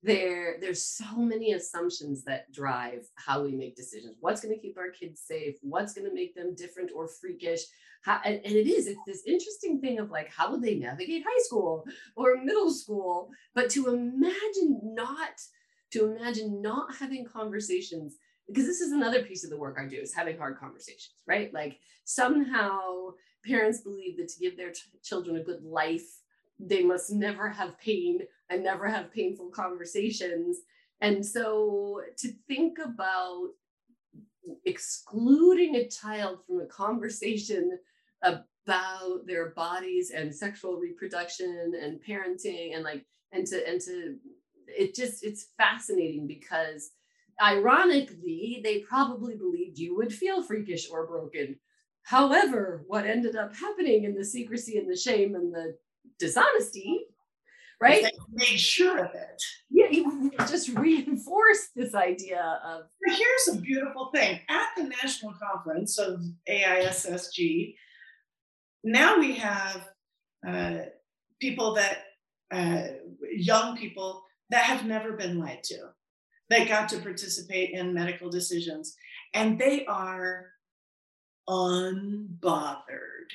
there 0.01 0.57
there's 0.61 0.85
so 0.85 1.17
many 1.17 1.53
assumptions 1.53 2.23
that 2.23 2.51
drive 2.51 3.07
how 3.15 3.43
we 3.43 3.51
make 3.51 3.75
decisions. 3.75 4.15
What's 4.19 4.41
going 4.41 4.55
to 4.55 4.61
keep 4.61 4.77
our 4.77 4.91
kids 4.91 5.21
safe? 5.21 5.55
What's 5.61 5.93
going 5.93 6.07
to 6.07 6.13
make 6.13 6.35
them 6.35 6.55
different 6.55 6.91
or 6.95 7.07
freakish? 7.07 7.61
How, 8.01 8.21
and, 8.23 8.35
and, 8.45 8.55
it 8.55 8.67
is 8.67 8.87
it's 8.87 9.03
this 9.05 9.23
interesting 9.27 9.81
thing 9.81 9.99
of 9.99 10.09
like 10.09 10.31
how 10.33 10.51
would 10.51 10.61
they 10.61 10.75
navigate 10.75 11.25
high 11.27 11.43
school 11.43 11.83
or 12.15 12.37
middle 12.37 12.71
school? 12.71 13.29
But 13.53 13.69
to 13.71 13.89
imagine 13.89 14.79
not 14.83 15.41
to 15.91 16.11
imagine 16.11 16.61
not 16.61 16.95
having 16.95 17.25
conversations 17.25 18.15
because 18.47 18.65
this 18.65 18.81
is 18.81 18.91
another 18.91 19.23
piece 19.23 19.43
of 19.43 19.49
the 19.49 19.57
work 19.57 19.77
i 19.79 19.85
do 19.85 19.95
is 19.97 20.13
having 20.13 20.37
hard 20.37 20.57
conversations 20.57 21.15
right? 21.27 21.53
Like 21.53 21.79
somehow 22.05 23.11
parents 23.45 23.81
believe 23.81 24.17
that 24.17 24.29
to 24.29 24.39
give 24.39 24.57
their 24.57 24.71
ch- 24.71 24.89
children 25.03 25.37
a 25.37 25.43
good 25.43 25.63
life 25.63 26.21
they 26.59 26.83
must 26.83 27.11
never 27.11 27.47
have 27.49 27.79
pain 27.79 28.19
and 28.49 28.63
never 28.63 28.87
have 28.87 29.13
painful 29.13 29.49
conversations. 29.49 30.59
And 31.01 31.25
so 31.25 32.01
to 32.17 32.31
think 32.47 32.77
about 32.83 33.49
excluding 34.65 35.75
a 35.75 35.87
child 35.87 36.39
from 36.45 36.61
a 36.61 36.65
conversation 36.65 37.77
about 38.23 39.25
their 39.25 39.49
bodies 39.51 40.11
and 40.11 40.33
sexual 40.33 40.77
reproduction 40.77 41.73
and 41.81 41.99
parenting 42.03 42.75
and 42.75 42.83
like 42.83 43.05
and 43.31 43.45
to 43.47 43.67
and 43.67 43.79
to 43.81 44.17
it 44.67 44.93
just 44.95 45.23
it's 45.23 45.47
fascinating 45.57 46.27
because 46.27 46.91
ironically 47.41 48.59
they 48.63 48.79
probably 48.79 49.35
believed 49.35 49.79
you 49.79 49.95
would 49.95 50.13
feel 50.13 50.43
freakish 50.43 50.89
or 50.91 51.07
broken. 51.07 51.55
However 52.03 52.83
what 52.87 53.05
ended 53.05 53.35
up 53.35 53.55
happening 53.55 54.03
in 54.03 54.15
the 54.15 54.25
secrecy 54.25 54.77
and 54.77 54.89
the 54.89 54.97
shame 54.97 55.35
and 55.35 55.53
the 55.53 55.77
dishonesty 56.17 57.05
right? 57.81 58.03
they 58.03 58.11
made 58.33 58.59
sure 58.59 59.03
of 59.05 59.11
it. 59.13 59.41
Yeah 59.69 59.87
you 59.91 60.31
just 60.47 60.69
reinforced 60.69 61.69
this 61.75 61.95
idea 61.95 62.59
of 62.65 62.83
here's 63.05 63.57
a 63.57 63.61
beautiful 63.61 64.11
thing. 64.13 64.39
At 64.49 64.67
the 64.77 64.83
national 64.83 65.33
conference 65.33 65.97
of 65.97 66.21
aissg 66.49 67.75
now 68.83 69.19
we 69.19 69.35
have 69.35 69.87
uh, 70.47 70.77
people 71.39 71.73
that 71.75 72.03
uh, 72.51 72.83
young 73.31 73.77
people 73.77 74.23
that 74.49 74.63
have 74.63 74.85
never 74.85 75.13
been 75.13 75.39
lied 75.39 75.63
to. 75.65 75.77
That 76.49 76.67
got 76.67 76.89
to 76.89 76.99
participate 76.99 77.71
in 77.71 77.93
medical 77.93 78.29
decisions 78.29 78.95
and 79.35 79.59
they 79.59 79.85
are 79.85 80.47
unbothered. 81.47 83.29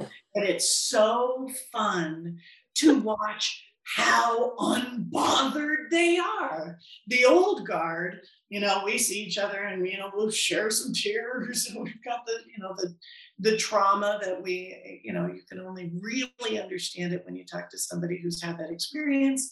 And 0.00 0.44
it's 0.44 0.76
so 0.76 1.48
fun 1.72 2.38
to 2.76 2.98
watch 2.98 3.64
how 3.94 4.56
unbothered 4.56 5.90
they 5.90 6.18
are. 6.18 6.78
The 7.06 7.24
old 7.24 7.66
guard, 7.66 8.20
you 8.48 8.58
know, 8.58 8.82
we 8.84 8.98
see 8.98 9.22
each 9.22 9.38
other 9.38 9.62
and 9.62 9.86
you 9.86 9.96
know 9.96 10.10
we'll 10.12 10.30
share 10.30 10.70
some 10.70 10.92
tears. 10.92 11.68
And 11.76 11.84
we've 11.84 12.04
got 12.04 12.26
the, 12.26 12.38
you 12.46 12.62
know, 12.62 12.74
the 12.76 12.94
the 13.38 13.56
trauma 13.56 14.18
that 14.22 14.42
we, 14.42 15.00
you 15.04 15.12
know, 15.12 15.26
you 15.26 15.42
can 15.48 15.60
only 15.60 15.92
really 16.00 16.60
understand 16.60 17.12
it 17.12 17.22
when 17.24 17.36
you 17.36 17.44
talk 17.44 17.70
to 17.70 17.78
somebody 17.78 18.18
who's 18.20 18.42
had 18.42 18.58
that 18.58 18.70
experience. 18.70 19.50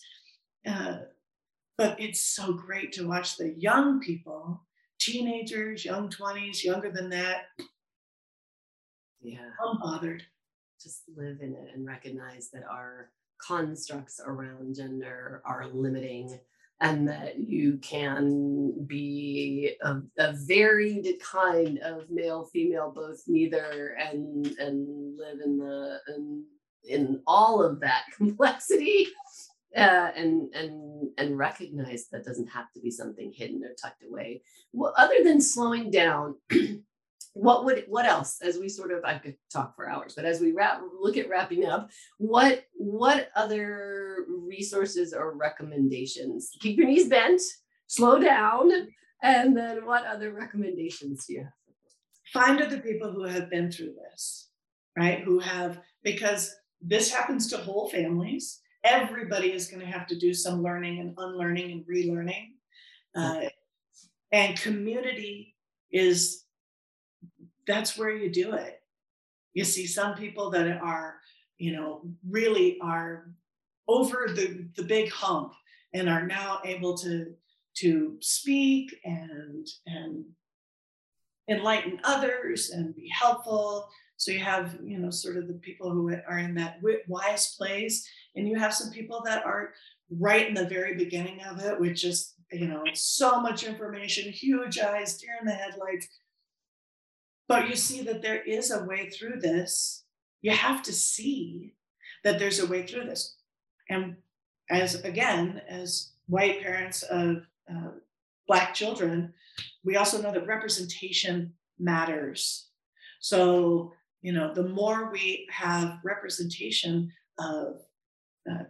Uh, 0.66 0.99
but 1.76 2.01
it's 2.01 2.20
so 2.20 2.53
great 2.53 2.93
to 2.93 3.07
watch 3.07 3.37
the 3.37 3.55
young 3.57 4.01
people, 4.01 4.64
teenagers, 4.99 5.85
young 5.85 6.09
20s, 6.09 6.64
younger 6.64 6.91
than 6.91 7.11
that. 7.11 7.43
Yeah. 9.20 9.51
Unbothered. 9.61 10.22
Just 10.80 11.03
live 11.16 11.39
in 11.41 11.53
it 11.55 11.70
and 11.74 11.87
recognize 11.87 12.51
that 12.53 12.64
our 12.70 13.11
constructs 13.39 14.20
around 14.24 14.74
gender 14.74 15.43
are 15.45 15.68
limiting 15.72 16.39
and 16.80 17.09
that 17.09 17.39
you 17.39 17.78
can 17.78 18.74
be 18.87 19.74
a, 19.82 19.97
a, 20.18 20.32
varied 20.32 21.07
kind 21.22 21.78
of 21.78 22.11
male 22.11 22.45
female 22.53 22.93
both 22.95 23.22
neither 23.26 23.97
and 23.99 24.47
and 24.59 25.18
live 25.18 25.39
in 25.45 25.57
the 25.57 25.99
in, 26.09 26.45
in 26.89 27.22
all 27.26 27.62
of 27.62 27.80
that 27.80 28.05
complexity 28.16 29.07
uh, 29.76 30.11
and 30.16 30.53
and 30.55 31.11
and 31.16 31.39
recognize 31.39 32.09
that 32.11 32.24
doesn't 32.24 32.49
have 32.49 32.70
to 32.72 32.80
be 32.80 32.91
something 32.91 33.32
hidden 33.32 33.62
or 33.64 33.74
tucked 33.80 34.05
away. 34.05 34.43
Well 34.72 34.95
other 34.97 35.22
than 35.22 35.41
slowing 35.41 35.91
down 35.91 36.37
what 37.35 37.64
would 37.64 37.85
what 37.89 38.07
else 38.07 38.41
as 38.43 38.59
we 38.59 38.68
sort 38.68 38.93
of 38.93 39.05
i 39.05 39.18
could 39.18 39.37
talk 39.53 39.74
for 39.74 39.91
hours 39.91 40.14
but 40.14 40.24
as 40.24 40.41
we 40.41 40.53
wrap 40.53 40.80
look 41.01 41.16
at 41.16 41.28
wrapping 41.28 41.66
up 41.66 41.91
what 42.18 42.64
what 42.74 43.28
other 43.37 44.14
resources 44.28 45.12
or 45.12 45.37
recommendations? 45.37 46.51
Keep 46.61 46.78
your 46.78 46.87
knees 46.87 47.09
bent 47.09 47.41
slow 47.87 48.18
down 48.18 48.70
and 49.22 49.57
then 49.57 49.85
what 49.85 50.07
other 50.07 50.32
recommendations 50.32 51.26
do 51.26 51.35
you 51.35 51.39
have? 51.41 51.53
Find 52.32 52.61
other 52.61 52.78
people 52.78 53.12
who 53.12 53.24
have 53.24 53.51
been 53.51 53.70
through 53.70 53.95
this 53.95 54.49
right? 54.97 55.20
Who 55.24 55.41
have 55.41 55.80
because 56.03 56.55
this 56.80 57.12
happens 57.12 57.49
to 57.49 57.57
whole 57.57 57.89
families. 57.89 58.61
Everybody 58.85 59.53
is 59.53 59.66
going 59.66 59.80
to 59.80 59.91
have 59.91 60.07
to 60.09 60.18
do 60.18 60.35
some 60.35 60.62
learning 60.62 61.01
and 61.01 61.14
unlearning 61.16 61.72
and 61.72 61.85
relearning. 61.85 62.53
Uh, 63.16 63.49
and 64.30 64.61
community 64.61 65.57
is 65.91 66.43
that's 67.66 67.96
where 67.96 68.10
you 68.10 68.30
do 68.30 68.52
it. 68.52 68.80
You 69.52 69.64
see 69.64 69.86
some 69.86 70.14
people 70.14 70.50
that 70.50 70.68
are, 70.68 71.16
you 71.58 71.72
know, 71.72 72.02
really 72.28 72.78
are 72.82 73.30
over 73.86 74.28
the, 74.34 74.66
the 74.76 74.82
big 74.82 75.10
hump 75.10 75.52
and 75.92 76.08
are 76.08 76.26
now 76.26 76.60
able 76.64 76.96
to 76.98 77.34
to 77.76 78.16
speak 78.20 78.94
and 79.04 79.66
and 79.86 80.24
enlighten 81.48 82.00
others 82.04 82.70
and 82.70 82.94
be 82.94 83.08
helpful 83.08 83.88
so 84.16 84.30
you 84.30 84.38
have 84.38 84.78
you 84.82 84.98
know 84.98 85.10
sort 85.10 85.36
of 85.36 85.48
the 85.48 85.54
people 85.54 85.90
who 85.90 86.14
are 86.28 86.38
in 86.38 86.54
that 86.54 86.78
wise 87.08 87.54
place 87.56 88.08
and 88.36 88.48
you 88.48 88.58
have 88.58 88.72
some 88.72 88.90
people 88.90 89.22
that 89.24 89.44
are 89.44 89.72
right 90.18 90.48
in 90.48 90.54
the 90.54 90.68
very 90.68 90.94
beginning 90.94 91.40
of 91.42 91.60
it 91.60 91.78
with 91.78 91.94
just 91.94 92.34
you 92.52 92.66
know 92.66 92.82
so 92.94 93.40
much 93.40 93.64
information 93.64 94.30
huge 94.30 94.78
eyes 94.78 95.18
deer 95.18 95.36
in 95.40 95.46
the 95.46 95.52
headlights 95.52 96.08
but 97.49 97.68
you 97.68 97.76
see 97.76 98.03
that 98.03 98.22
there 98.22 98.42
is 98.42 98.70
a 98.70 98.84
way 98.84 99.11
through 99.11 99.40
this. 99.40 100.05
You 100.42 100.53
have 100.53 100.82
to 100.82 100.92
see 100.92 101.74
that 102.22 102.38
there's 102.38 102.61
a 102.61 102.66
way 102.66 102.86
through 102.86 103.05
this. 103.05 103.36
And 103.88 104.16
as 104.70 104.95
again, 105.05 105.61
as 105.68 106.12
white 106.26 106.62
parents 106.62 107.03
of 107.03 107.47
uh, 107.70 107.90
Black 108.47 108.74
children, 108.74 109.32
we 109.84 109.97
also 109.97 110.20
know 110.20 110.32
that 110.32 110.47
representation 110.47 111.53
matters. 111.78 112.68
So, 113.20 113.92
you 114.22 114.32
know, 114.32 114.53
the 114.53 114.68
more 114.68 115.11
we 115.11 115.47
have 115.51 115.99
representation 116.05 117.12
of 117.38 117.80
uh, 118.51 118.64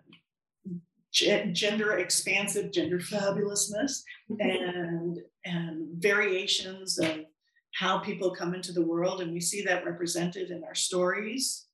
gender 1.10 1.98
expansive, 1.98 2.72
gender 2.72 2.98
fabulousness, 2.98 4.02
and 4.40 5.18
and 5.44 5.88
variations 6.02 6.98
of 6.98 7.26
how 7.74 7.98
people 7.98 8.30
come 8.30 8.54
into 8.54 8.72
the 8.72 8.82
world, 8.82 9.20
and 9.20 9.32
we 9.32 9.40
see 9.40 9.62
that 9.62 9.84
represented 9.84 10.50
in 10.50 10.62
our 10.64 10.74
stories. 10.74 11.66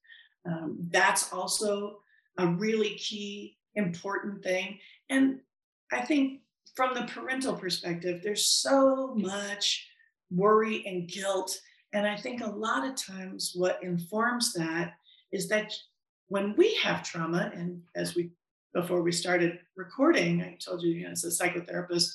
Um, 0.47 0.79
that's 0.91 1.33
also 1.33 1.99
a 2.39 2.47
really 2.47 2.95
key, 2.97 3.59
important 3.75 4.43
thing. 4.43 4.79
And 5.11 5.41
I 5.93 6.01
think 6.01 6.41
from 6.75 6.95
the 6.95 7.03
parental 7.03 7.55
perspective, 7.55 8.23
there's 8.23 8.47
so 8.47 9.15
much 9.15 9.87
worry 10.31 10.85
and 10.87 11.09
guilt. 11.09 11.59
And 11.93 12.07
I 12.07 12.17
think 12.17 12.41
a 12.41 12.51
lot 12.51 12.89
of 12.89 12.95
times 12.95 13.53
what 13.55 13.83
informs 13.83 14.55
that 14.55 14.95
is 15.33 15.49
that 15.49 15.75
when 16.29 16.55
we 16.57 16.75
have 16.77 17.03
trauma, 17.03 17.51
and 17.55 17.83
as 17.95 18.15
we 18.15 18.31
before 18.73 19.03
we 19.03 19.11
started 19.11 19.59
recording, 19.77 20.43
I 20.43 20.57
told 20.65 20.83
you, 20.83 20.93
you 20.93 21.05
know, 21.05 21.11
as 21.11 21.25
a 21.25 21.29
psychotherapist, 21.29 22.15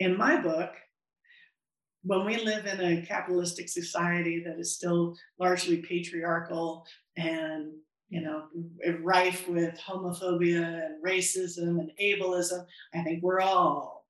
in 0.00 0.16
my 0.16 0.40
book, 0.40 0.70
when 2.04 2.24
we 2.24 2.36
live 2.38 2.66
in 2.66 2.80
a 2.80 3.06
capitalistic 3.06 3.68
society 3.68 4.42
that 4.44 4.58
is 4.58 4.74
still 4.74 5.16
largely 5.38 5.78
patriarchal 5.78 6.84
and 7.16 7.72
you 8.08 8.20
know 8.20 8.44
rife 9.00 9.48
with 9.48 9.78
homophobia 9.78 10.86
and 10.86 11.04
racism 11.04 11.78
and 11.80 11.90
ableism 12.00 12.64
i 12.94 13.02
think 13.02 13.22
we're 13.22 13.40
all 13.40 14.06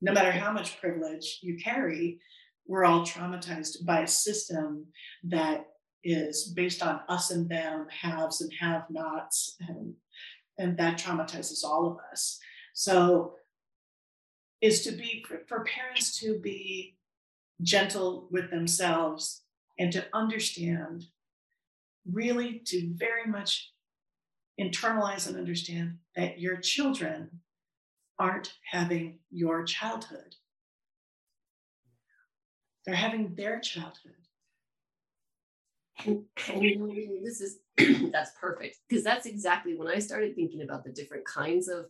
no 0.00 0.12
matter 0.12 0.30
how 0.30 0.52
much 0.52 0.80
privilege 0.80 1.38
you 1.42 1.58
carry 1.62 2.18
we're 2.66 2.84
all 2.84 3.06
traumatized 3.06 3.84
by 3.84 4.00
a 4.00 4.06
system 4.06 4.84
that 5.24 5.66
is 6.04 6.52
based 6.54 6.82
on 6.82 7.00
us 7.08 7.30
and 7.30 7.48
them 7.48 7.86
haves 7.90 8.40
and 8.40 8.52
have 8.60 8.84
nots 8.90 9.56
and 9.68 9.94
and 10.58 10.76
that 10.78 10.98
traumatizes 10.98 11.64
all 11.64 11.86
of 11.86 11.98
us. 12.10 12.38
So, 12.72 13.34
is 14.60 14.82
to 14.82 14.92
be 14.92 15.24
for, 15.28 15.42
for 15.46 15.64
parents 15.64 16.18
to 16.20 16.38
be 16.38 16.95
gentle 17.62 18.28
with 18.30 18.50
themselves 18.50 19.42
and 19.78 19.92
to 19.92 20.06
understand, 20.12 21.04
really 22.10 22.62
to 22.66 22.92
very 22.94 23.26
much 23.26 23.72
internalize 24.60 25.26
and 25.26 25.36
understand 25.36 25.98
that 26.14 26.40
your 26.40 26.56
children 26.56 27.40
aren't 28.18 28.54
having 28.70 29.18
your 29.30 29.64
childhood. 29.64 30.36
They're 32.84 32.94
having 32.94 33.34
their 33.34 33.60
childhood. 33.60 34.14
And, 36.04 36.24
this 37.24 37.40
is 37.40 37.58
that's 38.12 38.30
perfect 38.40 38.78
because 38.88 39.02
that's 39.02 39.26
exactly 39.26 39.76
when 39.76 39.88
I 39.88 39.98
started 39.98 40.34
thinking 40.34 40.62
about 40.62 40.84
the 40.84 40.92
different 40.92 41.24
kinds 41.26 41.68
of 41.68 41.86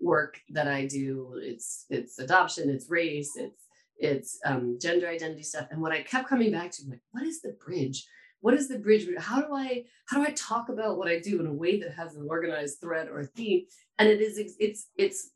work 0.00 0.40
that 0.50 0.68
I 0.68 0.86
do. 0.86 1.38
It's 1.40 1.84
it's 1.88 2.18
adoption, 2.18 2.70
it's 2.70 2.90
race, 2.90 3.32
it's 3.36 3.66
it's 3.98 4.38
um, 4.44 4.78
gender 4.80 5.08
identity 5.08 5.42
stuff. 5.42 5.68
And 5.70 5.80
what 5.80 5.92
I 5.92 6.02
kept 6.02 6.28
coming 6.28 6.50
back 6.50 6.70
to, 6.72 6.82
like, 6.88 7.00
what 7.10 7.24
is 7.24 7.40
the 7.40 7.56
bridge? 7.64 8.06
What 8.40 8.54
is 8.54 8.68
the 8.68 8.78
bridge? 8.78 9.06
How 9.18 9.40
do 9.40 9.54
I 9.54 9.84
how 10.06 10.18
do 10.18 10.26
I 10.26 10.32
talk 10.32 10.68
about 10.68 10.98
what 10.98 11.08
I 11.08 11.20
do 11.20 11.38
in 11.38 11.46
a 11.46 11.52
way 11.52 11.78
that 11.80 11.94
has 11.94 12.16
an 12.16 12.26
organized 12.28 12.80
thread 12.80 13.08
or 13.08 13.24
theme? 13.24 13.66
And 13.98 14.08
it 14.08 14.20
is 14.20 14.36
it's 14.58 14.88
it's 14.96 15.30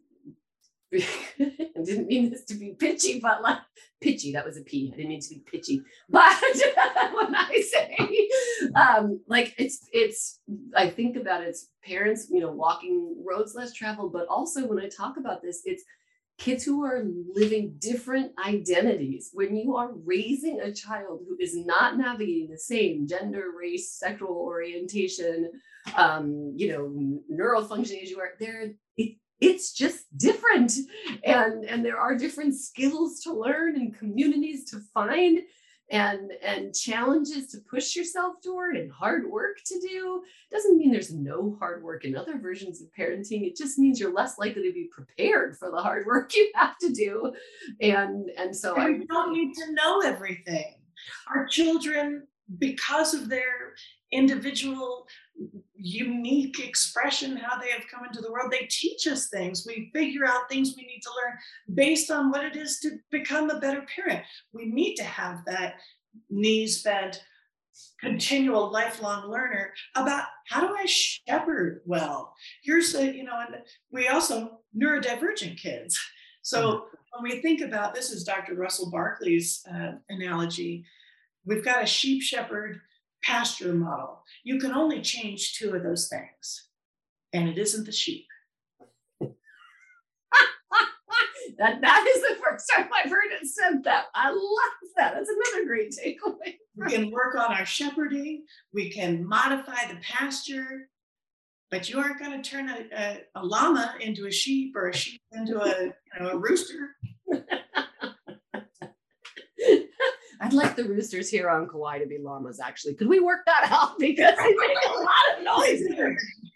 I 0.94 1.82
didn't 1.84 2.08
mean 2.08 2.30
this 2.30 2.44
to 2.46 2.54
be 2.54 2.74
pitchy, 2.78 3.20
but 3.20 3.42
like 3.42 3.58
pitchy, 4.00 4.32
that 4.32 4.44
was 4.44 4.56
a 4.56 4.62
P. 4.62 4.90
I 4.92 4.96
didn't 4.96 5.10
mean 5.10 5.20
to 5.20 5.28
be 5.28 5.42
pitchy. 5.50 5.82
But 6.08 6.34
when 7.14 7.34
I 7.34 7.60
say 7.60 8.28
um, 8.74 9.20
like 9.26 9.54
it's 9.58 9.88
it's 9.92 10.40
I 10.76 10.88
think 10.88 11.16
about 11.16 11.42
it, 11.42 11.48
it's 11.48 11.68
parents, 11.84 12.28
you 12.30 12.40
know, 12.40 12.50
walking 12.50 13.16
roads 13.24 13.54
less 13.54 13.72
traveled, 13.72 14.12
but 14.12 14.26
also 14.28 14.66
when 14.66 14.80
I 14.80 14.88
talk 14.88 15.16
about 15.16 15.42
this, 15.42 15.62
it's 15.64 15.84
kids 16.38 16.64
who 16.64 16.84
are 16.84 17.04
living 17.34 17.76
different 17.78 18.32
identities. 18.44 19.30
When 19.32 19.56
you 19.56 19.76
are 19.76 19.92
raising 20.04 20.60
a 20.60 20.72
child 20.72 21.20
who 21.26 21.36
is 21.40 21.56
not 21.56 21.96
navigating 21.96 22.50
the 22.50 22.58
same 22.58 23.06
gender, 23.06 23.52
race, 23.58 23.92
sexual 23.92 24.36
orientation, 24.36 25.50
um, 25.96 26.52
you 26.56 26.68
know, 26.68 27.20
neural 27.28 27.64
functioning 27.64 28.02
as 28.02 28.10
you 28.10 28.20
are, 28.20 28.32
there 28.38 28.72
it, 28.96 29.16
it's 29.40 29.72
just 29.72 30.04
different 30.16 30.72
and 31.24 31.64
and 31.64 31.84
there 31.84 31.98
are 31.98 32.16
different 32.16 32.54
skills 32.54 33.20
to 33.20 33.32
learn 33.32 33.76
and 33.76 33.96
communities 33.96 34.70
to 34.70 34.80
find 34.94 35.40
and 35.90 36.32
and 36.42 36.74
challenges 36.74 37.46
to 37.48 37.58
push 37.58 37.94
yourself 37.94 38.36
toward 38.42 38.76
and 38.76 38.90
hard 38.90 39.30
work 39.30 39.58
to 39.64 39.78
do. 39.80 40.22
Doesn't 40.50 40.76
mean 40.76 40.90
there's 40.90 41.12
no 41.12 41.56
hard 41.58 41.82
work 41.82 42.04
in 42.04 42.16
other 42.16 42.38
versions 42.38 42.80
of 42.80 42.88
parenting. 42.98 43.46
It 43.46 43.56
just 43.56 43.78
means 43.78 44.00
you're 44.00 44.12
less 44.12 44.38
likely 44.38 44.64
to 44.64 44.72
be 44.72 44.88
prepared 44.90 45.56
for 45.56 45.70
the 45.70 45.80
hard 45.80 46.06
work 46.06 46.34
you 46.34 46.50
have 46.54 46.76
to 46.78 46.92
do. 46.92 47.32
And 47.80 48.30
and 48.36 48.54
so 48.54 48.74
and 48.74 49.02
I 49.02 49.06
don't 49.06 49.32
need 49.32 49.54
to 49.54 49.72
know 49.72 50.00
everything. 50.00 50.74
Our 51.28 51.46
children 51.46 52.26
because 52.58 53.14
of 53.14 53.28
their 53.28 53.74
individual 54.12 55.06
unique 55.78 56.58
expression 56.58 57.36
how 57.36 57.58
they 57.58 57.70
have 57.70 57.86
come 57.90 58.04
into 58.04 58.20
the 58.20 58.30
world. 58.30 58.50
They 58.50 58.66
teach 58.70 59.06
us 59.06 59.28
things. 59.28 59.64
We 59.66 59.90
figure 59.94 60.26
out 60.26 60.48
things 60.48 60.74
we 60.76 60.86
need 60.86 61.00
to 61.02 61.10
learn 61.10 61.38
based 61.74 62.10
on 62.10 62.30
what 62.30 62.44
it 62.44 62.56
is 62.56 62.78
to 62.80 62.98
become 63.10 63.50
a 63.50 63.60
better 63.60 63.84
parent. 63.94 64.22
We 64.52 64.66
need 64.66 64.96
to 64.96 65.04
have 65.04 65.44
that 65.46 65.74
knees 66.30 66.82
bent 66.82 67.22
continual 68.00 68.70
lifelong 68.72 69.30
learner 69.30 69.70
about 69.96 70.24
how 70.48 70.60
do 70.60 70.74
i 70.74 70.86
shepherd 70.86 71.82
well? 71.84 72.32
Here's 72.62 72.94
a 72.94 73.14
you 73.14 73.24
know 73.24 73.38
and 73.38 73.56
we 73.90 74.08
also 74.08 74.60
neurodivergent 74.76 75.58
kids. 75.58 75.98
So 76.42 76.60
mm-hmm. 76.60 77.22
when 77.22 77.32
we 77.32 77.42
think 77.42 77.60
about 77.60 77.94
this 77.94 78.10
is 78.10 78.24
dr 78.24 78.54
russell 78.54 78.90
barkley's 78.90 79.62
uh, 79.70 79.92
analogy. 80.08 80.84
We've 81.44 81.64
got 81.64 81.82
a 81.82 81.86
sheep 81.86 82.22
shepherd 82.22 82.80
pasture 83.26 83.74
model. 83.74 84.22
You 84.44 84.58
can 84.58 84.72
only 84.72 85.02
change 85.02 85.54
two 85.54 85.74
of 85.74 85.82
those 85.82 86.08
things, 86.08 86.68
and 87.32 87.48
it 87.48 87.58
isn't 87.58 87.84
the 87.84 87.92
sheep. 87.92 88.26
that 89.20 89.34
that 91.80 92.14
is 92.16 92.22
the 92.22 92.36
first 92.42 92.70
time 92.74 92.88
I've 92.94 93.10
heard 93.10 93.32
it 93.32 93.46
said 93.46 93.84
that. 93.84 94.06
I 94.14 94.30
love 94.30 94.90
that. 94.96 95.14
That's 95.14 95.30
another 95.30 95.66
great 95.66 95.92
takeaway. 95.92 96.54
We 96.76 96.90
can 96.90 97.10
work 97.10 97.34
on 97.34 97.52
our 97.52 97.66
shepherding. 97.66 98.44
We 98.72 98.90
can 98.90 99.26
modify 99.26 99.88
the 99.88 99.98
pasture, 100.02 100.88
but 101.70 101.88
you 101.88 101.98
aren't 101.98 102.20
going 102.20 102.40
to 102.40 102.48
turn 102.48 102.68
a, 102.68 102.86
a, 102.94 103.22
a, 103.34 103.44
llama 103.44 103.96
into 104.00 104.26
a 104.26 104.30
sheep 104.30 104.76
or 104.76 104.88
a 104.88 104.94
sheep 104.94 105.20
into 105.32 105.60
a 105.60 105.86
you 105.86 105.92
know 106.20 106.30
a 106.30 106.38
rooster. 106.38 106.94
I'd 110.46 110.52
like 110.52 110.76
the 110.76 110.84
roosters 110.84 111.28
here 111.28 111.50
on 111.50 111.66
Kauai 111.66 111.98
to 111.98 112.06
be 112.06 112.18
llamas, 112.18 112.60
actually. 112.60 112.94
Could 112.94 113.08
we 113.08 113.18
work 113.18 113.40
that 113.46 113.68
out? 113.68 113.98
Because 113.98 114.36
they 114.36 114.54
make 114.54 114.78
a 114.86 114.92
lot 114.92 115.36
of 115.36 115.44
noise 115.44 115.82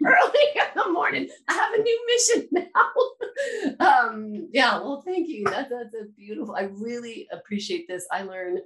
early 0.07 0.45
in 0.55 0.63
the 0.77 0.93
morning. 0.93 1.29
I 1.49 1.55
have 1.55 1.73
a 1.75 1.83
new 1.83 2.07
mission 2.07 2.49
now. 2.53 3.81
um, 3.81 4.49
yeah, 4.53 4.79
well, 4.79 5.03
thank 5.05 5.29
you. 5.29 5.45
That, 5.45 5.71
that's 5.71 5.95
a 5.95 6.05
beautiful. 6.17 6.55
I 6.55 6.69
really 6.73 7.27
appreciate 7.33 7.89
this. 7.89 8.07
I 8.13 8.23
learn, 8.23 8.59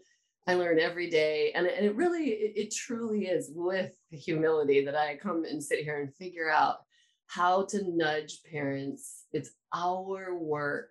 I 0.46 0.54
learn 0.54 0.78
every 0.78 1.08
day, 1.08 1.52
and, 1.54 1.66
and 1.66 1.86
it 1.86 1.96
really, 1.96 2.28
it, 2.28 2.52
it 2.56 2.74
truly 2.74 3.26
is 3.26 3.50
with 3.54 3.92
humility 4.10 4.84
that 4.84 4.94
I 4.94 5.16
come 5.16 5.44
and 5.44 5.64
sit 5.64 5.78
here 5.78 6.02
and 6.02 6.14
figure 6.14 6.50
out 6.50 6.80
how 7.28 7.64
to 7.70 7.82
nudge 7.96 8.42
parents. 8.50 9.24
It's 9.32 9.52
our 9.72 10.34
work 10.34 10.90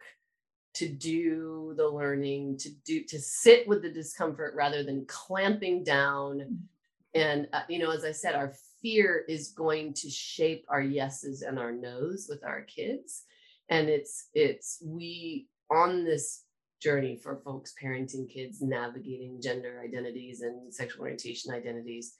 to 0.73 0.89
do 0.89 1.73
the 1.77 1.87
learning 1.87 2.57
to 2.57 2.69
do 2.85 3.03
to 3.03 3.19
sit 3.19 3.67
with 3.67 3.81
the 3.81 3.89
discomfort 3.89 4.53
rather 4.55 4.83
than 4.83 5.05
clamping 5.05 5.83
down 5.83 6.39
mm-hmm. 6.39 7.19
and 7.19 7.47
uh, 7.53 7.61
you 7.69 7.79
know 7.79 7.91
as 7.91 8.03
i 8.03 8.11
said 8.11 8.35
our 8.35 8.53
fear 8.81 9.23
is 9.27 9.49
going 9.49 9.93
to 9.93 10.09
shape 10.09 10.65
our 10.69 10.81
yeses 10.81 11.41
and 11.41 11.57
our 11.57 11.71
nos 11.71 12.27
with 12.29 12.43
our 12.43 12.61
kids 12.61 13.23
and 13.69 13.87
it's 13.87 14.29
it's 14.33 14.81
we 14.85 15.47
on 15.71 16.03
this 16.03 16.43
journey 16.81 17.15
for 17.15 17.41
folks 17.45 17.73
parenting 17.81 18.29
kids 18.29 18.61
navigating 18.61 19.41
gender 19.41 19.81
identities 19.83 20.41
and 20.41 20.73
sexual 20.73 21.03
orientation 21.03 21.53
identities 21.53 22.17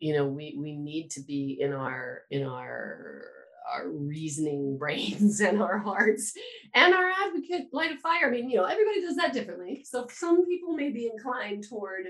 you 0.00 0.14
know 0.14 0.26
we 0.26 0.56
we 0.58 0.76
need 0.76 1.10
to 1.10 1.20
be 1.20 1.58
in 1.60 1.72
our 1.72 2.22
in 2.30 2.44
our 2.44 3.24
our 3.70 3.88
reasoning 3.88 4.78
brains 4.78 5.40
and 5.40 5.62
our 5.62 5.78
hearts 5.78 6.32
and 6.74 6.94
our 6.94 7.10
advocate 7.10 7.68
light 7.72 7.92
a 7.92 7.98
fire. 7.98 8.26
I 8.26 8.30
mean, 8.30 8.48
you 8.48 8.56
know, 8.56 8.64
everybody 8.64 9.00
does 9.00 9.16
that 9.16 9.32
differently. 9.32 9.84
So 9.88 10.06
some 10.10 10.46
people 10.46 10.74
may 10.74 10.90
be 10.90 11.10
inclined 11.12 11.64
toward 11.68 12.06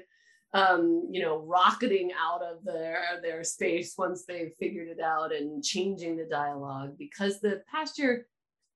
um, 0.52 1.06
you 1.12 1.22
know, 1.22 1.44
rocketing 1.46 2.10
out 2.18 2.42
of 2.42 2.64
their 2.64 3.04
their 3.22 3.44
space 3.44 3.94
once 3.96 4.24
they've 4.24 4.50
figured 4.58 4.88
it 4.88 5.00
out 5.00 5.32
and 5.32 5.62
changing 5.62 6.16
the 6.16 6.24
dialogue 6.24 6.96
because 6.98 7.40
the 7.40 7.62
pasture 7.72 8.26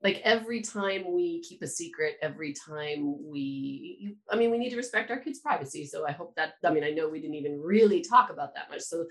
like 0.04 0.20
every 0.22 0.60
time 0.60 1.12
we 1.12 1.40
keep 1.42 1.62
a 1.62 1.66
secret 1.66 2.16
every 2.22 2.54
time 2.68 3.16
we 3.24 4.16
i 4.30 4.36
mean 4.36 4.50
we 4.50 4.58
need 4.58 4.70
to 4.70 4.76
respect 4.76 5.10
our 5.10 5.18
kids 5.18 5.40
privacy 5.40 5.86
so 5.86 6.06
i 6.06 6.12
hope 6.12 6.34
that 6.36 6.54
i 6.64 6.70
mean 6.70 6.84
i 6.84 6.90
know 6.90 7.08
we 7.08 7.20
didn't 7.20 7.36
even 7.36 7.58
really 7.58 8.02
talk 8.02 8.30
about 8.30 8.54
that 8.54 8.70
much 8.70 8.82
so 8.82 9.06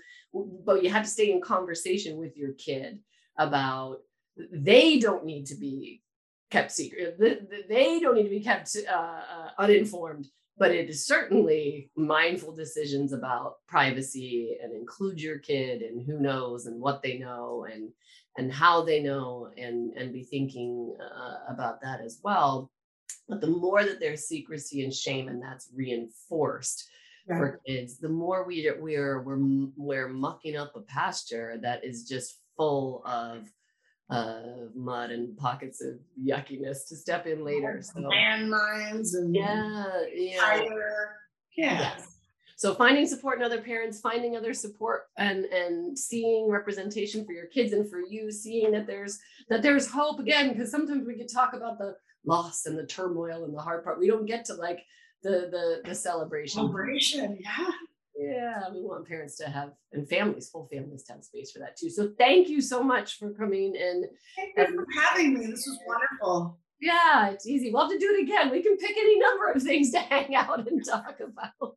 but 0.64 0.82
you 0.82 0.88
have 0.88 1.02
to 1.02 1.10
stay 1.10 1.32
in 1.32 1.40
conversation 1.40 2.16
with 2.16 2.36
your 2.36 2.52
kid 2.52 2.98
about 3.38 3.98
they 4.52 4.98
don't 4.98 5.24
need 5.24 5.46
to 5.46 5.54
be 5.54 6.02
kept 6.50 6.72
secret. 6.72 7.18
They 7.68 8.00
don't 8.00 8.14
need 8.16 8.24
to 8.24 8.28
be 8.30 8.40
kept 8.40 8.76
uh, 8.88 8.92
uh, 8.92 9.50
uninformed, 9.58 10.26
but 10.58 10.70
it 10.70 10.88
is 10.88 11.06
certainly 11.06 11.90
mindful 11.96 12.54
decisions 12.54 13.12
about 13.12 13.56
privacy 13.66 14.56
and 14.62 14.72
include 14.72 15.20
your 15.20 15.38
kid 15.38 15.82
and 15.82 16.04
who 16.04 16.18
knows 16.18 16.66
and 16.66 16.80
what 16.80 17.02
they 17.02 17.18
know 17.18 17.66
and 17.70 17.90
and 18.36 18.52
how 18.52 18.82
they 18.84 19.00
know 19.00 19.48
and 19.56 19.92
and 19.96 20.12
be 20.12 20.24
thinking 20.24 20.96
uh, 21.00 21.52
about 21.52 21.80
that 21.82 22.00
as 22.00 22.20
well. 22.22 22.70
But 23.28 23.40
the 23.40 23.46
more 23.46 23.84
that 23.84 24.00
there's 24.00 24.28
secrecy 24.28 24.84
and 24.84 24.92
shame 24.92 25.28
and 25.28 25.42
that's 25.42 25.70
reinforced, 25.74 26.88
Right. 27.26 27.38
for 27.38 27.60
kids, 27.66 27.96
the 27.98 28.10
more 28.10 28.44
we 28.44 28.70
we're 28.78 29.22
we're 29.22 29.38
we're 29.76 30.08
mucking 30.08 30.56
up 30.58 30.76
a 30.76 30.82
pasture 30.82 31.58
that 31.62 31.82
is 31.82 32.06
just 32.06 32.40
full 32.56 33.02
of 33.04 33.48
uh, 34.10 34.42
mud 34.74 35.10
and 35.10 35.36
pockets 35.36 35.82
of 35.82 35.94
yuckiness 36.22 36.88
to 36.88 36.96
step 36.96 37.26
in 37.26 37.44
later. 37.44 37.80
So 37.82 38.00
landmines 38.00 39.14
and 39.14 39.34
yeah, 39.34 39.84
yeah, 40.12 40.40
fire. 40.40 41.16
Yeah. 41.56 41.78
Yes. 41.80 42.10
So 42.56 42.74
finding 42.74 43.06
support 43.06 43.38
in 43.38 43.44
other 43.44 43.60
parents, 43.60 44.00
finding 44.00 44.36
other 44.36 44.54
support 44.54 45.04
and 45.18 45.44
and 45.46 45.98
seeing 45.98 46.48
representation 46.48 47.24
for 47.24 47.32
your 47.32 47.46
kids 47.46 47.72
and 47.72 47.88
for 47.88 48.00
you, 48.00 48.30
seeing 48.30 48.72
that 48.72 48.86
there's 48.86 49.18
that 49.48 49.62
there's 49.62 49.90
hope 49.90 50.20
again, 50.20 50.50
because 50.50 50.70
sometimes 50.70 51.06
we 51.06 51.16
can 51.16 51.26
talk 51.26 51.54
about 51.54 51.78
the 51.78 51.94
loss 52.24 52.66
and 52.66 52.78
the 52.78 52.86
turmoil 52.86 53.44
and 53.44 53.54
the 53.54 53.60
hard 53.60 53.84
part. 53.84 53.98
We 53.98 54.06
don't 54.06 54.26
get 54.26 54.44
to 54.46 54.54
like 54.54 54.84
the 55.22 55.48
the 55.50 55.88
the 55.88 55.94
celebration. 55.94 56.60
Celebration, 56.60 57.38
yeah 57.40 57.70
Yeah, 58.16 58.62
we 58.72 58.80
want 58.80 59.06
parents 59.08 59.36
to 59.38 59.48
have 59.48 59.72
and 59.92 60.08
families, 60.08 60.48
full 60.48 60.68
families 60.72 61.02
to 61.04 61.14
have 61.14 61.24
space 61.24 61.50
for 61.52 61.58
that 61.60 61.76
too. 61.76 61.90
So 61.90 62.12
thank 62.18 62.48
you 62.48 62.60
so 62.60 62.82
much 62.82 63.18
for 63.18 63.32
coming 63.32 63.76
and 63.76 64.06
Thank 64.36 64.56
you 64.56 64.76
for 64.76 64.86
having 65.00 65.34
me. 65.34 65.46
This 65.46 65.66
was 65.66 65.78
wonderful. 65.86 66.58
yeah, 66.80 67.30
it's 67.30 67.46
easy. 67.46 67.70
We'll 67.72 67.82
have 67.82 67.90
to 67.90 67.98
do 67.98 68.14
it 68.16 68.22
again. 68.22 68.50
We 68.50 68.62
can 68.62 68.76
pick 68.76 68.96
any 68.96 69.18
number 69.18 69.50
of 69.50 69.62
things 69.62 69.90
to 69.92 69.98
hang 69.98 70.34
out 70.34 70.66
and 70.68 70.84
talk 70.84 71.18
about. 71.20 71.74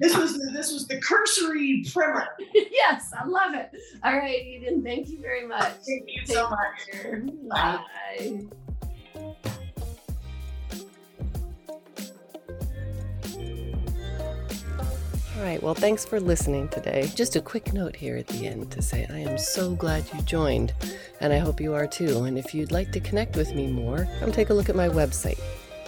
This 0.00 0.16
was 0.16 0.34
the, 0.34 0.50
this 0.52 0.72
was 0.72 0.86
the 0.86 1.00
cursory 1.00 1.84
primer. 1.92 2.26
yes, 2.54 3.10
I 3.18 3.24
love 3.26 3.54
it. 3.54 3.70
All 4.04 4.16
right, 4.16 4.44
Eden, 4.44 4.82
thank 4.82 5.08
you 5.08 5.20
very 5.20 5.46
much. 5.46 5.72
Thank 5.86 6.04
you 6.06 6.26
so 6.26 6.48
much. 6.50 6.90
care. 6.90 7.24
Bye. 7.48 7.80
Bye. 8.18 8.46
All 15.36 15.42
right, 15.42 15.62
well, 15.62 15.74
thanks 15.74 16.06
for 16.06 16.18
listening 16.18 16.68
today. 16.68 17.10
Just 17.14 17.36
a 17.36 17.42
quick 17.42 17.74
note 17.74 17.94
here 17.94 18.16
at 18.16 18.26
the 18.26 18.46
end 18.46 18.72
to 18.72 18.80
say 18.80 19.06
I 19.10 19.18
am 19.18 19.36
so 19.36 19.74
glad 19.74 20.10
you 20.14 20.22
joined, 20.22 20.72
and 21.20 21.30
I 21.30 21.36
hope 21.36 21.60
you 21.60 21.74
are 21.74 21.86
too. 21.86 22.24
And 22.24 22.38
if 22.38 22.54
you'd 22.54 22.72
like 22.72 22.90
to 22.92 23.00
connect 23.00 23.36
with 23.36 23.54
me 23.54 23.66
more, 23.66 24.08
come 24.18 24.32
take 24.32 24.48
a 24.48 24.54
look 24.54 24.70
at 24.70 24.76
my 24.76 24.88
website, 24.88 25.38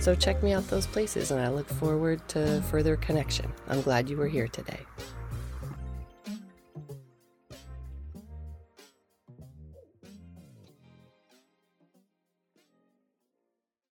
So 0.00 0.16
check 0.16 0.42
me 0.42 0.54
out 0.54 0.66
those 0.66 0.88
places, 0.88 1.30
and 1.30 1.40
I 1.40 1.50
look 1.50 1.68
forward 1.68 2.26
to 2.30 2.60
further 2.62 2.96
connection. 2.96 3.52
I'm 3.68 3.80
glad 3.82 4.10
you 4.10 4.16
were 4.16 4.26
here 4.26 4.48
today. 4.48 4.80